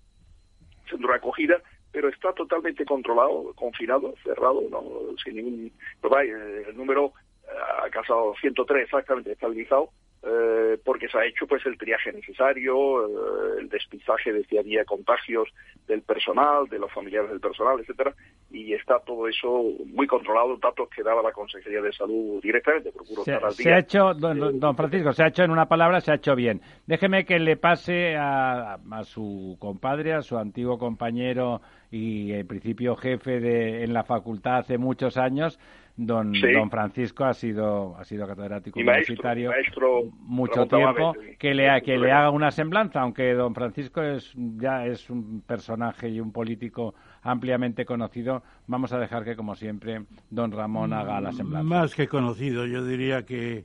[0.90, 1.60] centro de acogida,
[1.92, 4.84] pero está totalmente controlado, confinado, cerrado, no
[5.24, 5.72] sin ningún...
[6.02, 6.34] pues vaya,
[6.68, 7.14] el número
[7.46, 9.90] eh, ha alcanzado 103 exactamente, estabilizado,
[10.26, 14.84] eh, porque se ha hecho pues el triaje necesario, eh, el despistaje de si había
[14.86, 15.48] contagios
[15.88, 18.14] del personal, de los familiares del personal, etcétera,
[18.52, 23.24] y está todo eso muy controlado, datos que daba la Consejería de Salud directamente, procuro
[23.24, 23.76] Se, estar al se día.
[23.76, 26.36] ha hecho, don, don- don Francisco, se ha hecho en una palabra, se ha hecho
[26.36, 26.62] bien.
[26.88, 31.62] Déjeme que le pase a, a su compadre, a su antiguo compañero
[31.92, 35.60] y en principio jefe de, en la facultad hace muchos años.
[35.98, 36.52] Don, Sí.
[36.52, 41.14] don Francisco ha sido, ha sido catedrático maestro, universitario maestro mucho tiempo.
[41.40, 46.10] Que le, que le haga una semblanza, aunque don Francisco es ya es un personaje
[46.10, 51.32] y un político ampliamente conocido, vamos a dejar que, como siempre, don Ramón haga la
[51.32, 51.64] semblanza.
[51.68, 53.64] Más que conocido, yo diría que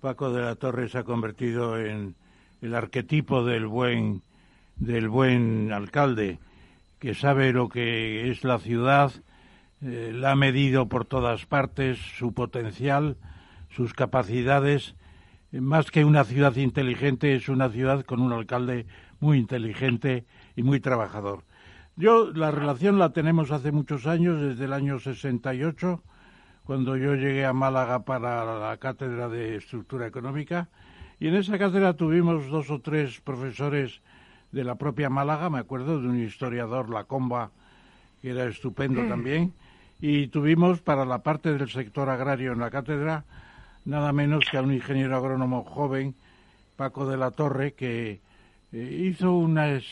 [0.00, 2.14] Paco de la Torre se ha convertido en
[2.62, 4.22] el arquetipo del buen
[4.76, 6.38] del buen alcalde
[6.98, 9.10] que sabe lo que es la ciudad,
[9.80, 13.16] eh, la ha medido por todas partes, su potencial,
[13.70, 14.94] sus capacidades.
[15.52, 18.86] Eh, Más que una ciudad inteligente, es una ciudad con un alcalde
[19.20, 20.24] muy inteligente
[20.56, 21.44] y muy trabajador.
[21.96, 26.02] Yo la relación la tenemos hace muchos años, desde el año 68,
[26.64, 30.68] cuando yo llegué a Málaga para la cátedra de estructura económica,
[31.18, 34.00] y en esa cátedra tuvimos dos o tres profesores
[34.52, 37.50] de la propia Málaga, me acuerdo de un historiador, La Comba,
[38.22, 39.52] que era estupendo también,
[40.00, 43.24] y tuvimos para la parte del sector agrario en la cátedra
[43.88, 46.14] nada menos que a un ingeniero agrónomo joven,
[46.76, 48.20] Paco de la Torre, que
[48.70, 49.82] eh, hizo unas,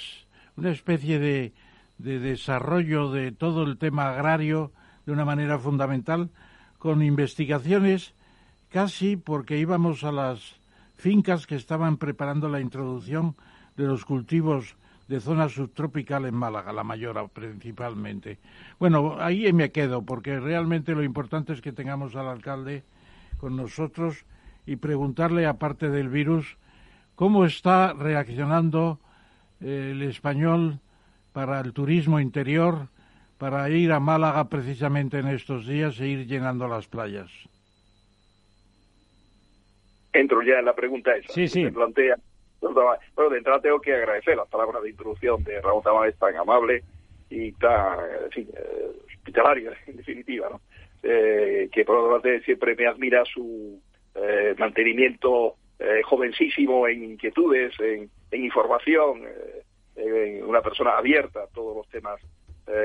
[0.56, 1.52] una especie de,
[1.96, 4.70] de desarrollo de todo el tema agrario
[5.06, 6.28] de una manera fundamental,
[6.78, 8.12] con investigaciones
[8.68, 10.56] casi porque íbamos a las
[10.96, 13.34] fincas que estaban preparando la introducción
[13.76, 14.76] de los cultivos
[15.08, 18.38] de zona subtropical en Málaga, la mayor principalmente.
[18.78, 22.82] Bueno, ahí me quedo, porque realmente lo importante es que tengamos al alcalde
[23.38, 24.24] con nosotros
[24.66, 26.56] y preguntarle, aparte del virus,
[27.14, 28.98] cómo está reaccionando
[29.60, 30.80] eh, el español
[31.32, 32.88] para el turismo interior,
[33.38, 37.30] para ir a Málaga precisamente en estos días e ir llenando las playas.
[40.12, 41.32] Entro ya en la pregunta esa.
[41.32, 41.70] Sí, sí.
[41.70, 42.16] plantea
[42.72, 46.82] bueno, de entrada tengo que agradecer las palabras de introducción de Raúl Tamames tan amable
[47.30, 47.98] y tan,
[48.34, 50.60] en eh, hospitalaria, en definitiva, ¿no?
[51.02, 53.80] Eh, que por otra parte siempre me admira su
[54.14, 55.56] eh, mantenimiento
[56.04, 59.24] jovencísimo en inquietudes, en, información,
[59.94, 62.18] en una persona abierta a todos los temas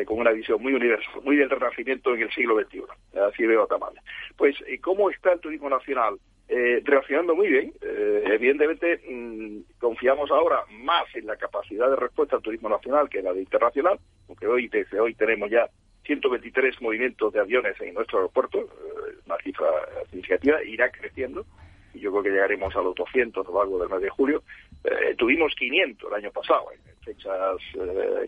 [0.05, 2.83] con una visión muy universal, muy del renacimiento en el siglo XXI.
[3.17, 4.03] Así veo a Tamames.
[4.35, 6.19] Pues, ¿cómo está el turismo nacional?
[6.53, 7.71] Eh, reaccionando muy bien.
[7.81, 13.19] Eh, evidentemente, mm, confiamos ahora más en la capacidad de respuesta al turismo nacional que
[13.19, 13.97] en la de internacional,
[14.27, 15.69] porque hoy, desde hoy tenemos ya
[16.03, 19.69] 123 movimientos de aviones en nuestro aeropuerto, eh, una cifra
[20.09, 21.45] significativa, irá creciendo,
[21.93, 24.43] y yo creo que llegaremos a los 200 a lo largo del mes de julio.
[24.83, 27.55] Eh, tuvimos 500 el año pasado, en fechas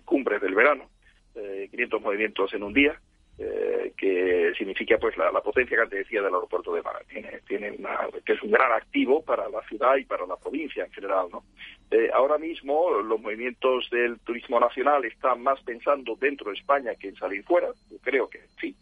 [0.06, 0.88] cumbres del verano,
[1.34, 2.98] 500 movimientos en un día.
[3.40, 7.04] Eh, que significa pues la, potencia que antes decía del aeropuerto de Málaga.
[7.10, 10.86] Tiene, tiene una, que es un gran activo para la ciudad y para la provincia
[10.86, 11.28] en general.
[11.32, 11.44] ¿no?
[11.90, 17.10] Eh, ahora mismo los movimientos del turismo nacional están más pensando dentro de España que
[17.10, 18.76] en salir fuera, yo creo que sí,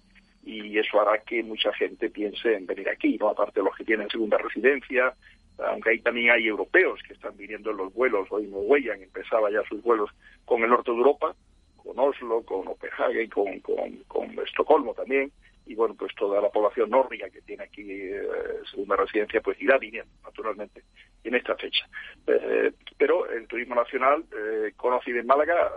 [0.43, 3.85] y eso hará que mucha gente piense en venir aquí, no aparte de los que
[3.85, 5.13] tienen segunda residencia,
[5.59, 9.61] aunque ahí también hay europeos que están viniendo en los vuelos, hoy Norwegian empezaba ya
[9.69, 10.09] sus vuelos
[10.45, 11.35] con el norte de Europa,
[11.83, 15.31] con Oslo, con Copenhague, con, con, con Estocolmo también,
[15.65, 18.21] y bueno, pues toda la población nórdica que tiene aquí eh,
[18.69, 20.83] segunda residencia, pues irá viniendo, naturalmente,
[21.23, 21.87] en esta fecha.
[22.27, 25.71] Eh, pero el turismo nacional eh, conoce bien Málaga,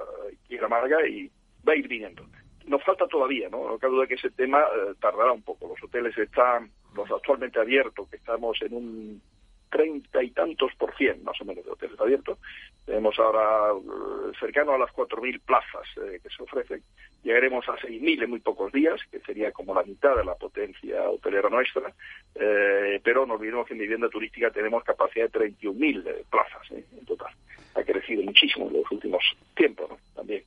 [0.48, 1.30] quiere Málaga y
[1.66, 2.26] va a ir viniendo.
[2.66, 3.68] Nos falta todavía, ¿no?
[3.68, 5.68] No cabe duda que ese tema eh, tardará un poco.
[5.68, 9.22] Los hoteles están, los actualmente abiertos, que estamos en un
[9.70, 12.38] treinta y tantos por cien, más o menos, de hoteles abiertos.
[12.84, 16.82] Tenemos ahora eh, cercano a las cuatro mil plazas eh, que se ofrecen.
[17.22, 20.34] Llegaremos a seis mil en muy pocos días, que sería como la mitad de la
[20.34, 21.92] potencia hotelera nuestra.
[22.34, 27.32] Eh, pero no olvidemos que en vivienda turística tenemos capacidad de 31.000 plazas en total.
[27.74, 30.44] Ha crecido muchísimo en los últimos tiempos también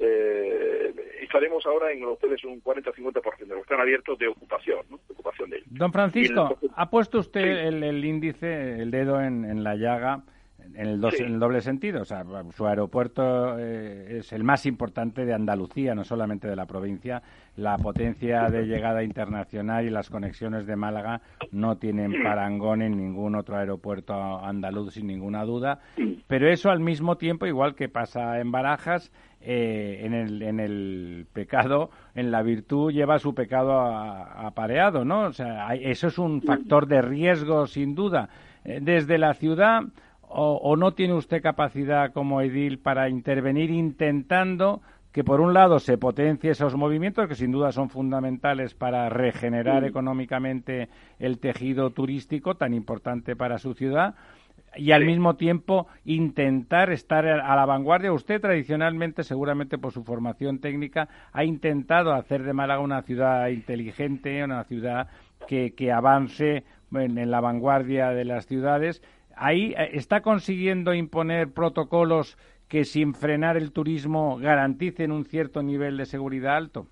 [0.00, 4.96] eh, estaremos ahora en los hoteles un 40-50% de los están abiertos de ocupación, ¿no?
[4.96, 5.68] de ocupación de ellos.
[5.70, 10.22] Don Francisco, ¿ha puesto usted el, índice, el dedo en, la llaga?
[10.74, 15.24] En el, en el, doble sentido, o sea, su aeropuerto eh, es el más importante
[15.24, 17.22] de Andalucía, no solamente de la provincia.
[17.56, 23.34] La potencia de llegada internacional y las conexiones de Málaga no tienen parangón en ningún
[23.34, 25.80] otro aeropuerto andaluz, sin ninguna duda.
[26.26, 29.12] Pero eso al mismo tiempo, igual que pasa en Barajas,
[29.42, 35.22] eh, en, el, en el pecado, en la virtud lleva su pecado apareado, ¿no?
[35.22, 38.28] O sea, eso es un factor de riesgo, sin duda.
[38.64, 39.84] Eh, desde la ciudad,
[40.28, 45.98] o, no tiene usted capacidad como edil para intervenir intentando que por un lado se
[45.98, 50.88] potencie esos movimientos que sin duda son fundamentales para regenerar económicamente
[51.18, 54.14] el tejido turístico tan importante para su ciudad
[54.76, 58.12] y al mismo tiempo intentar estar a la vanguardia.
[58.12, 64.42] Usted tradicionalmente, seguramente por su formación técnica, ha intentado hacer de Málaga una ciudad inteligente,
[64.44, 65.08] una ciudad
[65.48, 69.02] que, que avance en, la vanguardia de las ciudades.
[69.36, 75.96] Ahí eh, está consiguiendo imponer protocolos que sin frenar el turismo garanticen un cierto nivel
[75.96, 76.86] de seguridad alto.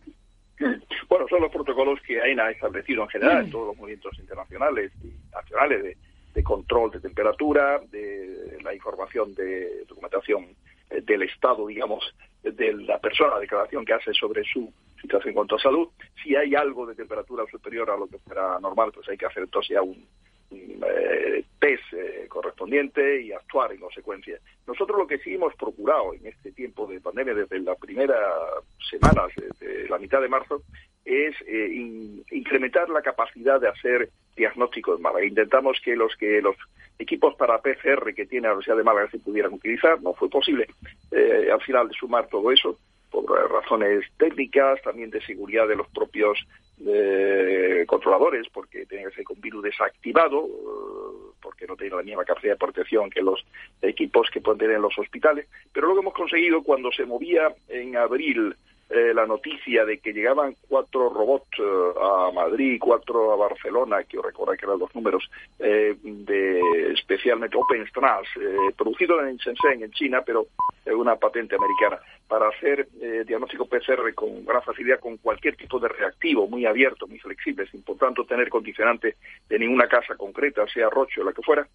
[1.09, 4.93] Bueno, son los protocolos que AENA ha establecido en general en todos los movimientos internacionales
[5.03, 5.97] y nacionales de,
[6.39, 10.47] de control de temperatura, de la información de documentación
[10.89, 12.15] eh, del estado, digamos,
[12.45, 15.89] de la persona, la declaración que hace sobre su situación en cuanto a salud.
[16.23, 19.43] Si hay algo de temperatura superior a lo que fuera normal, pues hay que hacer
[19.43, 20.07] entonces ya un,
[20.53, 24.39] eh, test eh, correspondiente y actuar en consecuencia.
[24.65, 28.17] Nosotros lo que sí hemos procurado en este tiempo de pandemia, desde la primera
[28.89, 30.63] semana, desde la mitad de marzo,
[31.05, 31.35] es
[32.31, 35.27] incrementar la capacidad de hacer diagnóstico en Málaga.
[35.27, 36.57] Intentamos que los que los
[36.99, 40.67] equipos para PCR que tiene la Universidad de Málaga se pudieran utilizar, no fue posible
[41.11, 42.79] eh, al final de sumar todo eso
[43.11, 46.39] por razones técnicas, también de seguridad de los propios
[46.87, 52.25] eh, controladores, porque tenía que ser con virus desactivado, eh, porque no tiene la misma
[52.25, 53.45] capacidad de protección que los
[53.81, 55.49] equipos que pueden tener en los hospitales.
[55.73, 58.55] Pero lo que hemos conseguido cuando se movía en abril
[58.91, 64.19] eh, la noticia de que llegaban cuatro robots eh, a Madrid, cuatro a Barcelona, que
[64.23, 65.29] recuerdo que eran los números,
[65.59, 70.47] eh, de especialmente Open eh, producido en Shenzhen, en China, pero
[70.87, 72.89] una patente americana, para hacer
[73.27, 77.83] diagnóstico PCR con gran facilidad con cualquier tipo de reactivo, muy abierto, muy flexible, sin
[77.83, 79.17] por tanto tener condicionante
[79.51, 81.69] de ninguna casa concreta, sea Roche o la que fuera.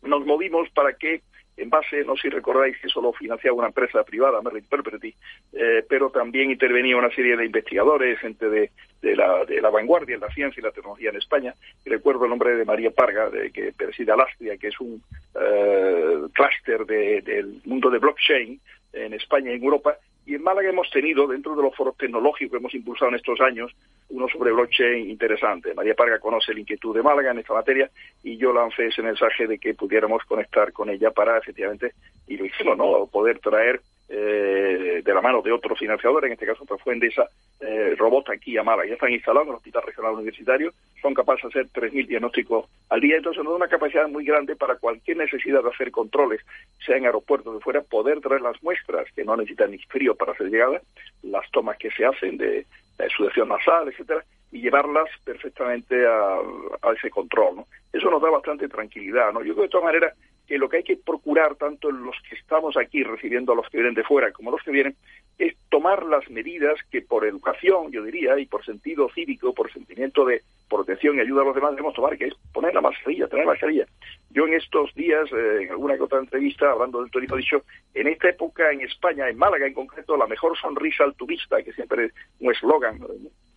[0.00, 1.20] Nos movimos para que
[1.56, 5.14] en base, no sé si recordáis que solo financiaba una empresa privada, Merritt Property,
[5.52, 8.70] eh, pero también intervenía una serie de investigadores, gente de,
[9.02, 11.54] de, la, de la vanguardia en la ciencia y la tecnología en España.
[11.84, 15.02] Y recuerdo el nombre de María Parga, de, que preside Alastria, que es un
[15.40, 18.60] eh, clúster del mundo de blockchain
[18.92, 19.96] en España y en Europa,
[20.26, 23.40] y en Málaga hemos tenido, dentro de los foros tecnológicos que hemos impulsado en estos
[23.40, 23.74] años,
[24.10, 25.74] uno sobre blockchain interesante.
[25.74, 27.90] María Parga conoce la inquietud de Málaga en esta materia
[28.22, 31.92] y yo lancé ese mensaje de que pudiéramos conectar con ella para efectivamente,
[32.26, 36.46] y lo hicimos, ¿no?, poder traer eh, de la mano de otro financiador, en este
[36.46, 37.26] caso pues, fue Endesa,
[37.60, 38.88] eh, robot aquí a Málaga.
[38.88, 43.00] Ya están instalados en el Hospital Regional Universitario, son capaces de hacer 3.000 diagnósticos al
[43.00, 46.42] día, entonces nos da una capacidad muy grande para cualquier necesidad de hacer controles,
[46.84, 50.34] sea en aeropuertos de fuera, poder traer las muestras que no necesitan ni frío para
[50.36, 50.82] ser llegadas,
[51.22, 52.66] las tomas que se hacen de,
[52.98, 56.36] de sudación nasal, etcétera, y llevarlas perfectamente a,
[56.82, 57.56] a ese control.
[57.56, 57.66] ¿no?
[57.92, 59.32] Eso nos da bastante tranquilidad.
[59.32, 59.42] ¿no?
[59.42, 60.14] Yo creo de todas maneras
[60.46, 63.68] que lo que hay que procurar, tanto en los que estamos aquí recibiendo a los
[63.68, 64.96] que vienen de fuera como los que vienen,
[65.38, 70.24] es tomar las medidas que por educación, yo diría, y por sentido cívico, por sentimiento
[70.24, 73.46] de protección y ayuda a los demás debemos tomar, que es poner la mascarilla, tener
[73.46, 73.86] la mascarilla.
[74.30, 77.62] Yo en estos días, eh, en alguna que otra entrevista, hablando del turismo, he dicho,
[77.94, 81.72] en esta época en España, en Málaga en concreto, la mejor sonrisa al turista, que
[81.72, 83.00] siempre es un eslogan,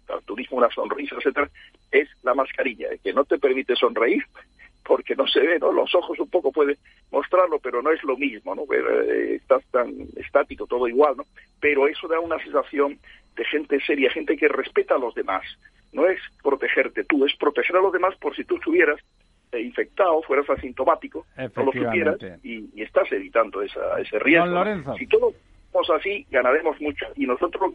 [0.08, 1.50] al turismo una sonrisa, etcétera,
[1.92, 4.24] es la mascarilla, que no te permite sonreír,
[4.88, 5.72] porque no se ve, ¿no?
[5.72, 6.78] Los ojos un poco puede
[7.12, 8.64] mostrarlo, pero no es lo mismo, ¿no?
[8.74, 11.26] Eh, estás tan estático, todo igual, ¿no?
[11.60, 12.98] Pero eso da una sensación
[13.36, 15.44] de gente seria, gente que respeta a los demás.
[15.92, 19.00] No es protegerte tú, es proteger a los demás por si tú estuvieras
[19.52, 21.26] eh, infectado, fueras asintomático,
[21.56, 24.64] no lo supieras y, estás evitando esa, ese riesgo.
[24.98, 25.36] Si todos
[25.74, 27.06] somos así, ganaremos mucho.
[27.16, 27.74] Y nosotros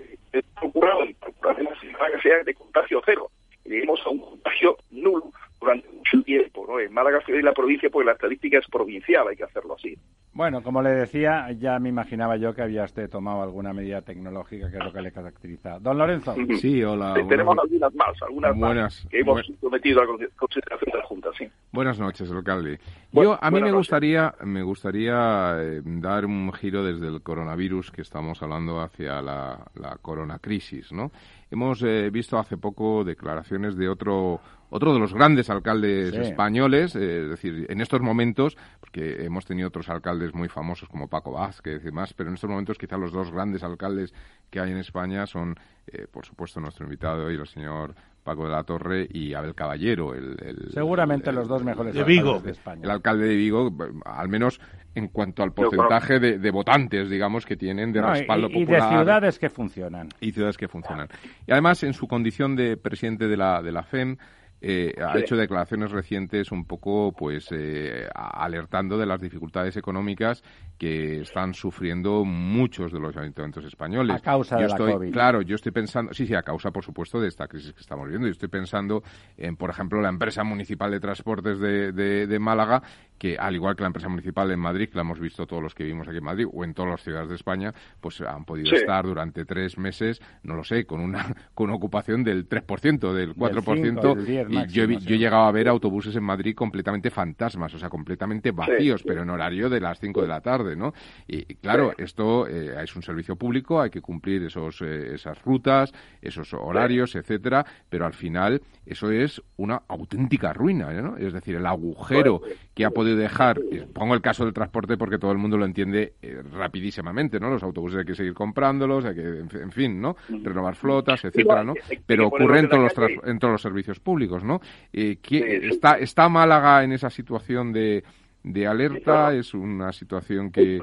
[0.58, 3.30] procuramos, procuraremos que sea de contagio cero.
[3.64, 5.30] Lleguemos a un contagio nulo
[5.62, 6.66] durante mucho tiempo.
[6.68, 6.80] ¿no?
[6.80, 9.96] En Málaga y la provincia, porque la estadística es provincial, hay que hacerlo así.
[10.34, 14.70] Bueno, como le decía, ya me imaginaba yo que había usted tomado alguna medida tecnológica,
[14.70, 15.78] que es lo que le caracteriza.
[15.78, 16.34] Don Lorenzo.
[16.58, 17.14] Sí, hola.
[17.28, 20.06] tenemos algunas más, algunas más que hemos sometido a
[20.36, 21.46] consideración de la Junta, sí.
[21.70, 22.78] Buenas noches, alcalde.
[23.12, 28.00] yo, a mí me gustaría, me gustaría eh, dar un giro desde el coronavirus que
[28.00, 31.10] estamos hablando hacia la, la coronacrisis, ¿no?
[31.50, 34.40] Hemos eh, visto hace poco declaraciones de otro
[34.74, 39.68] otro de los grandes alcaldes españoles, eh, es decir, en estos momentos, porque hemos tenido
[39.68, 43.12] otros alcaldes muy famosos como Paco Vázquez y demás, pero en estos momentos quizá los
[43.12, 44.14] dos grandes alcaldes
[44.50, 45.56] que hay en España son,
[45.86, 50.14] eh, por supuesto, nuestro invitado hoy, el señor Paco de la Torre y Abel Caballero.
[50.14, 52.40] El, Seguramente los dos mejores de Vigo.
[52.40, 52.82] de España.
[52.84, 54.60] El alcalde de Vigo, al menos
[54.94, 58.80] en cuanto al porcentaje de, votantes, digamos, que tienen de respaldo y, popular.
[58.80, 60.08] Y de ciudades que funcionan.
[60.20, 61.08] Y ciudades que funcionan.
[61.46, 64.18] Y además, en su condición de presidente de la, de la FEM,
[64.64, 70.44] eh, ha hecho declaraciones recientes un poco pues eh, alertando de las dificultades económicas
[70.78, 74.16] que están sufriendo muchos de los ayuntamientos españoles.
[74.16, 75.12] A causa de la COVID.
[75.12, 78.04] Claro, yo estoy pensando, sí, sí, a causa, por supuesto, de esta crisis que estamos
[78.06, 78.28] viviendo.
[78.28, 79.02] Yo estoy pensando
[79.36, 82.82] en, por ejemplo, la empresa municipal de transportes de, de, Málaga,
[83.18, 85.74] que al igual que la empresa municipal en Madrid, que la hemos visto todos los
[85.74, 88.74] que vivimos aquí en Madrid, o en todas las ciudades de España, pues han podido
[88.74, 94.48] estar durante tres meses, no lo sé, con una, con ocupación del 3%, del 4%,
[94.48, 99.02] y yo, he llegado a ver autobuses en Madrid completamente fantasmas, o sea, completamente vacíos,
[99.04, 100.92] pero en horario de las 5 de la tarde, ¿no?
[101.28, 105.92] Y, claro, esto eh, es un servicio público, hay que cumplir esos, eh, esas rutas,
[106.20, 111.16] esos horarios, etcétera, pero al final eso es una auténtica ruina, ¿no?
[111.16, 112.40] Es decir, el agujero
[112.74, 113.61] que ha podido dejar,
[113.92, 117.50] pongo el caso del transporte porque todo el mundo lo entiende eh, rapidísimamente, ¿no?
[117.50, 120.16] Los autobuses hay que seguir comprándolos, hay que, en fin, ¿no?
[120.28, 121.74] Renovar flotas, etcétera, ¿no?
[122.07, 124.61] Pero ocurre en todos los, en todos los servicios públicos, ¿no?
[124.92, 128.05] Eh, está, ¿Está Málaga en esa situación de,
[128.42, 129.34] de alerta?
[129.34, 130.80] ¿Es una situación que...?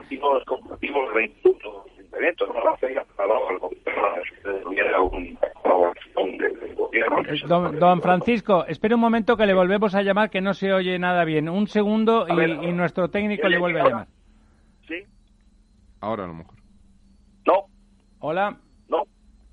[7.47, 11.23] Don, Francisco, espere un momento que le volvemos a llamar que no se oye nada
[11.23, 11.49] bien.
[11.49, 14.07] Un segundo y, nuestro técnico le vuelve a llamar.
[14.87, 15.03] ¿Sí?
[16.01, 16.55] Ahora a lo mejor.
[17.45, 17.65] No.
[18.19, 18.57] Hola.
[18.87, 19.03] No.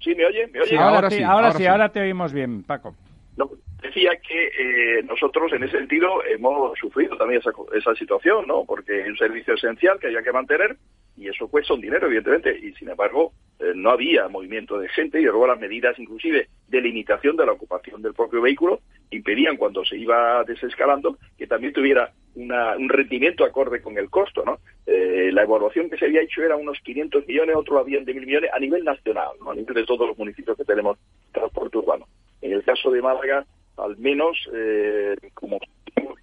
[0.01, 0.47] ¿Sí me oye?
[0.49, 0.79] ¿Me oye?
[0.79, 2.95] ahora, sí, ahora, sí, ahora te oímos bien, Paco.
[3.37, 3.51] No,
[3.83, 8.65] decía que eh, nosotros en ese sentido hemos sufrido también esa, esa situación, ¿no?
[8.65, 10.77] Porque es un servicio esencial que había que mantener
[11.17, 15.21] y eso cuesta un dinero, evidentemente, y sin embargo eh, no había movimiento de gente
[15.21, 19.85] y luego las medidas inclusive de limitación de la ocupación del propio vehículo impedían cuando
[19.85, 24.59] se iba desescalando que también tuviera una, un rendimiento acorde con el costo, ¿no?
[24.87, 28.27] Eh, la evaluación que se había hecho era unos 500 millones, otros habían de mil
[28.27, 29.51] millones a nivel nacional, ¿no?
[29.51, 30.99] a nivel de todos los municipios que tenemos
[31.33, 32.07] transporte urbano.
[32.43, 33.47] En el caso de Málaga,
[33.79, 35.59] al menos, eh, como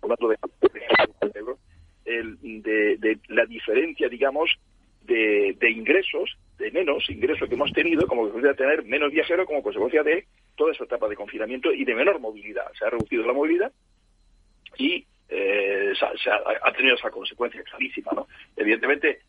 [0.01, 0.37] hablando de,
[2.05, 4.51] de, de, la diferencia, digamos,
[5.05, 9.45] de, de, ingresos, de menos ingresos que hemos tenido, como consecuencia de tener menos viajeros,
[9.45, 10.25] como consecuencia de
[10.55, 12.71] toda esa etapa de confinamiento y de menor movilidad.
[12.77, 13.71] Se ha reducido la movilidad
[14.77, 18.11] y eh, se, ha, ha, tenido esa consecuencia clarísima.
[18.13, 18.27] ¿no?
[18.55, 19.21] Evidentemente,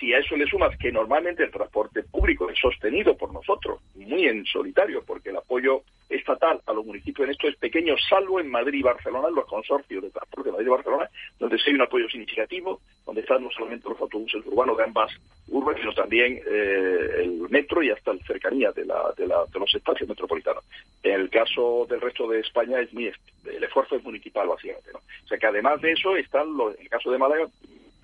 [0.00, 4.26] si a eso le sumas que normalmente el transporte público es sostenido por nosotros, muy
[4.26, 8.50] en solitario, porque el apoyo estatal a los municipios en esto es pequeño, salvo en
[8.50, 11.82] Madrid y Barcelona, los consorcios de transporte de Madrid y Barcelona, donde sí hay un
[11.82, 15.12] apoyo significativo, donde están no solamente los autobuses urbanos de ambas
[15.48, 19.60] urbes, sino también eh, el metro y hasta la cercanía de, la, de, la, de,
[19.60, 20.64] los espacios metropolitanos.
[21.02, 23.12] En el caso del resto de España, es muy,
[23.44, 24.90] el esfuerzo es municipal, básicamente.
[24.92, 24.98] ¿no?
[24.98, 27.46] O sea que además de eso, están los, en el caso de Málaga,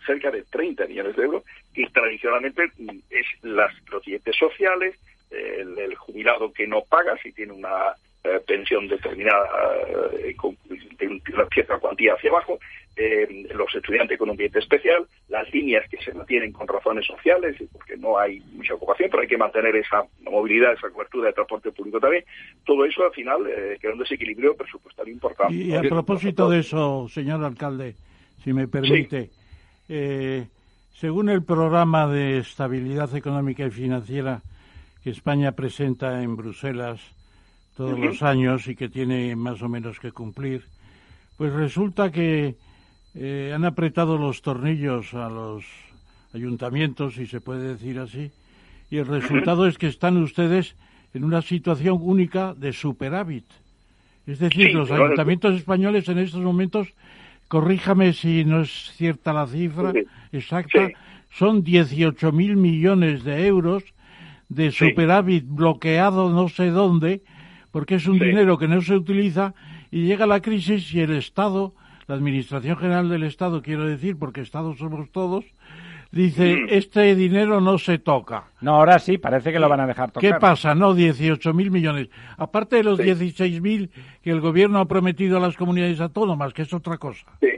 [0.04, 1.44] cerca de 30 millones de euros,
[1.74, 2.64] que tradicionalmente
[3.10, 4.96] es las, los dientes sociales,
[5.30, 7.94] el, el, jubilado que no paga si tiene una
[8.24, 9.48] eh, pensión determinada
[10.18, 10.56] eh, con
[10.98, 12.58] de una cierta cuantía hacia abajo,
[12.96, 17.56] eh, los estudiantes con un diente especial, las líneas que se mantienen con razones sociales,
[17.70, 21.72] porque no hay mucha ocupación, pero hay que mantener esa movilidad, esa cobertura de transporte
[21.72, 22.24] público también.
[22.64, 25.54] Todo eso al final eh, crea un desequilibrio presupuestario importante.
[25.54, 27.96] Y, a propósito de eso, señor alcalde,
[28.42, 29.30] si me permite, sí.
[29.88, 30.48] Eh,
[30.92, 34.42] según el programa de estabilidad económica y financiera
[35.02, 37.00] que España presenta en Bruselas
[37.76, 38.06] todos uh -huh.
[38.06, 40.64] los años y que tiene más o menos que cumplir,
[41.36, 42.56] pues resulta que
[43.14, 45.64] eh, han apretado los tornillos a los
[46.32, 48.30] ayuntamientos, si se puede decir así,
[48.90, 49.68] y el resultado uh -huh.
[49.68, 50.74] es que están ustedes
[51.14, 53.44] en una situación única de superávit.
[54.26, 56.88] Es decir, sí, los ayuntamientos españoles en estos momentos
[57.48, 60.04] corríjame si no es cierta la cifra sí.
[60.32, 60.92] exacta, sí.
[61.30, 63.84] son 18 mil millones de euros
[64.48, 67.22] de superávit bloqueado no sé dónde,
[67.70, 69.54] porque es un dinero que no se utiliza
[69.90, 71.74] y llega la crisis y el Estado,
[72.06, 75.44] la Administración General del Estado, quiero decir, porque Estado somos todos,
[76.10, 76.66] dice, mm.
[76.70, 78.44] este dinero no se toca.
[78.60, 80.20] No, ahora sí, parece que lo van a dejar tocar.
[80.20, 80.74] ¿Qué pasa?
[80.74, 82.08] No, 18 mil millones.
[82.36, 83.04] Aparte de los sí.
[83.04, 83.90] 16 mil
[84.22, 87.26] que el gobierno ha prometido a las comunidades autónomas, que es otra cosa.
[87.40, 87.50] Sí,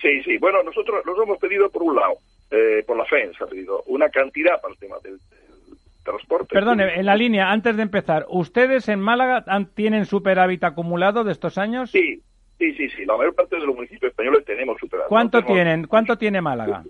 [0.00, 0.38] sí, sí.
[0.38, 2.14] Bueno, nosotros nos hemos pedido, por un lado,
[2.50, 6.54] eh, por la FEN se ha pedido una cantidad para el tema del, del transporte.
[6.54, 9.44] Perdone, en la línea, antes de empezar, ¿ustedes en Málaga
[9.74, 11.90] tienen superávit acumulado de estos años?
[11.90, 12.22] Sí,
[12.58, 13.04] Sí, sí, sí.
[13.04, 15.08] La mayor parte de los municipios españoles tenemos superávit.
[15.08, 15.86] ¿Cuánto tenemos, tienen?
[15.86, 16.82] ¿Cuánto tiene Málaga?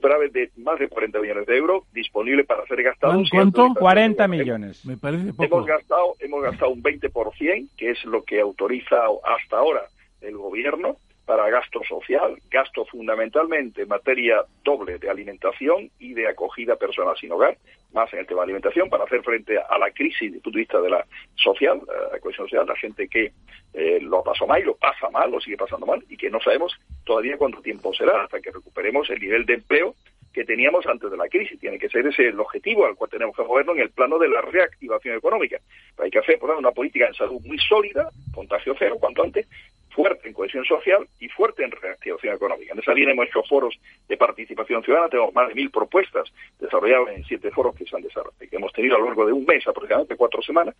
[0.00, 3.22] Superávit de más de 40 millones de euros disponible para ser gastado.
[3.30, 3.74] ¿Cuánto?
[3.74, 4.84] 40 millones.
[4.86, 5.44] Me parece poco.
[5.44, 9.82] Hemos gastado, hemos gastado un 20%, que es lo que autoriza hasta ahora
[10.22, 10.96] el gobierno
[11.30, 17.30] para gasto social, gasto fundamentalmente en materia doble de alimentación y de acogida personal sin
[17.30, 17.56] hogar,
[17.92, 20.56] más en el tema de alimentación, para hacer frente a la crisis desde el punto
[20.56, 21.06] de vista de la
[21.36, 23.30] social, la cohesión social, la gente que
[23.74, 26.40] eh, lo pasó mal y lo pasa mal, lo sigue pasando mal, y que no
[26.40, 29.94] sabemos todavía cuánto tiempo será hasta que recuperemos el nivel de empleo
[30.32, 31.58] que teníamos antes de la crisis.
[31.58, 34.28] Tiene que ser ese el objetivo al cual tenemos que movernos en el plano de
[34.28, 35.58] la reactivación económica.
[35.96, 39.46] Pero hay que hacer por una política en salud muy sólida, contagio cero cuanto antes,
[39.90, 42.72] fuerte en cohesión social y fuerte en reactivación económica.
[42.72, 43.78] En esa línea hemos hecho foros
[44.08, 48.02] de participación ciudadana, tenemos más de mil propuestas desarrolladas en siete foros que se han
[48.02, 50.76] desarrollado, que hemos tenido a lo largo de un mes, aproximadamente cuatro semanas,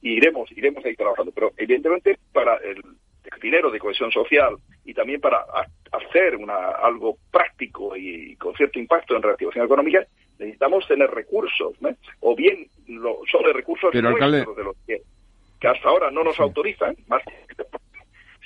[0.00, 1.30] y iremos, iremos ahí trabajando.
[1.32, 2.82] Pero evidentemente para el
[3.40, 5.44] dinero de cohesión social y también para
[5.92, 10.06] hacer una, algo práctico y con cierto impacto en reactivación económica,
[10.38, 11.90] necesitamos tener recursos, ¿no?
[12.20, 14.54] o bien lo, son de recursos Pero, nuestros, alcalde...
[14.56, 15.02] de los que,
[15.60, 16.42] que, hasta ahora no nos sí.
[16.42, 17.22] autorizan, más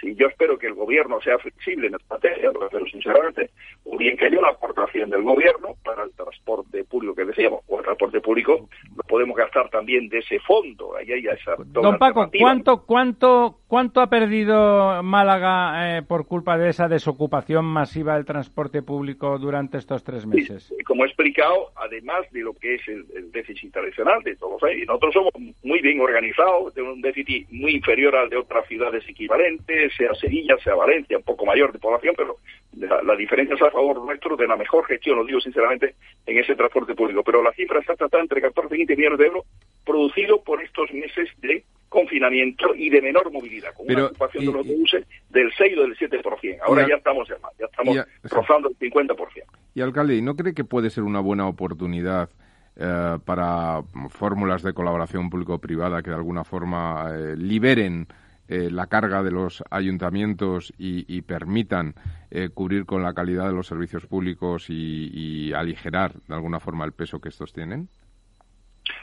[0.00, 3.50] Sí, yo espero que el gobierno sea flexible en esta materia, pero sinceramente,
[3.84, 7.78] o bien que haya una aportación del gobierno para el transporte público que decíamos, o
[7.78, 10.96] el transporte público lo podemos gastar también de ese fondo.
[10.96, 16.70] Ahí hay esa Don Paco, ¿cuánto, cuánto, ¿cuánto ha perdido Málaga eh, por culpa de
[16.70, 20.72] esa desocupación masiva del transporte público durante estos tres meses?
[20.86, 24.70] Como he explicado, además de lo que es el, el déficit tradicional de todos los
[24.70, 25.32] años, nosotros somos
[25.62, 30.56] muy bien organizados, tenemos un déficit muy inferior al de otras ciudades equivalentes, sea Sevilla,
[30.62, 32.36] sea Valencia, un poco mayor de población, pero
[32.76, 35.94] la, la, diferencia es a favor nuestro de la mejor gestión, lo digo sinceramente,
[36.26, 37.22] en ese transporte público.
[37.22, 39.44] Pero la cifra exacta está entre 14 y 20 millones de euros
[39.84, 44.66] producido por estos meses de confinamiento y de menor movilidad, con una ocupación de los
[44.66, 46.58] autobuses del 6 o del 7%.
[46.62, 49.16] Ahora ya estamos en más, ya estamos rozando el 50%.
[49.74, 52.28] Y alcalde, ¿y no cree que puede ser una buena oportunidad
[52.76, 58.06] eh, para fórmulas de colaboración público-privada que de alguna forma eh, liberen
[58.48, 61.94] eh, la carga de los ayuntamientos y, permitan
[62.54, 67.20] cubrir con la calidad de los servicios públicos y, aligerar de alguna forma el peso
[67.20, 67.88] que estos tienen?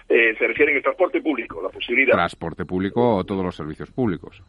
[0.08, 2.14] se refiere al transporte público, la posibilidad.
[2.14, 4.42] Transporte público o todos los servicios públicos.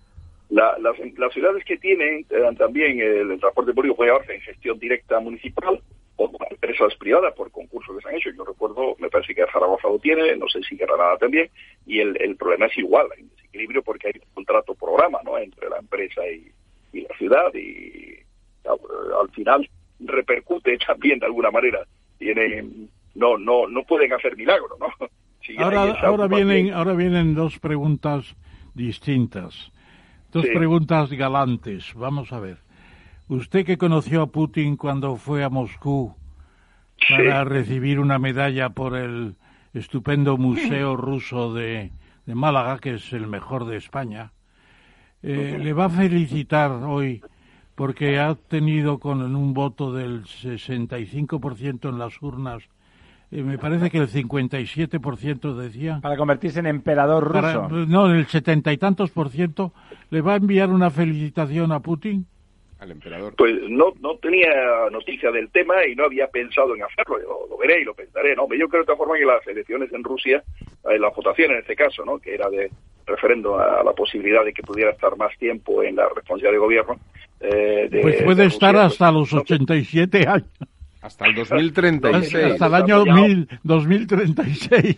[0.51, 2.25] las, ciudades que tienen
[2.57, 5.81] también el, transporte público puede hacerse en gestión directa municipal
[6.17, 8.31] o con empresas privadas por concursos que se han hecho.
[8.31, 11.49] Yo recuerdo, me parece que Zaragoza lo tiene, no sé si Granada también,
[11.87, 13.25] y el, el problema es igual, hay
[13.57, 15.39] un desequilibrio porque hay un contrato programa ¿no?
[15.39, 16.53] entre la empresa y,
[16.93, 18.19] la ciudad y
[18.65, 19.69] al, final
[20.01, 21.81] repercute también de alguna manera.
[22.19, 25.09] Tienen, no, no, no pueden hacer milagro, ¿no?
[25.59, 28.35] ahora, ahora vienen, ahora vienen dos preguntas
[28.75, 29.71] distintas,
[30.33, 31.93] dos preguntas galantes.
[31.95, 32.59] Vamos a ver.
[33.29, 36.15] Usted que conoció a Putin cuando fue a Moscú
[37.09, 39.35] para recibir una medalla por el
[39.75, 41.91] estupendo Museo Ruso de,
[42.35, 44.33] Málaga, que es el mejor de España,
[45.23, 47.23] eh, le va a felicitar hoy
[47.75, 52.69] porque ha tenido con un voto del 65% en las urnas
[53.31, 56.01] eh, me parece que el 57% decía.
[56.01, 57.69] Para convertirse en emperador ruso.
[57.69, 59.73] no, el setenta y tantos por ciento.
[60.11, 62.27] ¿Le va a enviar una felicitación a Putin?
[62.79, 63.35] Al emperador?
[63.37, 64.51] Pues no, no tenía
[64.91, 67.19] noticia del tema y no había pensado en hacerlo.
[67.49, 68.47] lo veré y lo pensaré, ¿no?
[68.55, 70.43] Yo creo de otra forma que las elecciones en Rusia,
[70.91, 72.19] eh, la votación en este caso, ¿no?
[72.19, 72.71] Que era de
[73.07, 76.99] referendo a la posibilidad de que pudiera estar más tiempo en la responsabilidad de gobierno.
[77.41, 80.51] Eh, pues puede estar hasta los 87 años.
[81.07, 82.45] Hasta el 2036.
[82.53, 83.05] Hasta el año
[83.63, 84.97] 2036.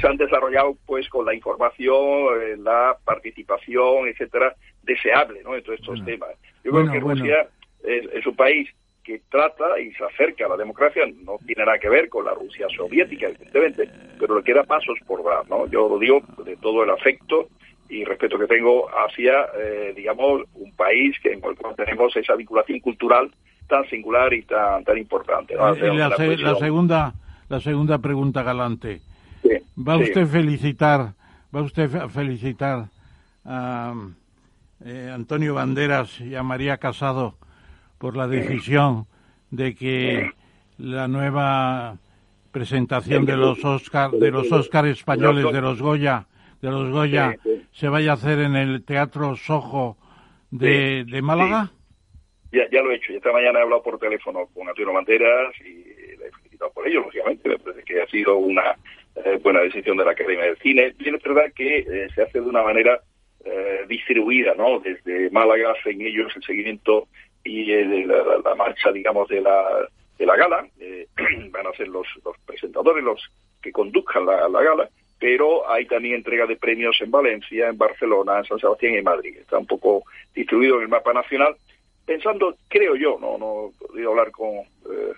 [0.00, 1.96] Se han desarrollado, pues, con la información,
[2.40, 5.56] eh, la participación, etcétera, deseable, ¿no?
[5.56, 6.30] En todos estos temas.
[6.64, 7.48] Yo creo que Rusia
[7.84, 8.68] es, un país
[9.02, 12.34] que trata y se acerca a la democracia, no tiene nada que ver con la
[12.34, 13.88] Rusia soviética, evidentemente,
[14.18, 15.66] pero le queda pasos por dar, ¿no?
[15.66, 17.48] Yo lo digo de todo el afecto
[17.88, 22.34] y respeto que tengo hacia, eh, digamos, un país que en el cual tenemos esa
[22.34, 23.30] vinculación cultural
[23.66, 25.54] tan singular y tan tan importante.
[25.54, 27.14] Eh, la, segunda
[27.48, 29.00] la segunda pregunta galante.
[29.76, 31.14] ¿Va usted felicitar
[31.54, 32.88] va usted a felicitar
[33.44, 33.94] a
[34.84, 37.36] eh, Antonio Banderas y a María Casado
[37.98, 39.06] por la decisión
[39.50, 40.30] de que
[40.78, 41.96] la nueva
[42.52, 46.26] presentación de los Oscar de los Oscar españoles de los Goya
[46.62, 47.36] de los Goya
[47.72, 49.96] se vaya a hacer en el Teatro Sojo
[50.50, 51.70] de, de Málaga?
[52.52, 53.12] Ya, ya lo he hecho.
[53.12, 57.02] Esta mañana he hablado por teléfono con Antonio Banderas y le he felicitado por ello,
[57.02, 57.48] lógicamente.
[57.48, 58.76] Me parece que ha sido una
[59.16, 60.94] eh, buena decisión de la Academia del Cine.
[60.98, 63.00] Y es verdad que eh, se hace de una manera
[63.50, 64.80] eh, distribuida, ¿no?
[64.80, 67.08] Desde Málaga hacen ellos el seguimiento
[67.44, 67.64] y
[68.04, 69.88] la, marcha, digamos, de la,
[70.18, 70.66] de la gala.
[71.50, 73.20] van a ser los, los presentadores los
[73.62, 74.88] que conduzcan la, la gala
[75.18, 79.04] pero hay también entrega de premios en Valencia, en Barcelona, en San Sebastián y en
[79.04, 79.36] Madrid.
[79.36, 81.56] Está un poco distribuido en el mapa nacional
[82.06, 85.12] pensando, creo yo, no, no he podido hablar con eh,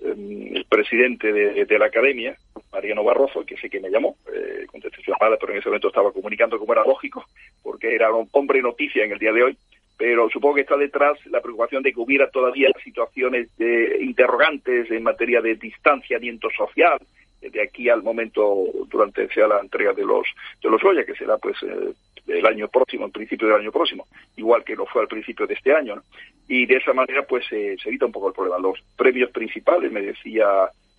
[0.00, 2.36] em, el presidente de, la academia,
[2.72, 5.88] Mariano Barroso, que sé que me llamó, eh, contesté su llamada, pero en ese momento
[5.88, 7.24] estaba comunicando como era lógico,
[7.62, 9.58] porque era un hombre noticia en el día de hoy,
[9.96, 15.02] pero supongo que está detrás la preocupación de que hubiera todavía situaciones de interrogantes en
[15.02, 16.98] materia de distanciamiento social,
[17.40, 20.26] de aquí al momento durante sea la entrega de los
[20.62, 21.92] de los Goya que será pues eh,
[22.26, 24.06] el año próximo en principio del año próximo
[24.36, 26.02] igual que lo fue al principio de este año
[26.48, 28.58] y de esa manera pues se evita un poco el problema.
[28.58, 30.46] Los premios principales me decía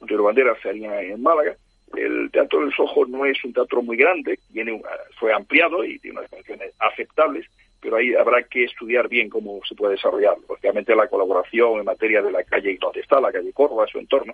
[0.02, 1.56] Antonio Bandera se harían en Málaga.
[1.96, 4.82] El Teatro del Sojo no es un teatro muy grande tiene
[5.18, 7.46] fue ampliado y tiene unas condiciones aceptables
[7.80, 10.36] pero ahí habrá que estudiar bien cómo se puede desarrollar.
[10.48, 14.34] Obviamente la colaboración en materia de la calle donde está, la calle Córdoba, su entorno,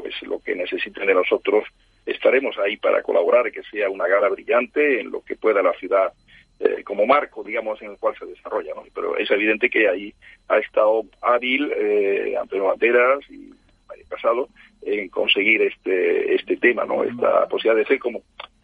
[0.00, 1.64] pues lo que necesiten de nosotros
[2.06, 6.12] estaremos ahí para colaborar que sea una gala brillante en lo que pueda la ciudad
[6.58, 8.84] eh, como marco, digamos, en el cual se desarrolla, ¿no?
[8.94, 10.12] Pero es evidente que ahí
[10.48, 13.50] ha estado hábil eh, Antonio Banderas y
[13.88, 14.48] María Casado
[14.82, 17.04] en conseguir este este tema, ¿no?
[17.04, 18.22] Esta posibilidad de ser como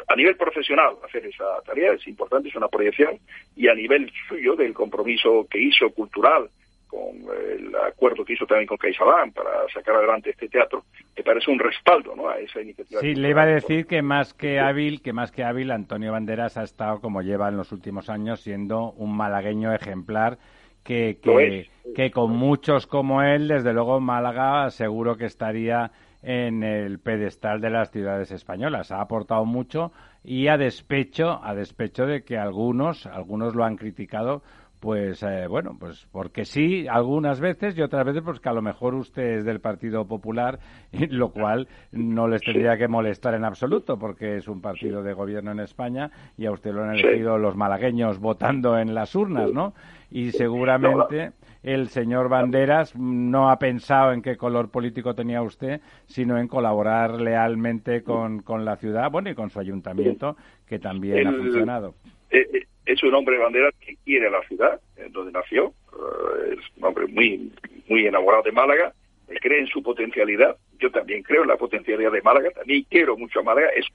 [0.08, 3.18] a nivel profesional hacer esa tarea es importante, es una proyección
[3.56, 6.50] y a nivel suyo del compromiso que hizo cultural
[6.86, 7.16] con
[7.50, 10.84] el acuerdo que hizo también con CaixaBank para sacar adelante este teatro,
[11.16, 12.28] me parece un respaldo ¿no?
[12.28, 13.00] a esa iniciativa.
[13.00, 16.56] Sí, le iba a decir que más que hábil, que más que hábil, Antonio Banderas
[16.56, 20.38] ha estado, como lleva en los últimos años, siendo un malagueño ejemplar
[20.84, 25.90] que, que, que con muchos como él, desde luego Málaga seguro que estaría
[26.22, 28.90] en el pedestal de las ciudades españolas.
[28.90, 29.92] Ha aportado mucho
[30.24, 34.42] y a despecho, a despecho de que algunos, algunos lo han criticado
[34.86, 38.62] pues eh, bueno, pues porque sí, algunas veces y otras veces pues que a lo
[38.62, 40.60] mejor usted es del Partido Popular,
[41.10, 45.50] lo cual no les tendría que molestar en absoluto porque es un partido de gobierno
[45.50, 49.74] en España y a usted lo han elegido los malagueños votando en las urnas, ¿no?
[50.08, 51.32] Y seguramente
[51.64, 57.20] el señor Banderas no ha pensado en qué color político tenía usted, sino en colaborar
[57.20, 61.96] lealmente con, con la ciudad, bueno, y con su ayuntamiento, que también ha funcionado.
[62.30, 66.76] Eh, eh, es un hombre bandera que quiere la ciudad, en donde nació, eh, es
[66.76, 67.52] un hombre muy,
[67.88, 68.92] muy enamorado de Málaga,
[69.40, 73.40] cree en su potencialidad, yo también creo en la potencialidad de Málaga, también quiero mucho
[73.40, 73.86] a Málaga, es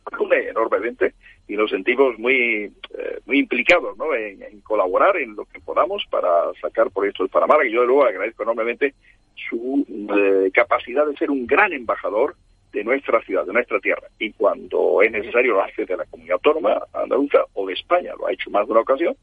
[0.49, 1.13] enormemente
[1.47, 4.13] y nos sentimos muy, eh, muy implicados ¿no?
[4.13, 6.29] en, colaborar en lo que podamos para
[6.61, 7.67] sacar proyectos para Málaga.
[7.67, 8.93] Y yo de luego agradezco enormemente
[9.49, 12.35] su eh, capacidad de ser un gran embajador
[12.71, 14.07] de nuestra ciudad, de nuestra tierra.
[14.19, 18.27] Y cuando es necesario lo hace de la comunidad autónoma andaluza o de España, lo
[18.27, 19.15] ha hecho más de una ocasión.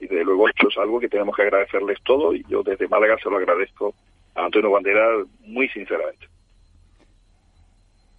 [0.00, 3.16] Y desde luego esto es algo que tenemos que agradecerles todo y yo desde Málaga
[3.22, 3.94] se lo agradezco
[4.34, 6.26] a Antonio Bandera muy sinceramente.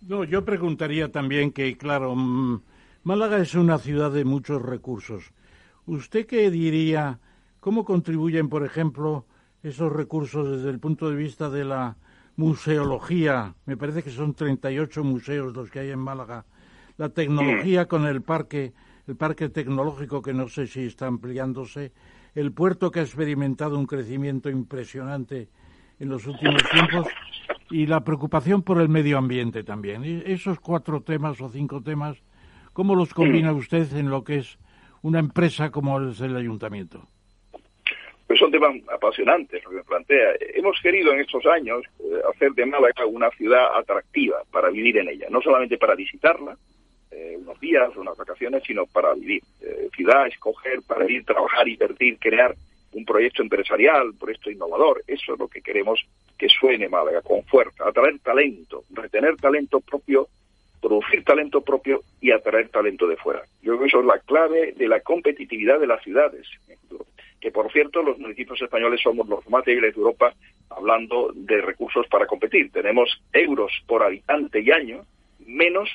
[0.07, 2.61] No, yo preguntaría también que, claro, mm,
[3.03, 5.31] Málaga es una ciudad de muchos recursos.
[5.87, 7.19] ¿Usted qué diría?
[7.59, 9.25] ¿Cómo contribuyen, por ejemplo,
[9.63, 11.97] esos recursos desde el punto de vista de la
[12.37, 16.45] museología, me parece que son 38 museos los que hay en Málaga,
[16.97, 18.73] la tecnología con el parque,
[19.07, 21.91] el parque tecnológico que no sé si está ampliándose,
[22.33, 25.49] el puerto que ha experimentado un crecimiento impresionante
[25.99, 27.07] en los últimos tiempos.
[27.71, 30.03] Y la preocupación por el medio ambiente también.
[30.03, 32.17] esos cuatro temas o cinco temas,
[32.73, 34.59] ¿cómo los combina usted en lo que es
[35.01, 37.07] una empresa como es el ayuntamiento?
[38.27, 40.33] Pues son temas apasionantes lo que plantea.
[40.55, 45.09] Hemos querido en estos años eh, hacer de Málaga una ciudad atractiva para vivir en
[45.09, 46.57] ella, no solamente para visitarla
[47.11, 49.43] eh, unos días, unas vacaciones, sino para vivir.
[49.61, 52.55] Eh, ciudad, escoger, para ir, trabajar, invertir, crear
[52.93, 55.03] un proyecto empresarial, un proyecto innovador.
[55.05, 56.03] Eso es lo que queremos
[56.37, 60.27] que suene Málaga con fuerza, atraer talento, retener talento propio,
[60.81, 63.43] producir talento propio y atraer talento de fuera.
[63.61, 66.47] Yo creo que eso es la clave de la competitividad de las ciudades
[67.45, 70.33] que por cierto los municipios españoles somos los más débiles de Europa
[70.71, 72.71] hablando de recursos para competir.
[72.71, 75.05] Tenemos euros por habitante y año,
[75.45, 75.87] menos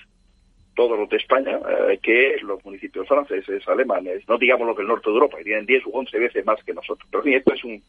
[0.77, 1.59] todos los de España
[1.89, 5.67] eh, que los municipios franceses, alemanes, no digamos los del norte de Europa, que tienen
[5.67, 7.09] 10 u 11 veces más que nosotros.
[7.11, 7.83] Pero en esto es un,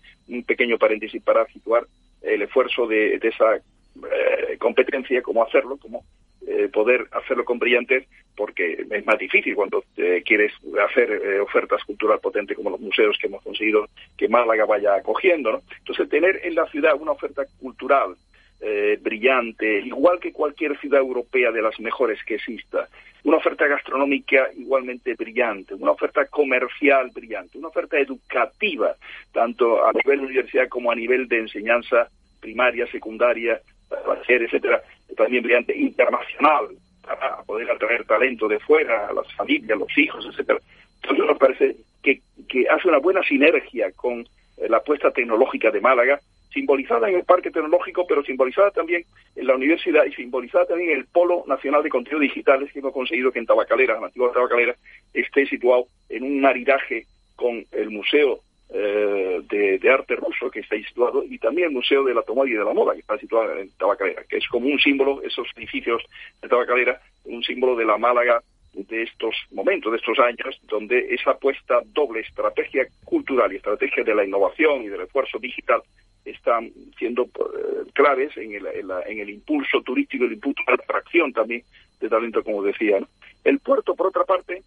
[0.44, 1.86] pequeño paréntesis para situar
[2.24, 6.04] el esfuerzo de, esa eh, competencia, cómo hacerlo, cómo
[6.52, 8.06] eh, poder hacerlo con brillantes,
[8.36, 10.52] porque es más difícil cuando eh, quieres
[10.90, 13.88] hacer eh, ofertas cultural potentes como los museos que hemos conseguido
[14.18, 15.52] que Málaga vaya acogiendo.
[15.54, 15.62] ¿no?
[15.80, 18.16] Entonces, tener en la ciudad una oferta cultural
[19.02, 22.88] brillante, igual que cualquier ciudad europea de las mejores que exista,
[23.24, 28.96] una oferta gastronómica igualmente brillante, una oferta comercial brillante, una oferta educativa,
[29.32, 32.08] tanto a nivel de universidad como a nivel de enseñanza
[32.40, 33.60] primaria, secundaria,
[34.28, 34.82] etcétera,
[35.16, 36.68] también brillante internacional
[37.04, 40.60] para poder atraer talento de fuera, las familias, los hijos, etcétera.
[41.02, 45.82] Entonces nos parece que, que hace una buena sinergia con eh, la apuesta tecnológica de
[45.82, 46.20] Málaga,
[46.54, 49.06] simbolizada en el Parque Tecnológico, pero simbolizada también
[49.36, 52.94] en la universidad y simbolizada también en el Polo Nacional de Contenidos Digitales que hemos
[52.94, 54.76] conseguido que en Tabacalera, la antigua Tabacalera,
[55.14, 57.06] esté situado en un maridaje
[57.36, 58.42] con el Museo
[58.74, 62.58] eh, de, arte ruso que está situado y también el Museo de la Automóvil y
[62.58, 66.02] de la Moda que está situado en Tabacalera, que es como un símbolo, esos edificios
[66.42, 68.42] de Tabacalera, un símbolo de la Málaga
[68.74, 74.16] de estos momentos, de estos años, donde esa apuesta doble estrategia cultural y estrategia de
[74.16, 75.82] la innovación y del esfuerzo digital
[76.24, 81.64] están siendo eh, claves en el, en, el impulso turístico, el impulso de atracción también
[82.00, 83.00] de talento, como decía.
[83.44, 84.64] El puerto, por otra parte,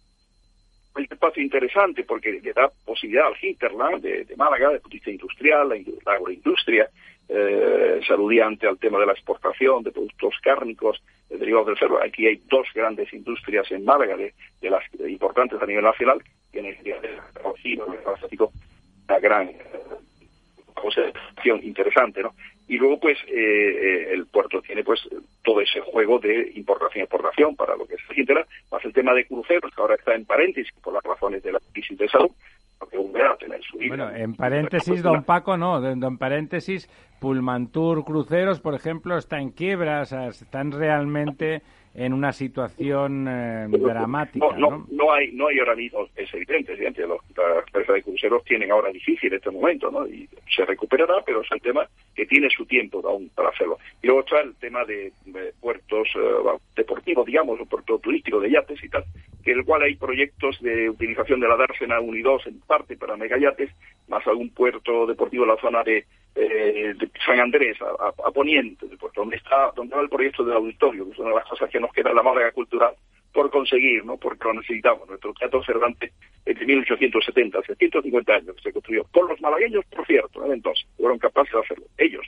[0.95, 6.13] un espacio interesante porque le da posibilidad al hinterland de, Málaga, de punto industrial, la,
[6.13, 6.89] agroindustria,
[7.27, 12.01] eh, saludiante al tema de la exportación de productos cárnicos derivados del cerdo.
[12.01, 16.65] Aquí hay dos grandes industrias en Málaga, de, las importantes a nivel nacional, que en
[16.67, 16.77] el
[19.07, 19.51] una gran
[20.73, 22.33] concepción interesante, ¿no?
[22.67, 25.07] Y luego, pues, eh, eh, el puerto tiene, pues,
[25.43, 29.13] todo ese juego de importación y exportación para lo que es etcétera, más el tema
[29.13, 32.31] de cruceros, que ahora está en paréntesis por las razones de la crisis de salud,
[33.87, 36.89] bueno, en paréntesis, don Paco, no, en paréntesis,
[37.19, 41.61] Pulmantur Cruceros, por ejemplo, está en quiebra, están realmente
[41.95, 44.45] en una situación eh, dramática.
[44.57, 48.03] No, no, no, hay, no hay ahora mismo, es evidente, evidente los, las empresas de
[48.03, 50.05] cruceros tienen ahora difícil este momento, ¿no?
[50.05, 53.77] Y se recuperará, pero es un tema que tiene su tiempo aún para hacerlo.
[54.01, 55.13] Y luego está el tema de,
[55.61, 59.05] puertos eh, deportivos, digamos, o puerto turístico de yates y tal,
[59.43, 62.97] que el cual hay proyectos de utilización de la dársena 1 y 2 en parte
[62.97, 63.69] para megayates,
[64.09, 66.05] más algún puerto deportivo en la zona de
[66.35, 71.05] eh, de San Andrés, a, Poniente, pues, donde está donde va el proyecto del auditorio,
[71.05, 72.93] que es una de las cosas que nos queda la Málaga cultural
[73.35, 74.17] por conseguir, ¿no?
[74.17, 75.07] porque lo necesitamos.
[75.09, 76.11] Nuestro Teatro Cervantes
[76.45, 80.87] es de 1870, hace 150 años que se construyó, por los malagueños, por cierto, entonces,
[80.97, 81.85] fueron capaces de hacerlo.
[81.97, 82.25] Ellos,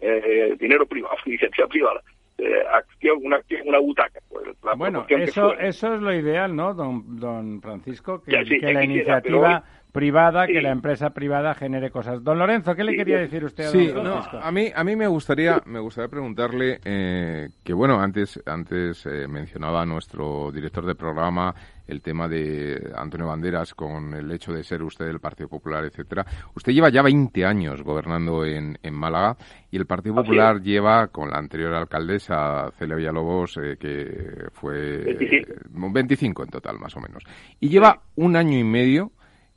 [0.00, 2.02] eh, dinero privado, iniciativa privada,
[2.36, 4.20] eh, acción, una acción, una butaca.
[4.28, 4.46] Pues,
[4.76, 8.22] bueno, eso, eso es lo ideal, ¿no, don, don Francisco?
[8.22, 12.22] Que, la iniciativa privada, que la empresa privada genere cosas.
[12.22, 14.40] Don Lorenzo, ¿qué le quería decir usted a don Francisco?
[14.42, 19.26] a mí, a mí me gustaría, me gustaría preguntarle eh, que, bueno, antes, antes eh,
[19.28, 21.54] mencionaba nuestro director de programa
[21.90, 26.24] el tema de Antonio Banderas con el hecho de ser usted del Partido Popular, etcétera.
[26.54, 29.36] Usted lleva ya 20 años gobernando en, en Málaga
[29.70, 35.92] y el Partido Popular lleva con la anterior alcaldesa Celia Villalobos, eh, que fue 25.
[35.92, 37.24] 25 en total, más o menos.
[37.58, 39.10] Y lleva un año y medio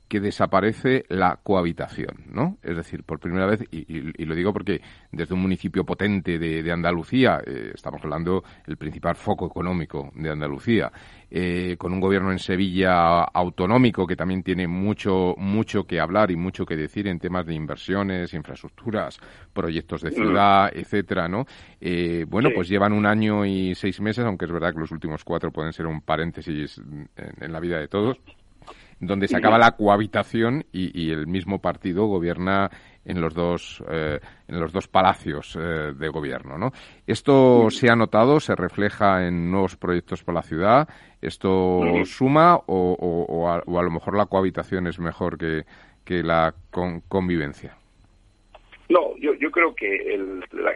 [0.08, 2.58] que desaparece la cohabitación, ¿no?
[2.62, 7.40] Es decir, por primera vez, y, lo digo porque desde un municipio potente de, Andalucía,
[7.46, 10.90] eh, estamos hablando del principal foco económico de Andalucía,
[11.30, 16.36] eh, con un gobierno en Sevilla autonómico que también tiene mucho, mucho que hablar y
[16.36, 19.18] mucho que decir en temas de inversiones, infraestructuras,
[19.52, 21.46] proyectos de ciudad, etcétera, ¿no?
[21.80, 25.24] Eh, bueno, pues llevan un año y seis meses, aunque es verdad que los últimos
[25.24, 26.80] cuatro pueden ser un paréntesis
[27.16, 28.18] en la vida de todos
[29.00, 32.70] donde se acaba la cohabitación y, el mismo partido gobierna
[33.04, 34.18] en los dos eh,
[34.48, 36.70] en los dos palacios eh, de gobierno ¿no?
[37.06, 40.88] esto se ha notado se refleja en nuevos proyectos para la ciudad.
[41.20, 45.62] Esto suma o, a, lo mejor la cohabitación es mejor que,
[46.04, 46.54] que la
[47.08, 47.76] convivencia
[48.88, 50.20] no, yo, yo creo que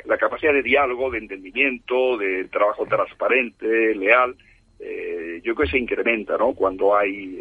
[0.07, 4.35] la, capacidad de diálogo, de entendimiento, de trabajo transparente, leal,
[4.80, 6.52] eh, yo creo que se incrementa, ¿no?
[6.55, 7.40] Cuando hay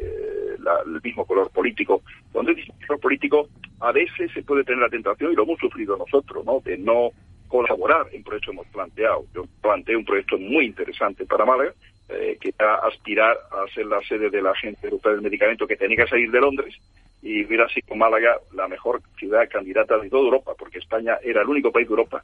[0.85, 2.01] el mismo color político.
[2.31, 3.47] Cuando hay mismo color político,
[3.79, 6.59] a veces se puede tener la tentación, y lo hemos sufrido nosotros, ¿no?
[6.61, 7.11] de no
[7.47, 9.25] colaborar en proyectos que hemos planteado.
[9.33, 11.73] Yo planteé un proyecto muy interesante para Málaga,
[12.09, 15.77] eh, que era aspirar a ser la sede de la Agencia Europea del Medicamento, que
[15.77, 16.75] tenía que salir de Londres,
[17.21, 21.47] y hubiera sido Málaga la mejor ciudad candidata de toda Europa, porque España era el
[21.47, 22.23] único país de Europa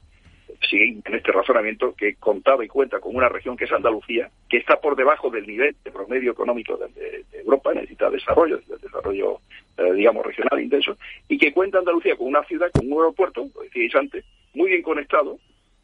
[0.70, 4.58] sigue en este razonamiento que contaba y cuenta con una región que es Andalucía, que
[4.58, 9.40] está por debajo del nivel de promedio económico de, Europa, necesita desarrollo, desarrollo,
[9.78, 10.98] eh, digamos, regional intenso,
[11.28, 14.24] y que cuenta Andalucía con una ciudad, con un aeropuerto, lo decíais antes,
[14.54, 15.38] muy bien conectado,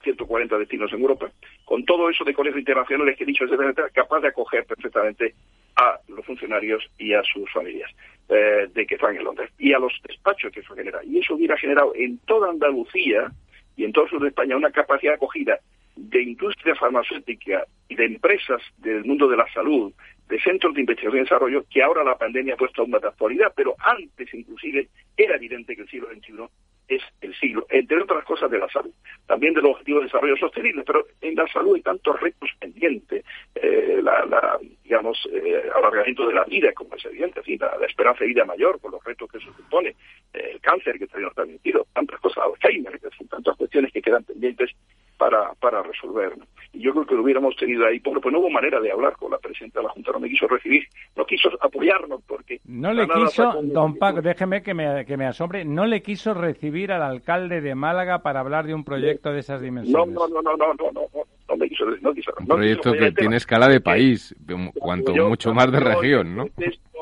[0.04, 1.30] 140 destinos en Europa,
[1.66, 5.36] con todo eso de colegios internacionales que he dicho, etcétera, capaz de acoger perfectamente
[5.76, 7.91] a los funcionarios y a sus familias
[8.30, 11.04] eh, de que están en Londres y a los despachos que eso genera.
[11.04, 13.32] Y eso hubiera generado en toda Andalucía
[13.80, 15.57] y en todo el sur de España una capacidad de acogida
[15.95, 19.93] de industria farmacéutica y de empresas del mundo de la salud,
[20.27, 23.53] de centros de investigación y desarrollo, que ahora la pandemia ha puesto más de actualidad,
[23.56, 26.34] pero antes inclusive era evidente que el siglo XXI
[26.90, 28.91] es el siglo, entre otras cosas, de la salud,
[29.28, 33.24] también de los objetivos de desarrollo sostenible, pero en la salud hay tantos retos pendientes,
[33.56, 38.44] eh, la, digamos, eh, alargamiento de la vida, como es evidente, la, esperanza de vida
[38.44, 39.95] mayor, con los retos que eso supone,
[40.34, 43.94] eh, el cáncer que todavía no está admitido, tantas cosas, Alzheimer, que son tantas cuestiones
[43.94, 44.72] que quedan pendientes
[45.20, 46.34] para, para resolver.
[46.72, 49.18] Y yo creo que lo hubiéramos tenido ahí, porque pues no hubo manera de hablar
[49.18, 50.84] con la presidenta de la Junta, no me quiso recibir,
[51.16, 52.62] no quiso apoyarnos porque...
[52.66, 56.91] No le quiso, don Paco, déjeme que me, que me asombre, no le quiso recibir
[56.94, 60.16] al alcalde de Málaga para hablar de un proyecto de esas dimensiones.
[60.16, 61.10] No, no, no, no, no, no,
[61.50, 62.32] no, me quiso, no quiso.
[62.40, 64.34] Un proyecto que tiene escala de país,
[64.76, 66.46] cuanto mucho más de región, ¿no?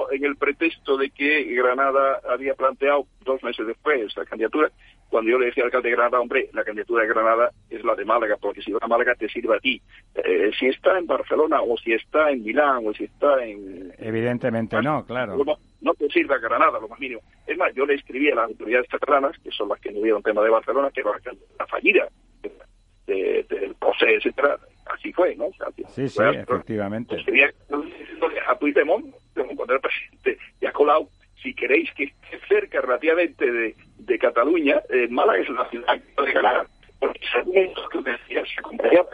[0.09, 4.71] En el pretexto de que Granada había planteado dos meses después la candidatura,
[5.09, 7.95] cuando yo le decía al alcalde de Granada, hombre, la candidatura de Granada es la
[7.95, 9.81] de Málaga, porque si va a Málaga te sirve a ti.
[10.15, 13.93] Eh, si está en Barcelona o si está en Milán o si está en...
[13.97, 15.37] Evidentemente no, claro.
[15.81, 17.21] No, te sirve a Granada, lo más mínimo.
[17.45, 20.23] Es más, yo le escribí a las autoridades catalanas, que son las que no vieron
[20.23, 22.07] tema de Barcelona, que la fallida
[22.41, 24.57] del de, POSE, etcétera,
[24.87, 25.45] así fue, ¿no?
[25.89, 27.15] sí, sí, efectivamente.
[27.15, 31.09] Escribí a Puigdemont, cuando era presidente, y a Colau,
[31.41, 36.33] si queréis que esté cerca relativamente de, de Cataluña, eh, Málaga es la ciudad de
[36.33, 36.67] ganar,
[36.99, 39.09] porque argumento que decía se acompañaba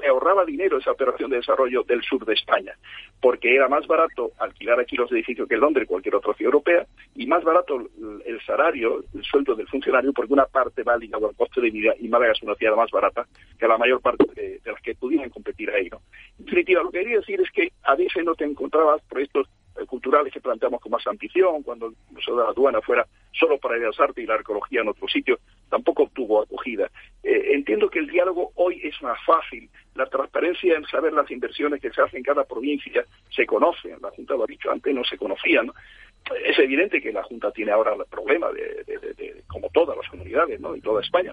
[0.00, 2.74] le ahorraba dinero esa operación de desarrollo del sur de España.
[3.20, 6.86] porque era más barato alquilar aquí los edificios que en Londres, cualquier otra ciudad europea,
[7.16, 7.88] y más barato
[8.24, 11.94] el salario, el sueldo del funcionario, porque una parte va ligado al coste de vida
[11.98, 13.26] y Málaga es una ciudad más barata
[13.58, 15.88] que la mayor parte de, las que pudieran competir ahí.
[15.90, 16.00] ¿no?
[16.38, 19.48] En definitiva, lo que quería decir es que a veces no te encontrabas proyectos
[19.98, 23.76] culturales que planteamos con más ambición, cuando el Museo de la Aduana fuera solo para
[23.76, 26.88] el arte y la arqueología en otro sitio, tampoco obtuvo acogida.
[27.24, 31.80] Eh, entiendo que el diálogo hoy es más fácil, la transparencia en saber las inversiones
[31.82, 35.02] que se hacen en cada provincia se conocen, la Junta lo ha dicho antes, no
[35.04, 35.70] se conocían.
[36.44, 40.76] Es evidente que la Junta tiene ahora el problema, de, como todas las comunidades ¿no?
[40.76, 41.32] y toda España.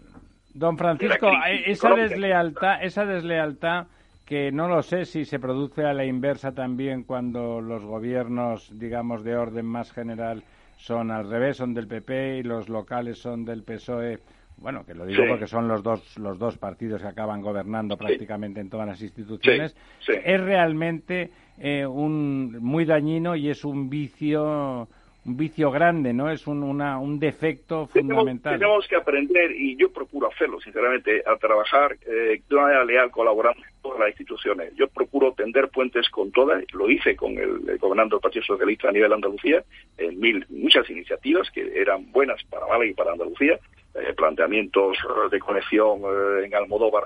[0.53, 1.29] Don Francisco,
[1.65, 3.87] esa deslealtad, esa deslealtad
[4.25, 9.23] que no lo sé si se produce a la inversa también cuando los gobiernos, digamos,
[9.23, 10.43] de orden más general
[10.77, 14.19] son al revés, son del PP y los locales son del PSOE.
[14.57, 18.61] Bueno, que lo digo porque son los dos los dos partidos que acaban gobernando prácticamente
[18.61, 19.75] en todas las instituciones.
[20.07, 24.87] Es realmente eh, un muy dañino y es un vicio
[25.25, 26.29] un vicio grande, ¿no?
[26.29, 28.59] Es un, una, un defecto fundamental.
[28.59, 33.11] Tenemos, que aprender, y yo procuro hacerlo, sinceramente, a trabajar eh, de una manera leal,
[33.11, 34.73] colaborando con todas las instituciones.
[34.75, 38.91] Yo procuro tender puentes con todas, lo hice con el, gobernando del Partido Socialista a
[38.91, 39.63] nivel de Andalucía,
[39.97, 43.59] en mil, muchas iniciativas que eran buenas para Málaga y para Andalucía,
[43.95, 44.97] eh, planteamientos
[45.31, 47.05] de conexión eh, en Almodóvar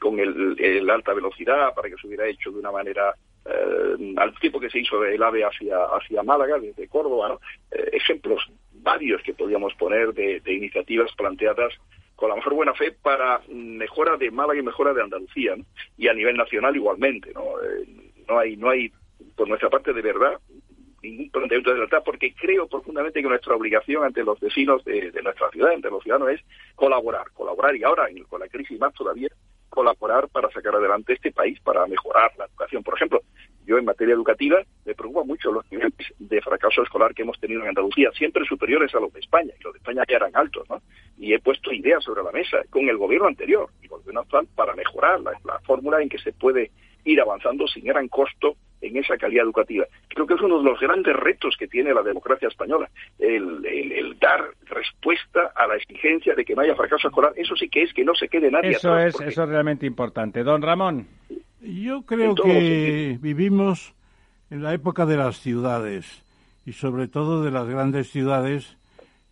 [0.00, 3.14] con el, el, alta velocidad para que se hubiera hecho de una manera
[3.46, 7.38] eh, al tiempo que se hizo el AVE hacia, hacia Málaga, desde Córdoba,
[7.70, 8.42] eh, ejemplos
[8.72, 11.72] varios que podíamos poner de, iniciativas planteadas
[12.16, 15.56] con la mejor buena fe para mejora de Málaga y mejora de Andalucía,
[15.96, 17.32] y a nivel nacional igualmente.
[17.32, 17.42] ¿no?
[17.62, 17.86] Eh,
[18.28, 18.92] no hay, no hay,
[19.36, 20.38] por nuestra parte, de verdad,
[21.02, 25.22] ningún planteamiento de verdad, porque creo profundamente que nuestra obligación ante los vecinos de, de
[25.22, 26.40] nuestra ciudad, ante los ciudadanos, es
[26.74, 29.30] colaborar, colaborar, y ahora con la crisis más todavía,
[29.70, 32.82] colaborar para sacar adelante este país, para mejorar la educación.
[32.82, 33.22] Por ejemplo,
[33.64, 37.62] yo en materia educativa me preocupa mucho los niveles de fracaso escolar que hemos tenido
[37.62, 40.68] en Andalucía, siempre superiores a los de España, y los de España ya eran altos,
[40.68, 40.82] ¿no?
[41.18, 44.48] Y he puesto ideas sobre la mesa con el gobierno anterior y el gobierno actual
[44.54, 46.70] para mejorar la, la fórmula en que se puede
[47.04, 49.86] ir avanzando sin gran costo en esa calidad educativa.
[50.08, 52.88] Creo que es uno de los grandes retos que tiene la democracia española,
[53.18, 57.32] el, dar respuesta a la exigencia de que no haya fracaso escolar.
[57.36, 60.42] Eso sí que es que no se quede nadie Eso es, eso es realmente importante.
[60.42, 61.06] Don Ramón.
[61.60, 63.94] Yo creo que vivimos
[64.50, 66.24] en la época de las ciudades
[66.66, 68.76] y sobre todo de las grandes ciudades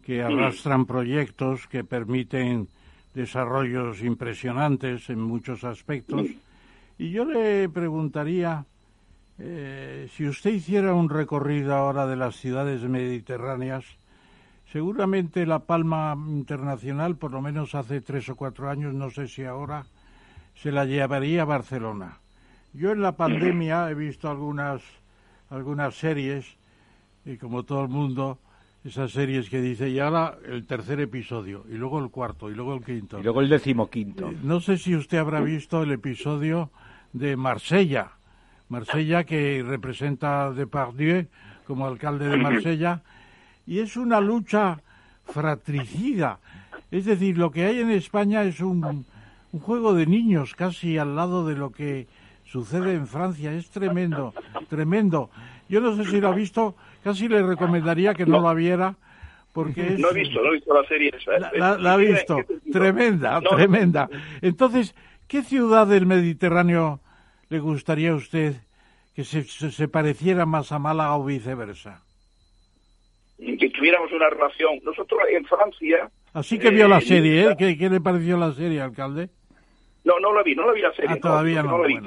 [0.04, 2.68] que arrastran proyectos que permiten
[3.14, 6.26] desarrollos impresionantes en muchos aspectos.
[6.98, 8.64] Y yo le preguntaría,
[9.38, 13.84] eh, si usted hiciera un recorrido ahora de las ciudades mediterráneas,
[14.72, 19.44] seguramente La Palma Internacional, por lo menos hace tres o cuatro años, no sé si
[19.44, 19.86] ahora,
[20.54, 22.18] se la llevaría a Barcelona.
[22.72, 24.82] Yo en la pandemia he visto algunas,
[25.50, 26.56] algunas series,
[27.24, 28.38] y como todo el mundo,
[28.84, 32.74] esas series que dice, y ahora el tercer episodio, y luego el cuarto, y luego
[32.74, 33.20] el quinto.
[33.20, 34.30] Y luego el decimoquinto.
[34.30, 36.70] Eh, no sé si usted habrá visto el episodio
[37.12, 38.17] de Marsella,
[38.68, 41.26] Marsella que representa a Depardieu
[41.66, 43.02] como alcalde de Marsella,
[43.66, 44.80] y es una lucha
[45.26, 46.38] fratricida.
[46.90, 49.04] Es decir, lo que hay en España es un,
[49.52, 52.06] un juego de niños casi al lado de lo que
[52.44, 53.52] sucede en Francia.
[53.52, 54.32] Es tremendo,
[54.68, 55.30] tremendo.
[55.68, 56.74] Yo no sé si lo ha visto,
[57.04, 58.94] casi le recomendaría que no, lo viera.
[59.52, 61.12] Porque es, no he visto, no he visto la serie
[61.54, 62.38] La, ha visto,
[62.72, 64.08] tremenda, tremenda.
[64.40, 64.94] Entonces,
[65.26, 67.00] ¿qué ciudad del Mediterráneo
[67.50, 68.54] le gustaría a usted
[69.14, 72.04] que se, se, pareciera más a Málaga o viceversa?
[73.36, 74.78] Que tuviéramos una relación.
[74.82, 76.10] Nosotros en Francia...
[76.32, 77.56] Así que vio la eh, serie, ¿eh?
[77.58, 79.30] ¿Qué, le pareció la serie, alcalde?
[80.04, 81.10] No, no la vi, no la vi la serie.
[81.12, 81.78] Ah, todavía no.
[81.78, 81.98] la vi,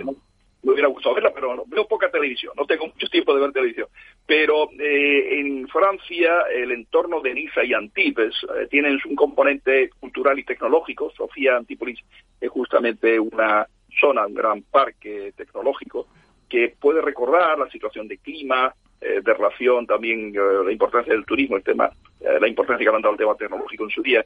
[0.63, 3.87] me hubiera gustado verla, pero veo poca televisión, no tengo mucho tiempo de ver televisión.
[4.27, 10.37] Pero eh, en Francia, el entorno de Niza y Antibes eh, tienen un componente cultural
[10.37, 11.11] y tecnológico.
[11.11, 11.99] Sofía Antípolis
[12.39, 13.67] es justamente una
[13.99, 16.07] zona, un gran parque tecnológico
[16.49, 21.57] que puede recordar la situación de clima, eh, de relación también la importancia del turismo,
[21.57, 21.89] el tema,
[22.19, 24.23] la importancia que han dado el tema tecnológico en su día,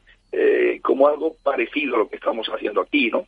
[0.82, 3.26] como algo parecido a lo que estamos haciendo aquí, ¿no?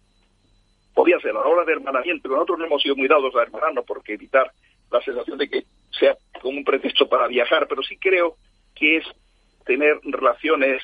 [0.97, 3.85] podía ser a la hora de hermanamiento, nosotros no hemos sido muy dados a hermanarnos
[3.85, 4.51] porque evitar
[4.89, 8.35] la sensación de que sea como un pretexto para viajar, pero sí creo
[8.73, 9.05] que es
[9.63, 10.81] tener relaciones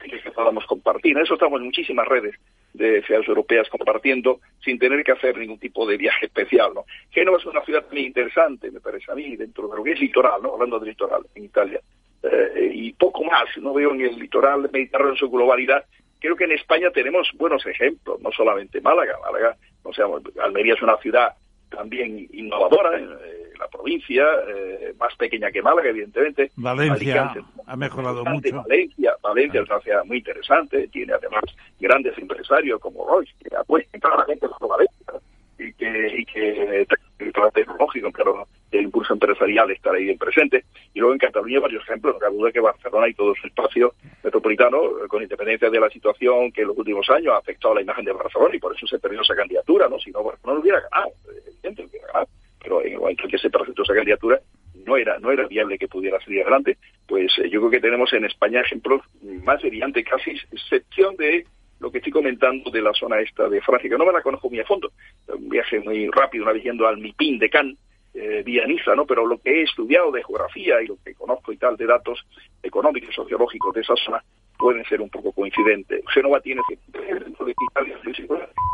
[0.00, 1.16] que podamos compartir.
[1.16, 2.34] En eso estamos en muchísimas redes
[2.72, 6.72] de ciudades europeas compartiendo sin tener que hacer ningún tipo de viaje especial.
[6.74, 6.84] ¿no?
[7.10, 10.00] Génova es una ciudad muy interesante, me parece a mí, dentro de lo que es
[10.00, 10.54] litoral, ¿no?
[10.54, 11.80] hablando de litoral en Italia.
[12.22, 15.84] Eh, y poco más, no veo en el litoral mediterráneo en su globalidad
[16.20, 19.18] creo que en España tenemos buenos ejemplos, no solamente Málaga.
[19.24, 20.02] Málaga, no sé,
[20.40, 21.34] Almería es una ciudad
[21.70, 26.50] también innovadora eh, la provincia, eh, más pequeña que Málaga, evidentemente.
[26.56, 27.32] Valencia
[27.66, 28.62] ha mejorado mucho.
[28.62, 31.44] Valencia, Valencia es una ciudad muy interesante, tiene además
[31.78, 35.12] grandes empresarios como Royce, que apuestan claramente por Valencia
[35.58, 36.86] y que, y que
[37.18, 40.64] el plan tecnológico, pero el impulso empresarial estar ahí presente.
[40.94, 43.94] Y luego en Cataluña varios ejemplos, no cabe duda que Barcelona y todo su espacio
[44.22, 47.76] metropolitano, eh, con independencia de la situación que en los últimos años ha afectado a
[47.76, 49.98] la imagen de Barcelona y por eso se perdió esa candidatura, ¿no?
[49.98, 51.12] Si no, Barcelona no hubiera ganado,
[51.46, 52.28] evidente, hubiera ganado.
[52.62, 54.40] Pero en que se presentó esa candidatura,
[54.86, 56.78] no era, no era viable que pudiera salir adelante.
[57.06, 59.02] Pues eh, yo creo que tenemos en España ejemplos
[59.44, 61.44] más brillantes, casi excepción de
[61.80, 64.50] lo que estoy comentando de la zona esta de Francia, que no me la conozco
[64.50, 64.92] muy a fondo.
[65.28, 67.78] Un viaje muy rápido, una vez al MIPIN de Cannes,
[68.12, 69.06] eh, vía Niza, ¿no?
[69.06, 72.26] Pero lo que he estudiado de geografía y lo que conozco y tal de datos
[72.62, 74.22] económicos y sociológicos de esa zona
[74.58, 76.04] pueden ser un poco coincidentes.
[76.12, 76.76] Génova tiene y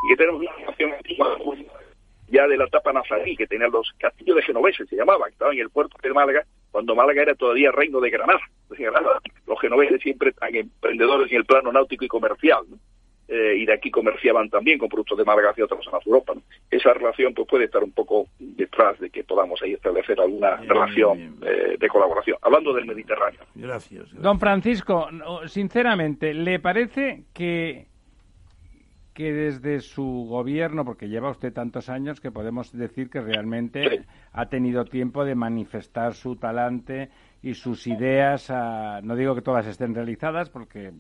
[0.09, 0.51] que tenemos una
[2.29, 5.55] ya de la etapa nazarí, que tenía los castillos de genoveses, se llamaba, que estaban
[5.55, 8.41] en el puerto de Málaga, cuando Málaga era todavía reino de Granada.
[9.47, 12.65] Los genoveses siempre están emprendedores en el plano náutico y comercial.
[12.69, 12.77] ¿no?
[13.29, 16.35] Eh, y de aquí comerciaban también con productos de Málaga hacia otras zonas de Europa.
[16.71, 21.37] Esa relación pues puede estar un poco detrás de que podamos ahí establecer alguna relación
[21.43, 22.37] eh, de colaboración.
[22.43, 23.41] Hablando del Mediterráneo.
[23.57, 25.09] Gracias, Don Francisco,
[25.47, 27.87] sinceramente, ¿le parece que
[29.17, 34.47] que desde su gobierno, porque lleva usted tantos años, que podemos decir que realmente ha
[34.51, 37.09] tenido tiempo de manifestar su talante
[37.41, 38.53] y sus ideas,
[39.03, 40.93] no digo que todas estén realizadas, porque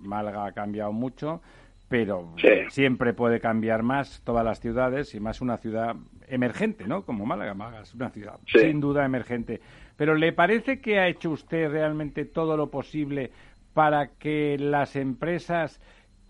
[0.00, 1.40] Málaga ha cambiado mucho,
[1.88, 2.34] pero
[2.68, 5.96] siempre puede cambiar más todas las ciudades y más una ciudad
[6.28, 7.06] emergente, ¿no?
[7.06, 9.62] Como Málaga, Málaga es una ciudad sin duda emergente.
[9.96, 13.30] Pero ¿le parece que ha hecho usted realmente todo lo posible
[13.72, 15.80] para que las empresas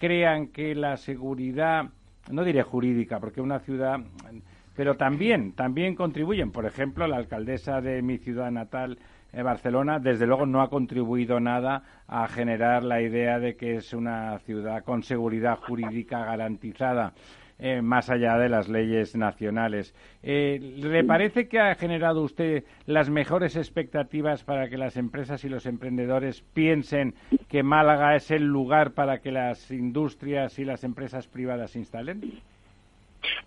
[0.03, 1.85] crean que la seguridad,
[2.29, 4.01] no diré jurídica, porque una ciudad,
[4.75, 6.51] pero también, también contribuyen.
[6.51, 8.99] Por ejemplo, la alcaldesa de mi ciudad natal,
[9.33, 14.41] Barcelona, desde luego no ha contribuido nada a generar la idea de que es una
[14.41, 17.13] ciudad con seguridad jurídica garantizada.
[17.65, 19.95] Eh, más allá de las leyes nacionales.
[20.25, 25.49] Eh, ¿Le parece que ha generado usted las mejores expectativas para que las empresas y
[25.49, 27.15] los emprendedores piensen
[27.49, 32.43] que Málaga es el lugar para que las industrias y las empresas privadas se instalen?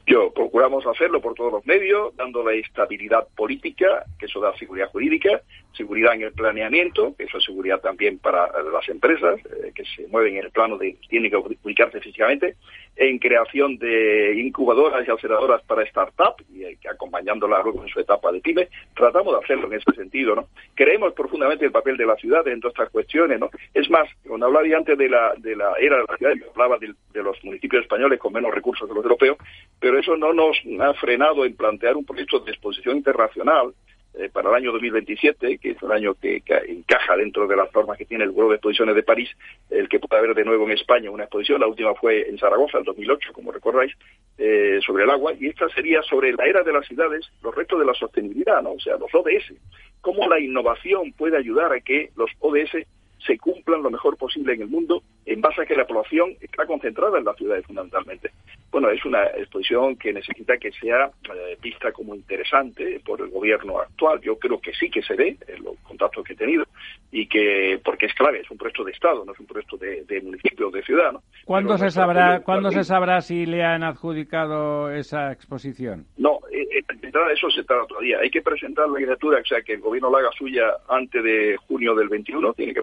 [0.08, 4.90] Yo procuramos hacerlo por todos los medios, dando la estabilidad política, que eso da seguridad
[4.92, 5.42] jurídica,
[5.74, 10.08] seguridad en el planeamiento, que eso es seguridad también para las empresas, eh, que se
[10.08, 12.56] mueven en el plano de tienen que ubicarse físicamente,
[12.96, 18.32] en creación de incubadoras y aceleradoras para startup, y eh, acompañándolas luego en su etapa
[18.32, 20.48] de pyme, tratamos de hacerlo en ese sentido, ¿no?
[20.74, 23.50] Creemos profundamente el papel de la ciudad en todas estas cuestiones, ¿no?
[23.74, 26.94] Es más, cuando hablaba antes de la, de la era de la ciudad, hablaba de,
[27.14, 29.38] de los municipios españoles con menos recursos que los europeos,
[29.80, 33.74] pero eso no nos ha frenado en plantear un proyecto de exposición internacional
[34.18, 37.98] eh, para el año 2027, que es un año que, encaja dentro de las normas
[37.98, 39.30] que tiene el Grupo de Exposiciones de París,
[39.70, 41.60] el que pueda haber de nuevo en España una exposición.
[41.60, 43.94] La última fue en Zaragoza, en 2008, como recordáis,
[44.38, 47.80] eh, sobre el agua, y esta sería sobre la era de las ciudades, los retos
[47.80, 48.74] de la sostenibilidad, ¿no?
[48.74, 49.54] o sea, los ODS.
[50.02, 52.86] Cómo la innovación puede ayudar a que los ODS
[53.26, 56.66] se cumplan lo mejor posible en el mundo en base a que la población está
[56.66, 58.32] concentrada en las ciudades fundamentalmente.
[58.72, 63.80] Bueno, es una exposición que necesita que sea eh, vista como interesante por el gobierno
[63.80, 64.20] actual.
[64.22, 66.66] Yo creo que sí que se ve en los contactos que he tenido
[67.12, 70.22] y que, porque es clave, es un proyecto de Estado, no es un proyecto de,
[70.22, 71.14] municipio o de ciudad.
[71.46, 76.06] ¿Cuándo, se sabrá, ¿cuándo se sabrá si le han adjudicado esa exposición?
[76.18, 76.84] No, eh, eh
[77.34, 78.20] eso se trata todavía.
[78.20, 81.58] Hay que presentar la candidatura, o sea, que el gobierno la haga suya antes de
[81.68, 82.82] junio del 21, tiene que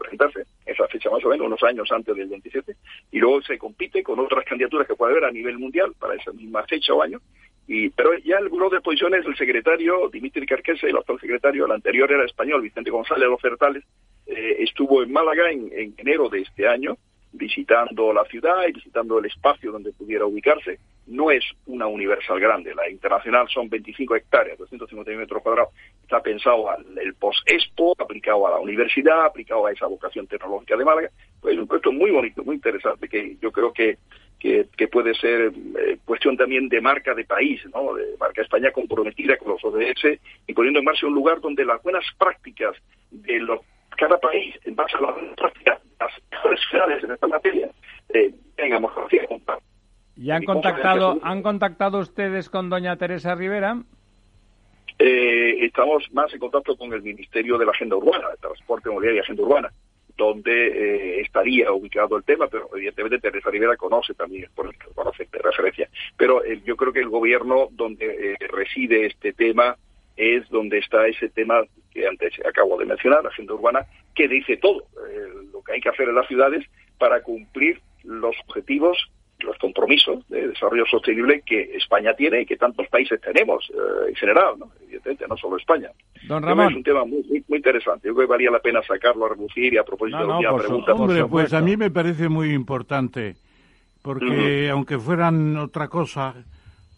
[0.67, 2.75] esa fecha más o menos, unos años antes del 27,
[3.11, 6.33] y luego se compite con otras candidaturas que puede haber a nivel mundial para esa
[6.33, 7.21] misma fecha o año.
[7.69, 11.73] Y, pero ya el grupo de exposiciones, el secretario Dimitri Carquese, el actual secretario, el
[11.73, 13.85] anterior era español, Vicente González de los Fertales,
[14.27, 16.97] eh, estuvo en Málaga en, en enero de este año
[17.33, 20.79] visitando la ciudad y visitando el espacio donde pudiera ubicarse.
[21.07, 25.74] No es una universal grande, la internacional son 25 hectáreas, 250 metros cuadrados.
[26.03, 30.85] Está pensado al el post-expo, aplicado a la universidad, aplicado a esa vocación tecnológica de
[30.85, 31.11] Málaga.
[31.41, 33.99] Pues es un proyecto muy bonito, muy interesante, que yo creo que,
[34.39, 37.95] que, puede ser eh, cuestión también de marca de país, ¿no?
[37.95, 41.83] de marca España comprometida con los ODS y poniendo en marcha un lugar donde las
[41.83, 42.77] buenas prácticas
[43.11, 43.61] de los
[43.97, 46.12] cada país, en base a las prácticas, las
[46.70, 47.70] ciudades en esta materia,
[48.09, 48.93] eh, tengamos
[50.16, 53.82] ¿Y han contactado, han contactado ustedes con doña Teresa Rivera?
[54.98, 59.14] Eh, estamos más en contacto con el Ministerio de la Agenda Urbana, de Transporte, Movilidad
[59.14, 59.72] y Agenda Urbana.
[60.16, 65.39] donde eh, estaría ubicado el tema, pero evidentemente Teresa Rivera conoce también, por conoce de
[65.39, 65.89] referencia.
[66.16, 69.76] Pero eh, yo creo que el gobierno donde eh, reside este tema
[70.16, 71.62] es donde está ese tema
[71.93, 74.84] que antes acabo de mencionar, la agenda urbana, que dice todo
[75.52, 76.64] lo que hay que hacer en las ciudades
[76.98, 79.10] para cumplir los objetivos
[79.43, 84.14] los compromisos de desarrollo sostenible que España tiene y que tantos países tenemos eh, en
[84.14, 84.70] general, ¿no?
[84.82, 85.90] evidentemente, no solo España.
[86.28, 86.70] Don Ramón.
[86.70, 88.09] Es un tema muy, muy, interesante.
[88.09, 90.94] Yo creo que valía la pena sacarlo a relucir y a propósito de la pregunta.
[90.94, 93.36] Hombre, pues a mí me parece muy importante,
[94.02, 96.35] porque aunque fueran otra cosa,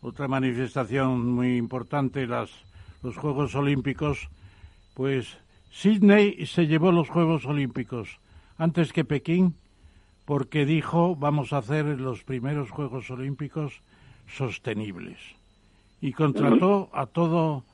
[0.03, 2.51] otra manifestación muy importante, las,
[3.03, 4.29] los Juegos Olímpicos,
[4.95, 5.39] pues
[5.71, 8.21] Sydney se llevó los Juegos Olímpicos
[8.59, 9.55] antes que Pekín
[10.25, 13.83] porque dijo vamos a hacer los primeros Juegos Olímpicos
[14.27, 15.19] sostenibles.
[16.01, 17.65] Y contrató a todo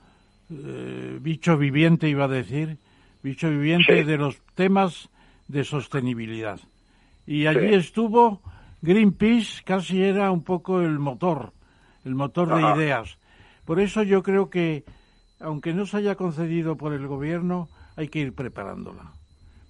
[0.51, 2.79] eh, bicho viviente, iba a decir,
[3.23, 5.09] bicho viviente de los temas
[5.49, 6.61] de sostenibilidad.
[7.27, 8.41] Y allí estuvo
[8.83, 11.53] Greenpeace, casi era un poco el motor,
[12.05, 13.19] el motor de ideas.
[13.65, 14.85] Por eso yo creo que,
[15.39, 19.20] aunque no se haya concedido por el gobierno, hay que ir preparándola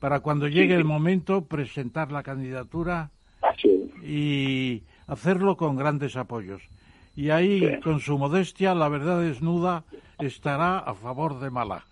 [0.00, 3.10] para cuando llegue el momento presentar la candidatura
[4.02, 6.62] y hacerlo con grandes apoyos.
[7.14, 9.84] Y ahí, con su modestia, la verdad desnuda
[10.18, 11.84] estará a favor de Málaga.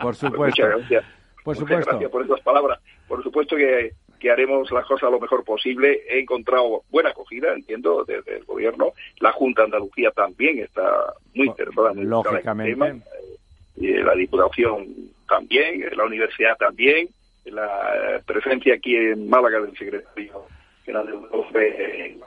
[0.00, 0.62] Por supuesto.
[0.62, 1.04] Muchas gracias.
[1.44, 1.90] Por supuesto.
[1.90, 2.80] gracias por esas palabras.
[3.06, 6.02] Por supuesto que, que, haremos las cosas lo mejor posible.
[6.08, 8.92] He encontrado buena acogida, entiendo, desde el gobierno.
[9.20, 12.72] La Junta de Andalucía también está muy interesada en el Lógicamente.
[12.72, 13.04] Tema.
[13.76, 17.08] Y la Diputación también, la universidad también,
[17.46, 20.44] la presencia aquí en Málaga del secretario
[20.84, 22.18] general de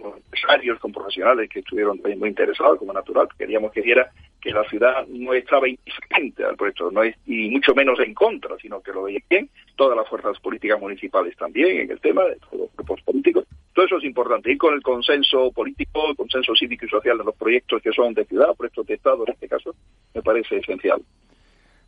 [0.00, 4.50] con empresarios, con profesionales que estuvieron también muy interesados, como natural, queríamos que viera que
[4.50, 8.80] la ciudad no estaba indiferente al proyecto, no es, y mucho menos en contra, sino
[8.80, 12.60] que lo veía bien, todas las fuerzas políticas municipales también en el tema, de todos
[12.60, 13.44] los grupos políticos,
[13.74, 17.24] todo eso es importante, y con el consenso político, el consenso cívico y social de
[17.24, 19.74] los proyectos que son de ciudad, proyectos de Estado en este caso,
[20.14, 21.02] me parece esencial.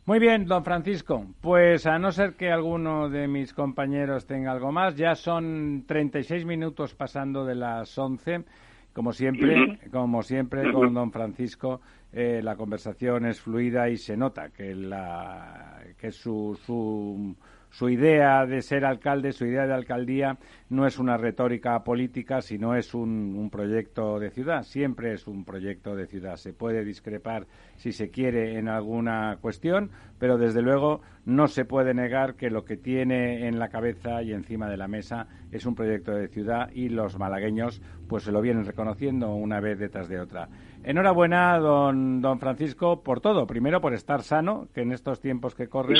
[0.09, 1.23] Muy bien, don Francisco.
[1.39, 6.47] Pues a no ser que alguno de mis compañeros tenga algo más, ya son 36
[6.47, 8.43] minutos pasando de las 11.
[8.91, 11.81] Como siempre, como siempre con don Francisco,
[12.11, 17.35] eh, la conversación es fluida y se nota que, la, que su, su
[17.69, 20.37] su idea de ser alcalde, su idea de alcaldía,
[20.69, 24.63] no es una retórica política, sino es un, proyecto de ciudad.
[24.63, 26.35] Siempre es un proyecto de ciudad.
[26.35, 27.47] Se puede discrepar
[27.77, 32.65] si se quiere en alguna cuestión, pero desde luego no se puede negar que lo
[32.65, 36.69] que tiene en la cabeza y encima de la mesa es un proyecto de ciudad
[36.73, 40.49] y los malagueños pues se lo vienen reconociendo una vez detrás de otra.
[40.83, 43.45] Enhorabuena, don, don Francisco, por todo.
[43.45, 45.97] Primero, por estar sano, que en estos tiempos que corren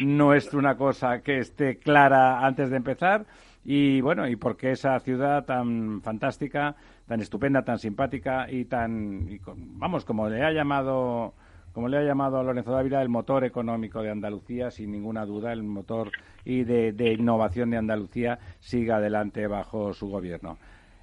[0.00, 3.24] no es una cosa que esté clara antes de empezar.
[3.64, 6.76] Y bueno, y porque esa ciudad tan fantástica,
[7.06, 11.34] tan estupenda, tan simpática y tan, vamos, como le ha llamado
[11.72, 15.52] como le ha llamado a Lorenzo Dávila, el motor económico de Andalucía, sin ninguna duda,
[15.52, 16.10] el motor
[16.44, 20.58] y de innovación de Andalucía siga adelante bajo su gobierno.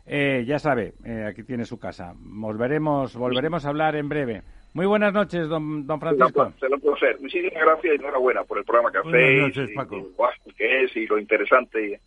[0.07, 2.13] Eh, ya sabe, eh, aquí tiene su casa.
[2.15, 4.43] Volveremos, volveremos a hablar en breve.
[4.73, 6.53] Muy buenas noches, don, don Francisco.
[6.59, 7.19] Se lo puedo hacer.
[7.19, 9.13] Muchísimas gracias y enhorabuena por el programa que hacéis.
[9.13, 10.11] Buenas noches, Paco.
[10.45, 11.99] Y, que es y lo interesante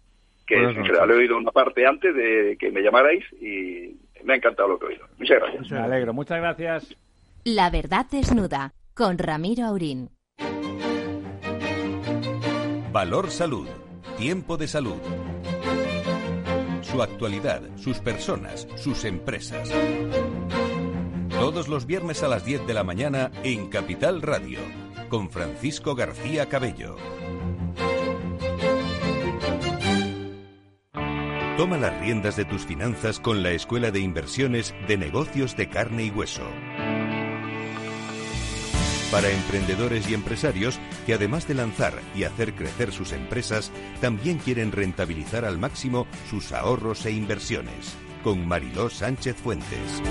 [0.47, 0.77] que es.
[0.77, 4.79] Le he oído una parte antes de que me llamarais y me ha encantado lo
[4.79, 5.07] que he oído.
[5.19, 5.70] Muchas gracias.
[5.70, 6.12] Me alegro.
[6.12, 6.97] Muchas gracias.
[7.45, 10.11] La verdad desnuda con Ramiro Aurín.
[12.93, 13.69] Valor Salud.
[14.19, 14.99] Tiempo de salud
[16.90, 19.69] su actualidad, sus personas, sus empresas.
[21.28, 24.59] Todos los viernes a las 10 de la mañana en Capital Radio,
[25.09, 26.97] con Francisco García Cabello.
[31.56, 36.05] Toma las riendas de tus finanzas con la Escuela de Inversiones de Negocios de Carne
[36.05, 36.48] y Hueso
[39.11, 44.73] para emprendedores y empresarios que además de lanzar y hacer crecer sus empresas, también quieren
[44.73, 47.97] rentabilizar al máximo sus ahorros e inversiones.
[48.23, 50.03] Con Mariló Sánchez Fuentes.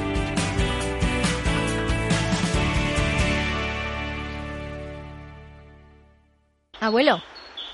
[6.80, 7.22] Abuelo.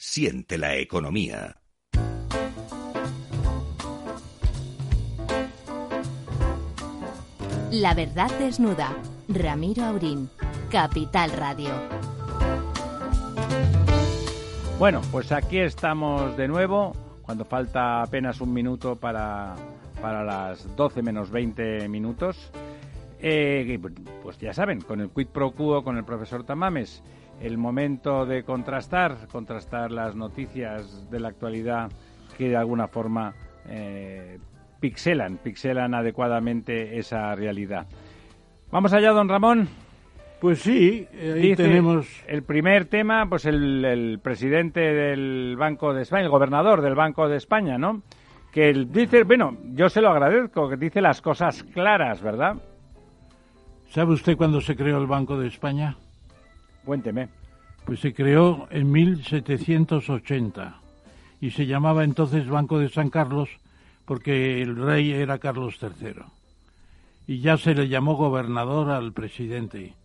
[0.00, 1.56] Siente la economía.
[7.72, 8.96] La verdad desnuda.
[9.28, 10.30] Ramiro Aurín.
[10.70, 11.70] Capital Radio.
[14.78, 19.56] Bueno, pues aquí estamos de nuevo, cuando falta apenas un minuto para,
[20.00, 22.52] para las 12 menos 20 minutos.
[23.18, 23.80] Eh,
[24.22, 27.02] pues ya saben, con el quid pro quo, con el profesor Tamames,
[27.40, 31.90] el momento de contrastar, contrastar las noticias de la actualidad
[32.36, 33.34] que de alguna forma
[33.68, 34.38] eh,
[34.80, 37.86] pixelan, pixelan adecuadamente esa realidad.
[38.70, 39.68] Vamos allá, don Ramón.
[40.40, 46.22] Pues sí, ahí tenemos el primer tema, pues el, el, presidente del Banco de España,
[46.22, 48.02] el gobernador del Banco de España, ¿no?
[48.52, 52.56] Que dice, bueno, yo se lo agradezco, que dice las cosas claras, ¿verdad?
[53.88, 55.96] ¿Sabe usted cuándo se creó el Banco de España?
[56.88, 57.28] Cuénteme.
[57.84, 60.80] Pues se creó en 1780
[61.38, 63.50] y se llamaba entonces Banco de San Carlos
[64.06, 66.22] porque el rey era Carlos III.
[67.26, 69.96] Y ya se le llamó gobernador al presidente.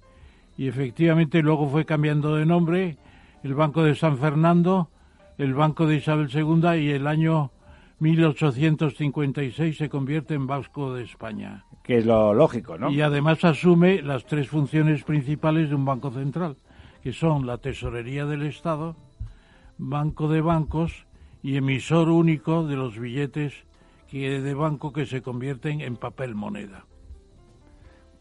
[0.57, 2.97] Y efectivamente luego fue cambiando de nombre
[3.45, 4.89] el Banco de San Fernando,
[5.37, 7.51] el Banco de Isabel II y el año
[7.99, 11.63] 1856 se convierte en Banco de España.
[11.81, 12.91] Que es lo lógico, ¿no?
[12.91, 16.57] Y además asume las tres funciones principales de un banco central,
[17.03, 18.95] que son la tesorería del Estado,
[19.77, 21.05] banco de bancos
[21.41, 23.53] y emisor único de los billetes
[24.09, 26.85] que de banco que se convierten en papel moneda.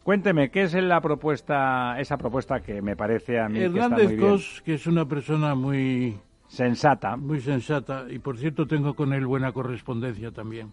[0.02, 4.06] Cuénteme, ¿qué es la propuesta, esa propuesta que me parece a mí Hernández que está
[4.08, 4.30] muy bien?
[4.30, 6.18] Cos, que es una persona muy
[6.48, 10.72] sensata, muy sensata y por cierto tengo con él buena correspondencia también.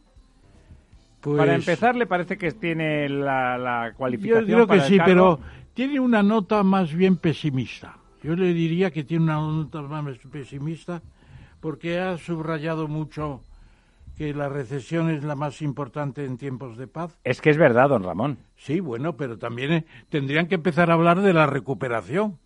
[1.22, 4.48] Pues, para empezar, le parece que tiene la, la cualificación.
[4.48, 5.38] Yo creo para que el sí, cargo?
[5.38, 5.40] pero
[5.76, 7.98] tiene una nota más bien pesimista.
[8.21, 11.01] Yo le diría que tiene una nota más pesimista
[11.61, 13.41] porque ha subrayado mucho
[14.17, 17.17] que la recesión es la más importante en tiempos de paz.
[17.23, 18.37] Es que es verdad, don Ramón.
[18.57, 22.37] Sí, bueno, pero también eh, tendrían que empezar a hablar de la recuperación,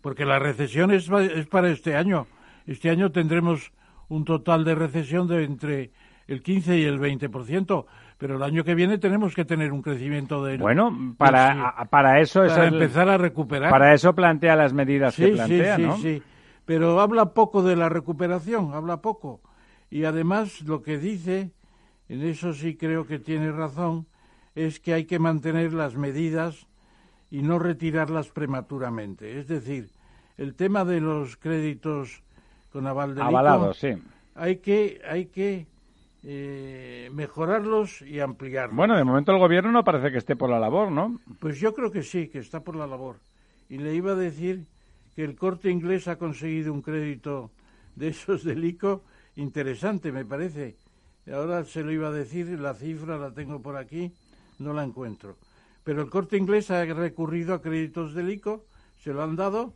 [0.00, 2.26] porque la recesión es, es para este año.
[2.66, 3.72] Este año tendremos
[4.08, 5.90] un total de recesión de entre
[6.26, 7.84] el 15 y el 20%,
[8.18, 11.84] pero el año que viene tenemos que tener un crecimiento del Bueno, para, del- a-
[11.86, 13.70] para eso es para el- empezar a recuperar.
[13.70, 15.96] Para eso plantea las medidas que Sí, plantea, sí, sí, ¿no?
[15.98, 16.22] sí.
[16.64, 19.40] Pero habla poco de la recuperación, habla poco.
[19.90, 21.50] Y además lo que dice,
[22.08, 24.06] en eso sí creo que tiene razón,
[24.54, 26.66] es que hay que mantener las medidas
[27.30, 29.38] y no retirarlas prematuramente.
[29.38, 29.90] Es decir,
[30.38, 32.22] el tema de los créditos
[32.72, 33.94] con aval ICO, Avalados, sí.
[34.34, 35.66] hay que, hay que
[36.26, 38.76] eh, mejorarlos y ampliarlos.
[38.76, 41.20] Bueno, de momento el gobierno no parece que esté por la labor, ¿no?
[41.38, 43.16] Pues yo creo que sí, que está por la labor.
[43.68, 44.66] Y le iba a decir
[45.14, 47.50] que el corte inglés ha conseguido un crédito
[47.94, 49.02] de esos del ICO
[49.36, 50.76] interesante, me parece.
[51.30, 54.12] Ahora se lo iba a decir, la cifra la tengo por aquí,
[54.58, 55.36] no la encuentro.
[55.82, 58.64] Pero el corte inglés ha recurrido a créditos del ICO,
[58.96, 59.74] se lo han dado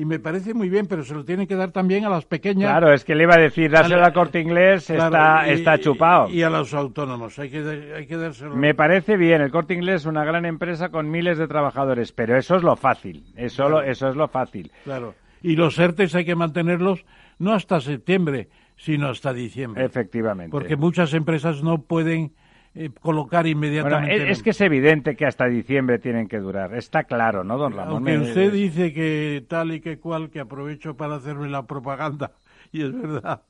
[0.00, 2.70] y me parece muy bien, pero se lo tienen que dar también a las pequeñas.
[2.70, 5.78] Claro, es que le iba a decir, dárselo al corte inglés Claro, está, y- está
[5.80, 6.28] chupado.
[6.30, 8.54] Y a los autónomos, hay que, hay que dárselo.
[8.54, 12.36] Me parece bien, el corte inglés es una gran empresa con miles de trabajadores, pero
[12.38, 14.70] eso es lo fácil, eso, lo- eso es lo fácil.
[14.84, 15.16] Claro.
[15.42, 17.04] Y los ERTES hay que mantenerlos
[17.40, 19.84] no hasta septiembre, sino hasta diciembre.
[19.84, 20.50] Efectivamente.
[20.52, 22.32] Porque muchas empresas no pueden
[22.80, 24.30] eh, colocar Bueno, inmediatamente.
[24.30, 26.74] es, es que es evidente que hasta diciembre tienen que durar.
[26.76, 27.94] Está claro, ¿no, don Ramón?
[27.96, 32.30] Aunque Me- usted dice que tal y que cual, que aprovecho para hacerme la propaganda,
[32.72, 33.42] y es verdad,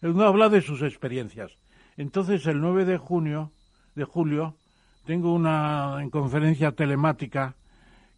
[0.00, 1.52] él no habla de sus experiencias.
[1.96, 3.52] Entonces, el 9 de junio,
[3.94, 4.56] de julio,
[5.04, 7.54] tengo una en conferencia telemática,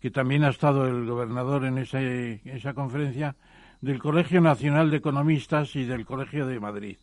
[0.01, 3.37] que también ha estado el gobernador en ese- esa conferencia,
[3.83, 6.97] del Colegio Nacional de Economistas y del Colegio de Madrid.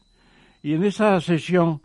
[0.64, 1.82] Y en esa sesión,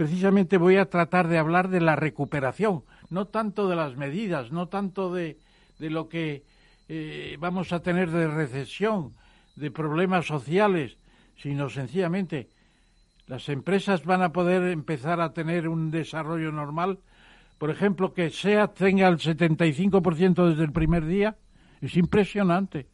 [0.00, 4.66] precisamente voy a tratar de hablar de la recuperación, no tanto de las medidas, no
[4.66, 5.36] tanto de,
[5.78, 6.42] de lo que
[6.88, 9.12] eh, vamos a tener de recesión,
[9.56, 10.96] de problemas sociales,
[11.36, 12.48] sino sencillamente
[13.26, 17.00] las empresas van a poder empezar a tener un desarrollo normal.
[17.58, 21.36] Por ejemplo, que SEAT tenga el 75% desde el primer día,
[21.82, 22.86] es impresionante.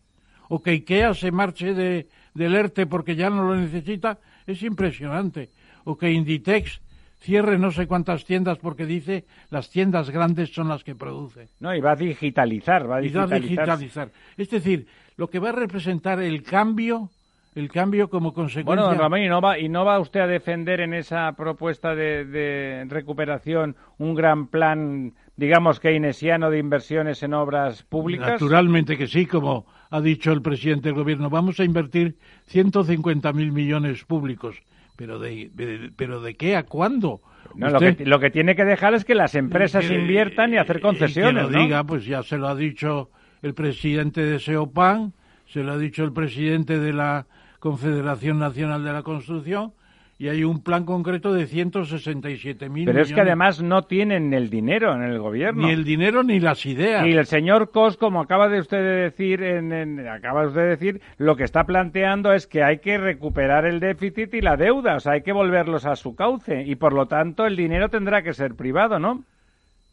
[0.49, 5.51] O que IKEA se marche de, del ERTE porque ya no lo necesita, es impresionante.
[5.85, 6.81] O que Inditex
[7.19, 11.49] cierre no sé cuántas tiendas porque dice las tiendas grandes son las que producen.
[11.61, 13.79] No, y va a digitalizar, va a Y va a digitalizar.
[13.79, 14.11] digitalizar.
[14.37, 14.87] Es decir,
[15.17, 17.11] lo que va a representar el cambio
[17.57, 18.67] el cambio como consecuencia.
[18.67, 21.95] Bueno, don Ramón, ¿y no, va, ¿y no va usted a defender en esa propuesta
[21.95, 28.33] de, de recuperación un gran plan, digamos, keynesiano de inversiones en obras públicas?
[28.33, 31.31] Naturalmente que sí, como ha dicho el presidente del gobierno.
[31.31, 32.19] Vamos a invertir
[32.53, 34.63] 150.000 millones públicos.
[34.97, 37.21] ¿Pero de, de- pero de qué a cuándo?
[37.55, 40.79] No, lo, que, lo que tiene que dejar es que las empresas inviertan y hacer
[40.79, 41.63] y concesiones, que lo ¿no?
[41.65, 43.11] diga, pues ya se lo ha dicho
[43.43, 45.13] el presidente de SEOPAN,
[45.47, 47.27] se lo ha dicho el presidente de la
[47.61, 49.73] Confederación Nacional de la Construcción,
[50.19, 52.87] y hay un plan concreto de 167.000 millones.
[52.95, 55.67] Pero es que además no tienen el dinero en el gobierno.
[55.67, 57.07] Ni el dinero ni las ideas.
[57.07, 60.69] Y el señor Cos, como acaba de usted de decir, en, en- acaba usted de
[60.69, 64.97] decir, lo que está planteando es que hay que recuperar el déficit y la deuda,
[64.97, 68.23] o sea, hay que volverlos a su cauce y por lo tanto el dinero tendrá
[68.23, 69.23] que ser privado, ¿no?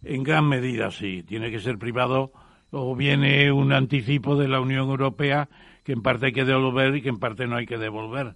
[0.06, 1.24] En gran medida, sí.
[1.24, 2.32] Tiene que ser privado
[2.72, 5.50] o viene un anticipo de la Unión Europea
[5.84, 8.36] que en parte hay que devolver y que en parte no hay que devolver.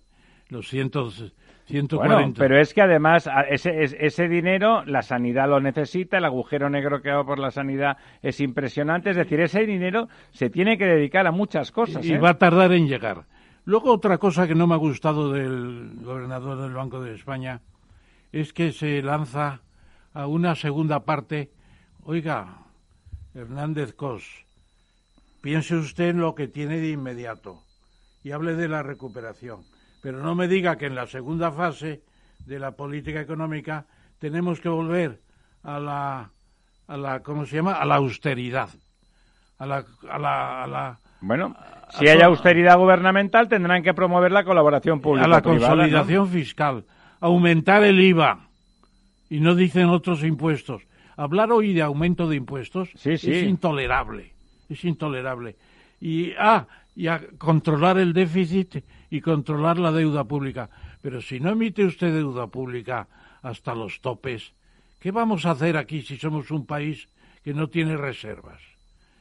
[0.49, 1.33] Los cientos,
[1.67, 2.15] 140.
[2.17, 6.69] Bueno, pero es que además ese, es- ese dinero la sanidad lo necesita, el agujero
[6.69, 10.85] negro que hago por la sanidad es impresionante, es decir, ese dinero se tiene que
[10.85, 12.05] dedicar a muchas cosas.
[12.05, 12.19] y ¿eh?
[12.19, 13.25] va a tardar en llegar.
[13.65, 17.61] Luego otra cosa que no me ha gustado del gobernador del Banco de España
[18.31, 19.61] es que se lanza
[20.13, 21.51] a una segunda parte.
[22.03, 22.59] Oiga,
[23.35, 24.45] Hernández Cos,
[25.41, 27.59] piense usted en lo que tiene de inmediato
[28.23, 29.61] y hable de la recuperación.
[30.07, 32.01] Pero no me diga que en la segunda fase
[32.45, 33.87] de la política económica
[34.19, 35.19] tenemos que volver
[35.63, 36.31] a la,
[36.87, 37.73] a la ¿cómo se llama?
[37.73, 38.69] A la austeridad.
[39.59, 44.31] A la, a la, a la Bueno, a- si hay austeridad gubernamental tendrán que promover
[44.31, 45.25] la colaboración pública.
[45.25, 46.85] a la consolidación fiscal,
[47.19, 48.47] aumentar el IVA
[49.29, 50.83] y no dicen otros impuestos.
[51.17, 53.11] Hablar hoy de aumento de impuestos sí.
[53.11, 54.31] es intolerable,
[54.69, 55.57] es intolerable.
[55.99, 56.65] Y ah,
[56.95, 60.69] y a controlar el déficit y controlar la deuda pública.
[61.01, 63.07] Pero si no emite usted deuda pública
[63.41, 64.53] hasta los topes,
[64.99, 67.07] ¿qué vamos a hacer aquí si somos un país
[67.43, 68.61] que no tiene reservas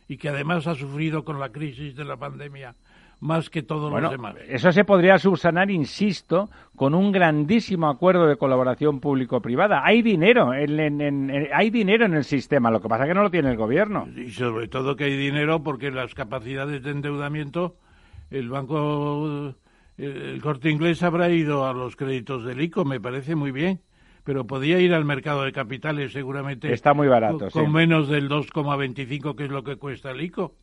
[0.09, 2.75] y que además ha sufrido con la crisis de la pandemia
[3.19, 4.35] más que todos Bueno, los demás?
[4.49, 9.83] eso se podría subsanar, insisto, con un grandísimo acuerdo de colaboración público-privada.
[9.87, 13.09] Hay dinero, en, en- en- en- hay dinero en el sistema, lo que pasa es
[13.09, 14.07] que no lo tiene el gobierno.
[14.17, 17.77] Y sobre todo que hay dinero porque las capacidades de endeudamiento,
[18.31, 19.55] el banco,
[19.99, 23.81] el, corte inglés habrá ido a los créditos del ICO, me parece muy bien,
[24.25, 26.73] pero podía ir al mercado de capitales seguramente.
[26.73, 27.59] Está muy barato, con, sí.
[27.59, 30.55] con menos del 2,25 que es lo que cuesta el ICO.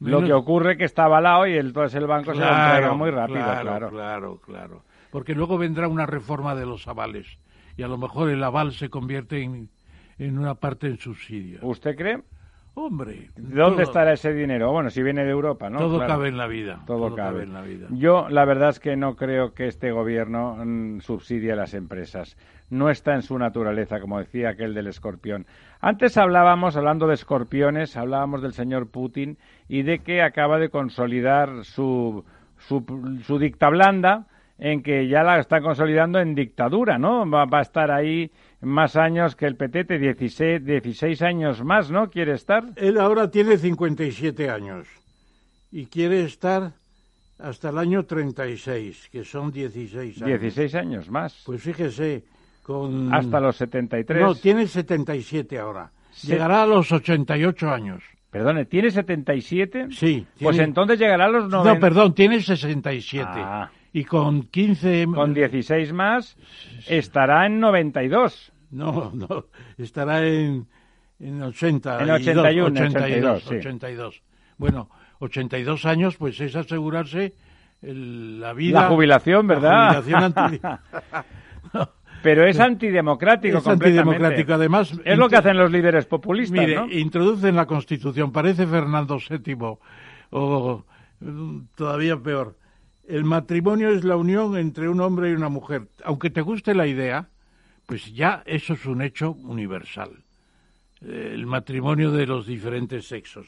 [0.00, 3.38] Lo que ocurre que está avalado y entonces el banco se lo entrega muy rápido,
[3.38, 3.90] claro, claro.
[3.90, 4.82] claro, claro.
[5.10, 7.38] Porque luego vendrá una reforma de los avales
[7.76, 9.70] y a lo mejor el aval se convierte en,
[10.18, 11.60] en una parte en subsidio.
[11.62, 12.22] ¿Usted cree?
[12.80, 14.70] Hombre, ¿Dónde todo- estará ese dinero?
[14.70, 15.78] Bueno, si viene de Europa, ¿no?
[15.80, 16.12] Todo Claro.
[16.14, 16.80] cabe en la vida.
[16.86, 17.30] Todo, todo cabe.
[17.32, 17.86] cabe en la vida.
[17.90, 22.36] Yo, la verdad es que no creo que este gobierno mm, subsidie a las empresas.
[22.70, 25.46] No está en su naturaleza, como decía aquel del escorpión.
[25.80, 29.38] Antes hablábamos, hablando de escorpiones, hablábamos del señor Putin
[29.68, 32.24] y de que acaba de consolidar su,
[32.58, 32.84] su,
[33.24, 34.26] su dicta blanda
[34.58, 37.28] en que ya la está consolidando en dictadura, ¿no?
[37.30, 42.10] Va, va a estar ahí más años que el petete, 16, 16 años más, ¿no?
[42.10, 42.64] ¿Quiere estar?
[42.76, 44.86] Él ahora tiene 57 años
[45.70, 46.72] y quiere estar
[47.38, 50.40] hasta el año 36, que son 16 años.
[50.40, 51.42] 16 años más.
[51.46, 52.24] Pues fíjese,
[52.64, 53.14] con...
[53.14, 54.20] Hasta los 73.
[54.20, 55.90] No, tiene 77 ahora.
[56.10, 58.02] Se- Llegará a los 88 años.
[58.30, 59.86] Perdone, ¿tiene 77?
[59.92, 60.26] Sí.
[60.40, 61.74] Pues tiene- entonces llegará a los 90.
[61.74, 63.24] No, perdón, tiene 67.
[63.32, 63.70] Ah.
[63.98, 65.06] Y con 15...
[65.14, 66.36] Con 16 más
[66.86, 68.52] estará en 92.
[68.70, 69.46] No, no,
[69.76, 70.66] estará en,
[71.18, 72.02] en 80.
[72.02, 73.54] En 81, 82, 82, sí.
[73.56, 74.22] 82.
[74.58, 74.88] Bueno,
[75.20, 77.34] 82 años, pues es asegurarse
[77.82, 78.82] el- la vida.
[78.82, 79.94] La jubilación, ¿verdad?
[79.94, 80.60] La jubilación anti-
[82.22, 84.00] Pero es antidemocrático Es completamente.
[84.10, 84.92] antidemocrático, además.
[85.04, 86.90] Es lo que hacen los líderes populistas, Mire, ¿no?
[86.90, 89.56] introducen la Constitución, parece Fernando VII,
[90.30, 90.84] o
[91.20, 92.56] mm, todavía peor.
[93.08, 95.88] El matrimonio es la unión entre un hombre y una mujer.
[96.04, 97.28] Aunque te guste la idea,
[97.86, 100.10] pues ya eso es un hecho universal.
[101.00, 103.46] Eh, El matrimonio de los diferentes sexos.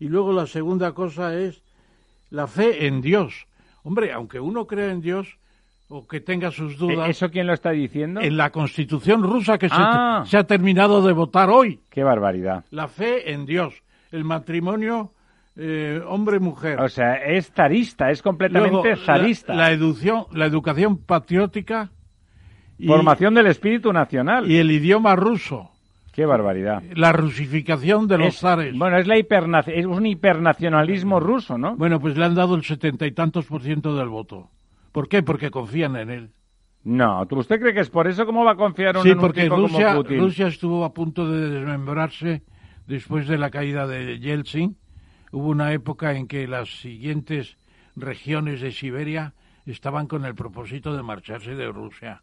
[0.00, 1.62] Y luego la segunda cosa es
[2.30, 3.46] la fe en Dios.
[3.84, 5.38] Hombre, aunque uno crea en Dios
[5.88, 8.20] o que tenga sus dudas, ¿E- ¿Eso quién lo está diciendo?
[8.20, 10.24] en la Constitución rusa que se- Ah.
[10.26, 12.64] se ha terminado de votar hoy Qué barbaridad.
[12.72, 13.74] la fe en Dios,
[14.10, 15.12] el matrimonio
[15.60, 16.80] eh, hombre-mujer.
[16.80, 19.54] O sea, es zarista, es completamente Luego, zarista.
[19.54, 21.90] La, educación, la educación patriótica
[22.78, 24.48] y, Formación del espíritu nacional.
[24.50, 25.70] y el idioma ruso.
[26.12, 26.82] Qué barbaridad.
[26.96, 28.76] La rusificación de los Es- zares.
[28.76, 31.76] Bueno, es, la hipernaci- es un hipernacionalismo ruso, ¿no?
[31.76, 34.50] Bueno, pues le han dado el setenta y tantos por ciento del voto.
[34.92, 35.22] ¿Por qué?
[35.22, 36.30] Porque confían en él.
[36.84, 38.24] No, ¿tú- ¿usted cree que es por eso?
[38.26, 40.18] ¿Cómo va a confiar uno Sí, en un porque tipo Rusia, como Putin?
[40.20, 42.42] Rusia estuvo a punto de desmembrarse
[42.86, 44.76] después de la caída de Yeltsin.
[45.32, 47.56] Hubo una época en que las siguientes
[47.96, 49.34] regiones de Siberia
[49.66, 52.22] estaban con el propósito de marcharse de Rusia,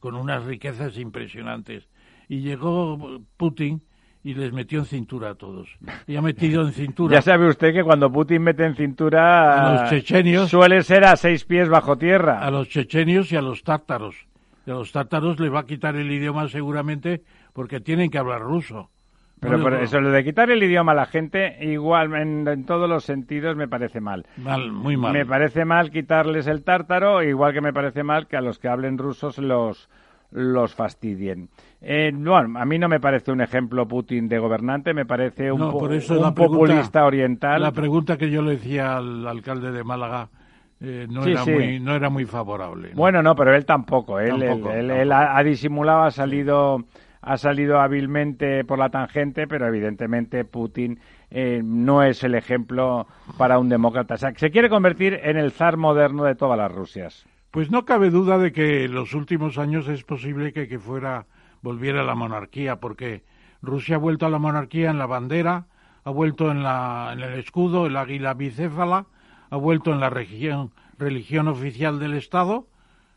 [0.00, 1.88] con unas riquezas impresionantes.
[2.28, 3.82] Y llegó Putin
[4.24, 5.68] y les metió en cintura a todos.
[6.06, 9.82] Y ha metido en cintura Ya sabe usted que cuando Putin mete en cintura A
[9.82, 10.50] los chechenios.
[10.50, 12.40] suele ser a seis pies bajo tierra.
[12.40, 14.14] a los chechenios y a los tártaros.
[14.66, 17.22] Y a los tártaros les va a quitar el idioma seguramente
[17.52, 18.90] porque tienen que hablar ruso.
[19.42, 22.88] Pero, no, eso, lo de quitar el idioma a la gente, igual, en, en todos
[22.88, 24.24] los sentidos, me parece mal.
[24.36, 25.12] Mal, muy mal.
[25.12, 28.68] Me parece mal quitarles el tártaro, igual que me parece mal que a los que
[28.68, 29.90] hablen rusos los,
[30.30, 31.48] los fastidien.
[31.80, 35.58] Eh, bueno, a mí no me parece un ejemplo Putin de gobernante, me parece un,
[35.58, 37.60] No, po- por eso un la pregunta- populista oriental.
[37.62, 40.28] La pregunta que yo le decía al alcalde de Málaga
[40.80, 41.50] eh, no, Sí, era sí.
[41.52, 42.90] Muy, no era muy favorable.
[42.90, 42.96] ¿no?
[42.96, 44.18] Bueno, no, pero él tampoco.
[44.18, 45.02] Él, Tampoco, él- él- tampoco.
[45.02, 46.78] él ha, ha disimulado, ha salido,
[47.22, 50.98] ha salido hábilmente por la tangente, pero evidentemente Putin
[51.30, 53.06] eh, no es el ejemplo
[53.38, 54.14] para un demócrata.
[54.14, 57.24] O sea, que se quiere convertir en el zar moderno de todas las Rusias.
[57.52, 61.26] Pues no cabe duda de que en los últimos años es posible que, que fuera
[61.62, 63.22] volviera la monarquía, porque
[63.62, 65.66] Rusia ha vuelto a la monarquía en la bandera,
[66.04, 69.06] ha vuelto en, la, en el escudo, el águila bicéfala,
[69.50, 72.66] ha vuelto en la religión, religión oficial del Estado,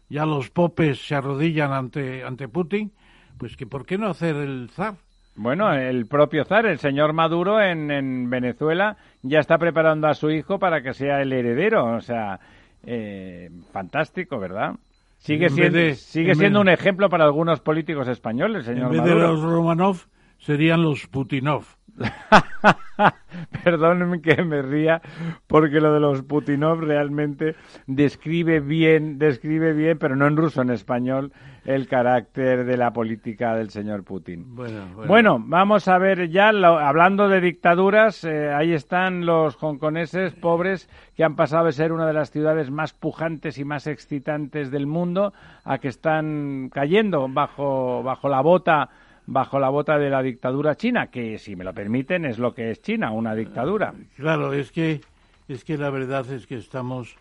[0.09, 2.91] ya los popes se arrodillan ante, ante Putin,
[3.37, 4.95] pues que ¿por qué no hacer el zar?
[5.35, 10.29] Bueno, el propio zar, el señor Maduro en, en Venezuela, ya está preparando a su
[10.31, 11.85] hijo para que sea el heredero.
[11.95, 12.39] O sea,
[12.83, 14.75] eh, fantástico, ¿verdad?
[15.17, 19.03] Sigue, siendo, de- sigue en siendo un ejemplo para algunos políticos españoles, señor en vez
[19.03, 19.33] de Maduro.
[19.33, 19.97] los Romanov
[20.37, 21.65] serían los Putinov.
[23.63, 25.01] Perdónenme que me ría
[25.47, 27.55] porque lo de los Putinov realmente
[27.87, 31.31] describe bien, describe bien, pero no en ruso, en español,
[31.65, 34.55] el carácter de la política del señor Putin.
[34.55, 40.33] Bueno, Bueno, vamos a ver ya, lo- hablando de dictaduras, eh, ahí están los hongkoneses
[40.35, 44.69] pobres que han pasado de ser una de las ciudades más pujantes y más excitantes
[44.71, 45.33] del mundo
[45.63, 48.89] a que están cayendo bajo, bajo la bota
[49.27, 52.69] bajo la bota de la dictadura china, que si me lo permiten es lo que
[52.69, 53.91] es China, una dictadura.
[54.17, 55.01] Claro, es que
[55.47, 57.15] es que la verdad es que estamos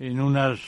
[0.00, 0.58] en unas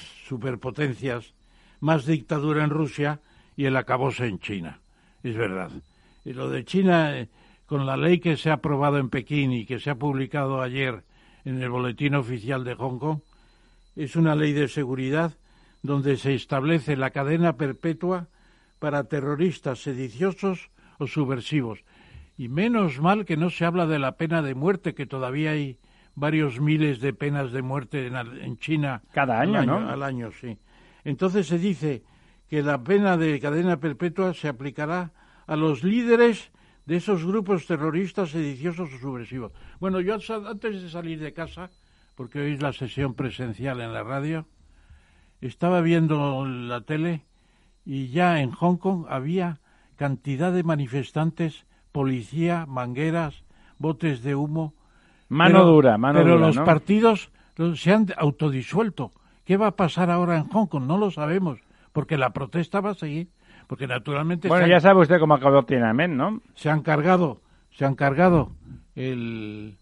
[0.47, 1.35] superpotencias,
[1.81, 3.21] más dictadura en Rusia
[3.57, 4.81] y el acabose en China.
[5.23, 5.71] Es verdad.
[6.25, 7.29] Y lo de China, eh,
[7.67, 11.05] con la ley que se ha aprobado en Pekín y que se ha publicado ayer
[11.45, 13.21] en el Boletín Oficial de Hong Kong,
[13.95, 15.33] es una ley de seguridad
[15.83, 18.29] donde se establece la cadena perpetua
[18.79, 21.85] para terroristas sediciosos o subversivos.
[22.37, 25.79] Y menos mal que no se habla de la pena de muerte, que todavía hay
[26.15, 29.03] varios miles de penas de muerte en, China.
[29.13, 29.89] Cada al año, ¿no?
[29.89, 30.59] Al año, sí.
[31.07, 32.03] Entonces se dice
[32.51, 35.13] que la pena de cadena perpetua se aplicará
[35.47, 36.51] a los líderes
[36.85, 39.53] de esos grupos terroristas sediciosos o subversivos.
[39.79, 40.17] Bueno, yo
[40.49, 41.71] antes de salir de casa,
[42.17, 44.47] porque hoy es la sesión presencial en la radio,
[45.41, 47.25] estaba viendo la tele
[47.85, 49.61] y ya en Hong Kong había
[49.95, 53.45] cantidad de manifestantes, policía, mangueras,
[53.79, 54.75] botes de humo.
[55.29, 56.65] Mano dura, mano pero dura, los ¿no?
[56.65, 59.13] partidos los- se han autodisuelto.
[59.47, 60.85] ¿Qué va a pasar ahora en Hong Kong?
[60.85, 61.61] No lo sabemos,
[61.93, 63.29] porque la protesta va a seguir.
[63.69, 66.41] Porque naturalmente Bueno, ya sabe usted cómo acabó Tiananmen, ¿no?
[66.55, 67.41] se han cargado,
[67.71, 68.53] se han cargado
[68.95, 69.77] el,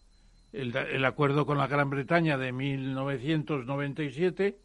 [0.52, 4.58] el, el acuerdo con la Gran Bretaña de 1997,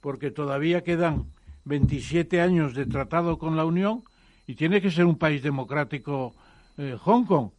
[0.00, 1.26] porque todavía quedan
[1.64, 4.04] 27 años de tratado con la Unión
[4.46, 6.34] y tiene que ser un país democrático
[6.78, 7.50] eh, Hong Kong.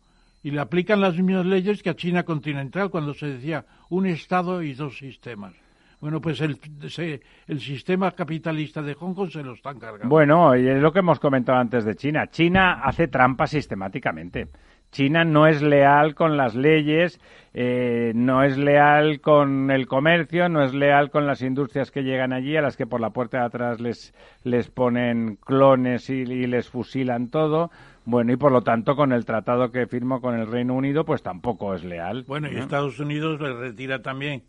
[0.42, 4.64] Y le aplican las mismas leyes que a China continental cuando se decía un Estado
[4.64, 5.54] y dos sistemas.
[6.00, 6.58] Bueno, pues el,
[6.90, 10.08] se- el sistema capitalista de Hong Kong se lo están cargando.
[10.10, 12.28] Bueno, y es lo que hemos comentado antes de China.
[12.28, 14.48] China hace trampa sistemáticamente.
[14.92, 17.20] China no es leal con las leyes,
[17.54, 22.32] eh, no es leal con el comercio, no es leal con las industrias que llegan
[22.32, 24.14] allí, a las que por la puerta de atrás les,
[24.44, 27.70] les ponen clones y, y les fusilan todo.
[28.06, 31.22] Bueno, y por lo tanto, con el tratado que firmó con el Reino Unido, pues
[31.22, 32.24] tampoco es leal.
[32.26, 32.60] Bueno, y ¿no?
[32.62, 34.44] Estados Unidos le retira también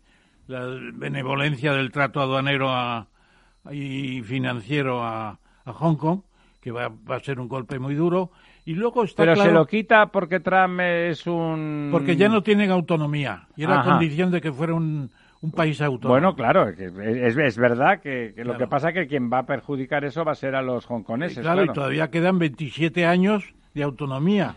[0.49, 3.07] la benevolencia del trato aduanero a-
[3.71, 6.21] y financiero a, a Hong Kong,
[6.59, 8.31] que va, va a ser un golpe muy duro.
[8.65, 11.89] Y luego está Pero claro, se lo quita porque Trump es un...
[11.91, 13.91] porque ya no tienen autonomía, y era Ajá.
[13.91, 15.09] condición de que fuera un,
[15.41, 16.13] un país autónomo.
[16.13, 18.57] Bueno, claro, es, es verdad que, que lo Claro.
[18.59, 21.39] que pasa es que quien va a perjudicar eso va a ser a los hongkoneses.
[21.39, 21.71] claro, claro.
[21.71, 23.43] y todavía quedan 27 años
[23.73, 24.55] de autonomía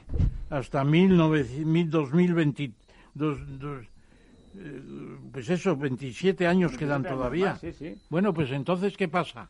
[0.51, 2.73] hasta 2020, eh,
[5.33, 7.57] pues eso, 27 años quedan todavía.
[8.11, 9.49] Bueno, pues entonces, ¿qué pasa?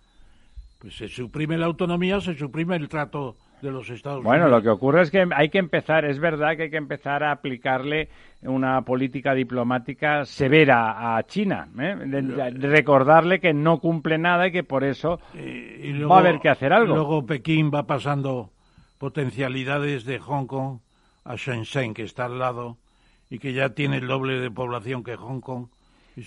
[0.78, 4.58] Pues se suprime la autonomía, se suprime el trato de los Estados bueno, Unidos.
[4.58, 7.30] lo que ocurre es que hay que empezar, es verdad que hay que empezar a
[7.30, 8.08] aplicarle
[8.42, 11.94] una política diplomática severa a China, ¿eh?
[12.04, 16.40] de, de recordarle que no cumple nada y que por eso y va a haber
[16.40, 16.96] que hacer algo.
[16.96, 18.50] Luego Pekín va pasando
[18.98, 20.78] potencialidades de Hong Kong
[21.24, 22.78] a Shenzhen, que está al lado
[23.32, 25.68] y que ya tiene el doble de población que Hong Kong.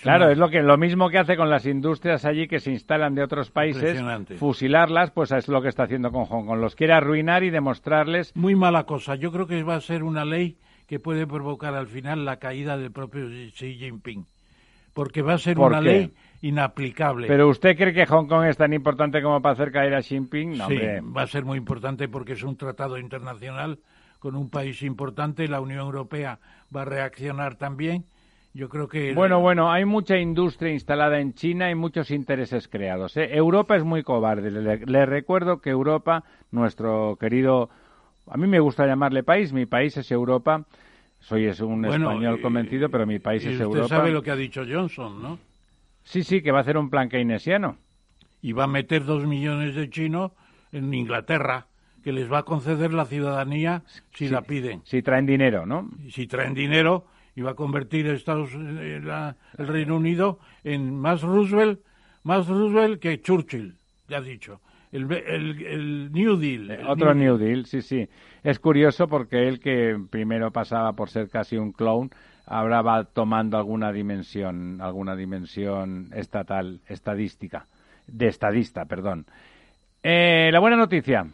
[0.02, 3.14] Claro, es lo que lo mismo que hace con las industrias allí que se instalan
[3.14, 4.02] de otros países,
[4.40, 6.58] fusilarlas, pues es lo que está haciendo con Hong Kong.
[6.58, 9.14] Los quiere arruinar y demostrarles Muy mala cosa.
[9.14, 10.58] Yo creo que va a ser una ley
[10.88, 14.26] que puede provocar al final la caída del propio Xi Jinping.
[14.92, 15.86] Porque va a ser ¿Por una qué?
[15.86, 17.28] ley inaplicable.
[17.28, 20.16] Pero usted cree que Hong Kong es tan importante como para hacer caer a Xi
[20.16, 20.58] Jinping?
[20.58, 21.00] No, sí, hombre.
[21.02, 23.78] va a ser muy importante porque es un tratado internacional
[24.26, 25.46] con un país importante.
[25.46, 26.40] La Unión Europea
[26.74, 28.04] va a reaccionar también.
[28.54, 33.16] Yo creo que Bueno, bueno, hay mucha industria instalada en China y muchos intereses creados.
[33.16, 33.28] ¿eh?
[33.36, 34.50] Europa es muy cobarde.
[34.50, 37.70] Le, le recuerdo que Europa, nuestro querido,
[38.28, 40.64] a mí me gusta llamarle país, mi país es Europa.
[41.20, 43.86] Soy es un Bueno, español y- convencido, pero mi país y es usted Europa.
[43.88, 45.38] sabe lo que ha dicho Johnson, ¿no?
[46.02, 47.76] Sí, sí, que va a hacer un plan keynesiano.
[48.42, 50.32] Y va a meter dos millones de chinos
[50.72, 51.66] en Inglaterra,
[52.06, 53.82] que les va a conceder la ciudadanía
[54.14, 54.32] si Sí.
[54.32, 54.80] la piden.
[54.84, 55.90] Si traen dinero, ¿no?
[56.08, 57.04] Si traen dinero,
[57.34, 61.80] y va a convertir Estados, eh, la- el Reino Unido en más Roosevelt,
[62.22, 63.74] más Roosevelt que Churchill,
[64.06, 64.60] ya ha dicho.
[64.92, 66.70] El, be- el, el New Deal.
[66.70, 68.08] el Otro New Deal, sí, sí.
[68.44, 72.10] Es curioso porque él que primero pasaba por ser casi un clown,
[72.46, 77.66] ahora va tomando alguna dimensión, alguna dimensión estatal, estadística,
[78.06, 79.26] de estadista, perdón.
[80.04, 81.26] Eh, la buena noticia.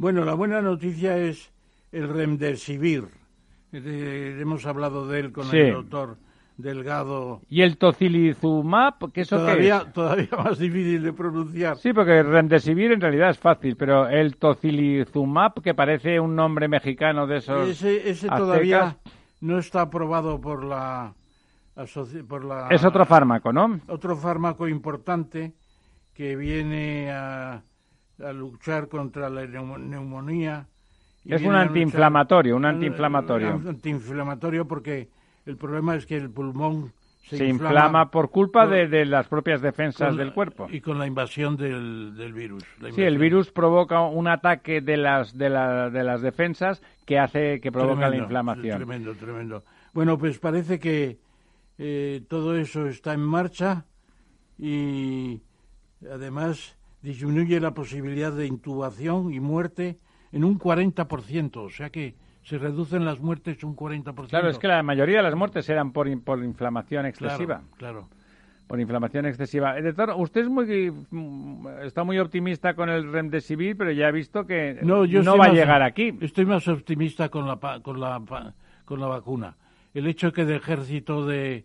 [0.00, 1.52] Bueno, la buena noticia es
[1.92, 3.04] el Remdesivir.
[3.70, 5.58] Eh, hemos hablado de él con Sí.
[5.58, 6.16] el doctor
[6.56, 7.42] Delgado.
[7.50, 9.12] ¿Y el tocilizumab?
[9.12, 9.92] ¿Qué eso qué Todavía, es?
[9.92, 11.76] todavía más difícil de pronunciar.
[11.76, 17.26] Sí, porque remdesivir en realidad es fácil, pero el tocilizumab, que parece un nombre mexicano
[17.26, 18.96] de esos Ese, ese aztecas, todavía
[19.42, 21.12] no está aprobado por la,
[22.26, 22.68] por la...
[22.70, 23.80] es otro fármaco, ¿no?
[23.88, 25.52] otro fármaco importante
[26.14, 27.62] que viene a,
[28.24, 30.66] a luchar contra la neumo- neumonía.
[31.24, 33.56] y Es un luchar- antiinflamatorio, un antiinflamatorio.
[33.56, 35.08] Un antiinflamatorio porque
[35.46, 36.92] el problema es que el pulmón
[37.28, 40.66] se, Se, inflama, por culpa por- de, de las propias defensas del cuerpo.
[40.70, 42.64] y con la invasión del, del virus.
[42.94, 47.60] Sí, el virus provoca un ataque de las de, la- de las defensas que hace
[47.60, 48.78] que provoca la inflamación.
[48.78, 49.62] Tremendo, tremendo.
[49.92, 51.18] Bueno, pues parece que
[51.78, 53.84] eh, todo eso está en marcha
[54.58, 55.40] y
[56.10, 59.98] además disminuye la posibilidad de intubación y muerte
[60.32, 64.28] en un 40%, o sea que se reducen las muertes un 40%.
[64.28, 67.62] Claro, es que la mayoría de las muertes eran por, in- por inflamación excesiva.
[67.76, 68.08] Claro, claro.
[68.66, 69.76] Por inflamación excesiva.
[69.76, 74.10] Eh, doctor, usted es muy, mm, está muy optimista con el remdesivir, pero ya ha
[74.12, 76.16] visto que No, yo no estoy va a llegar aquí.
[76.20, 78.54] Estoy más optimista con la con la
[78.84, 79.56] con la vacuna.
[79.92, 81.64] El hecho que el ejército de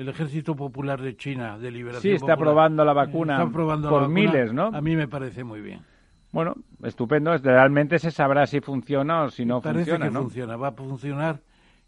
[0.00, 3.66] el ejército popular de China de liberación Sí, está Popular, probando la vacuna la por
[3.66, 4.68] vacuna, miles, ¿no?
[4.72, 5.82] A mí me parece muy bien.
[6.32, 7.36] Bueno, estupendo.
[7.36, 10.22] Realmente se sabrá si funciona o si no Parece funciona, que ¿no?
[10.22, 11.42] funciona, va a funcionar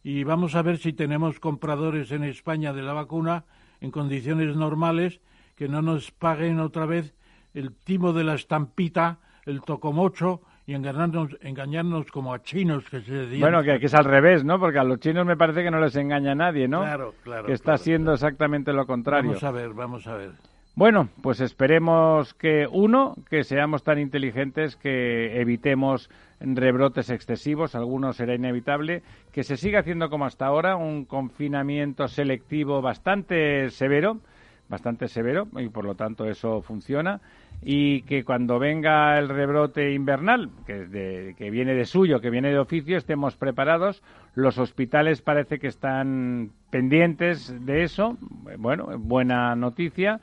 [0.04, 3.44] y vamos a ver si tenemos compradores en España de la vacuna
[3.80, 5.22] en condiciones normales
[5.56, 7.14] que no nos paguen otra vez
[7.54, 13.12] el timo de la estampita, el tocomocho y engañarnos, engañarnos como a chinos que se
[13.12, 13.40] decían.
[13.40, 14.58] Bueno, que, que es al revés, ¿no?
[14.58, 16.80] Porque a los chinos me parece que no les engaña nadie, ¿no?
[16.80, 19.30] Claro, claro, Que está claro, siendo exactamente lo contrario.
[19.30, 20.30] Vamos a ver, vamos a ver.
[20.74, 26.08] Bueno, pues esperemos que, uno, que seamos tan inteligentes que evitemos
[26.40, 29.02] rebrotes excesivos, algunos será inevitable,
[29.32, 34.20] que se siga haciendo como hasta ahora, un confinamiento selectivo bastante severo,
[34.70, 37.20] bastante severo, y por lo tanto eso funciona,
[37.64, 42.96] y que cuando venga el rebrote invernal, que, viene de suyo, que viene de oficio,
[42.96, 44.02] estemos preparados.
[44.34, 48.16] Los hospitales parece que están pendientes de eso,
[48.58, 50.20] bueno, buena noticia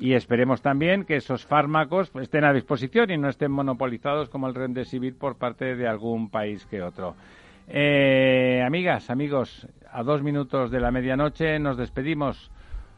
[0.00, 4.48] y esperemos también que esos fármacos pues, estén a disposición y no estén monopolizados como
[4.48, 7.16] el Remdesivir por parte de algún país que otro.
[7.68, 12.50] Eh, amigas, amigos, a dos minutos de la medianoche nos despedimos.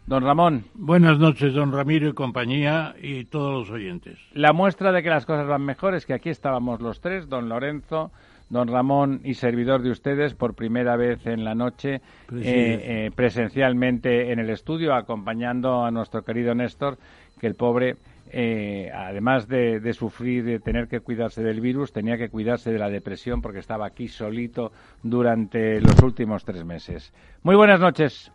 [0.06, 4.18] Don Ramón, Buenas noches, don Ramiro y compañía y todos los oyentes.
[4.32, 7.48] la muestra de que las cosas van mejor es que aquí estábamos los tres, don
[7.48, 8.10] Lorenzo,
[8.48, 12.01] don Ramón y servidor de ustedes por primera vez en la noche eh,
[12.32, 16.98] eh, presencialmente en el estudio acompañando a nuestro querido Néstor
[17.39, 17.97] que el pobre
[18.32, 22.78] eh, además de, de, sufrir, de tener que cuidarse del virus, tenía que cuidarse de
[22.78, 24.70] la depresión porque estaba aquí solito
[25.02, 27.12] durante los últimos tres meses.
[27.43, 28.31] Muy buenas noches.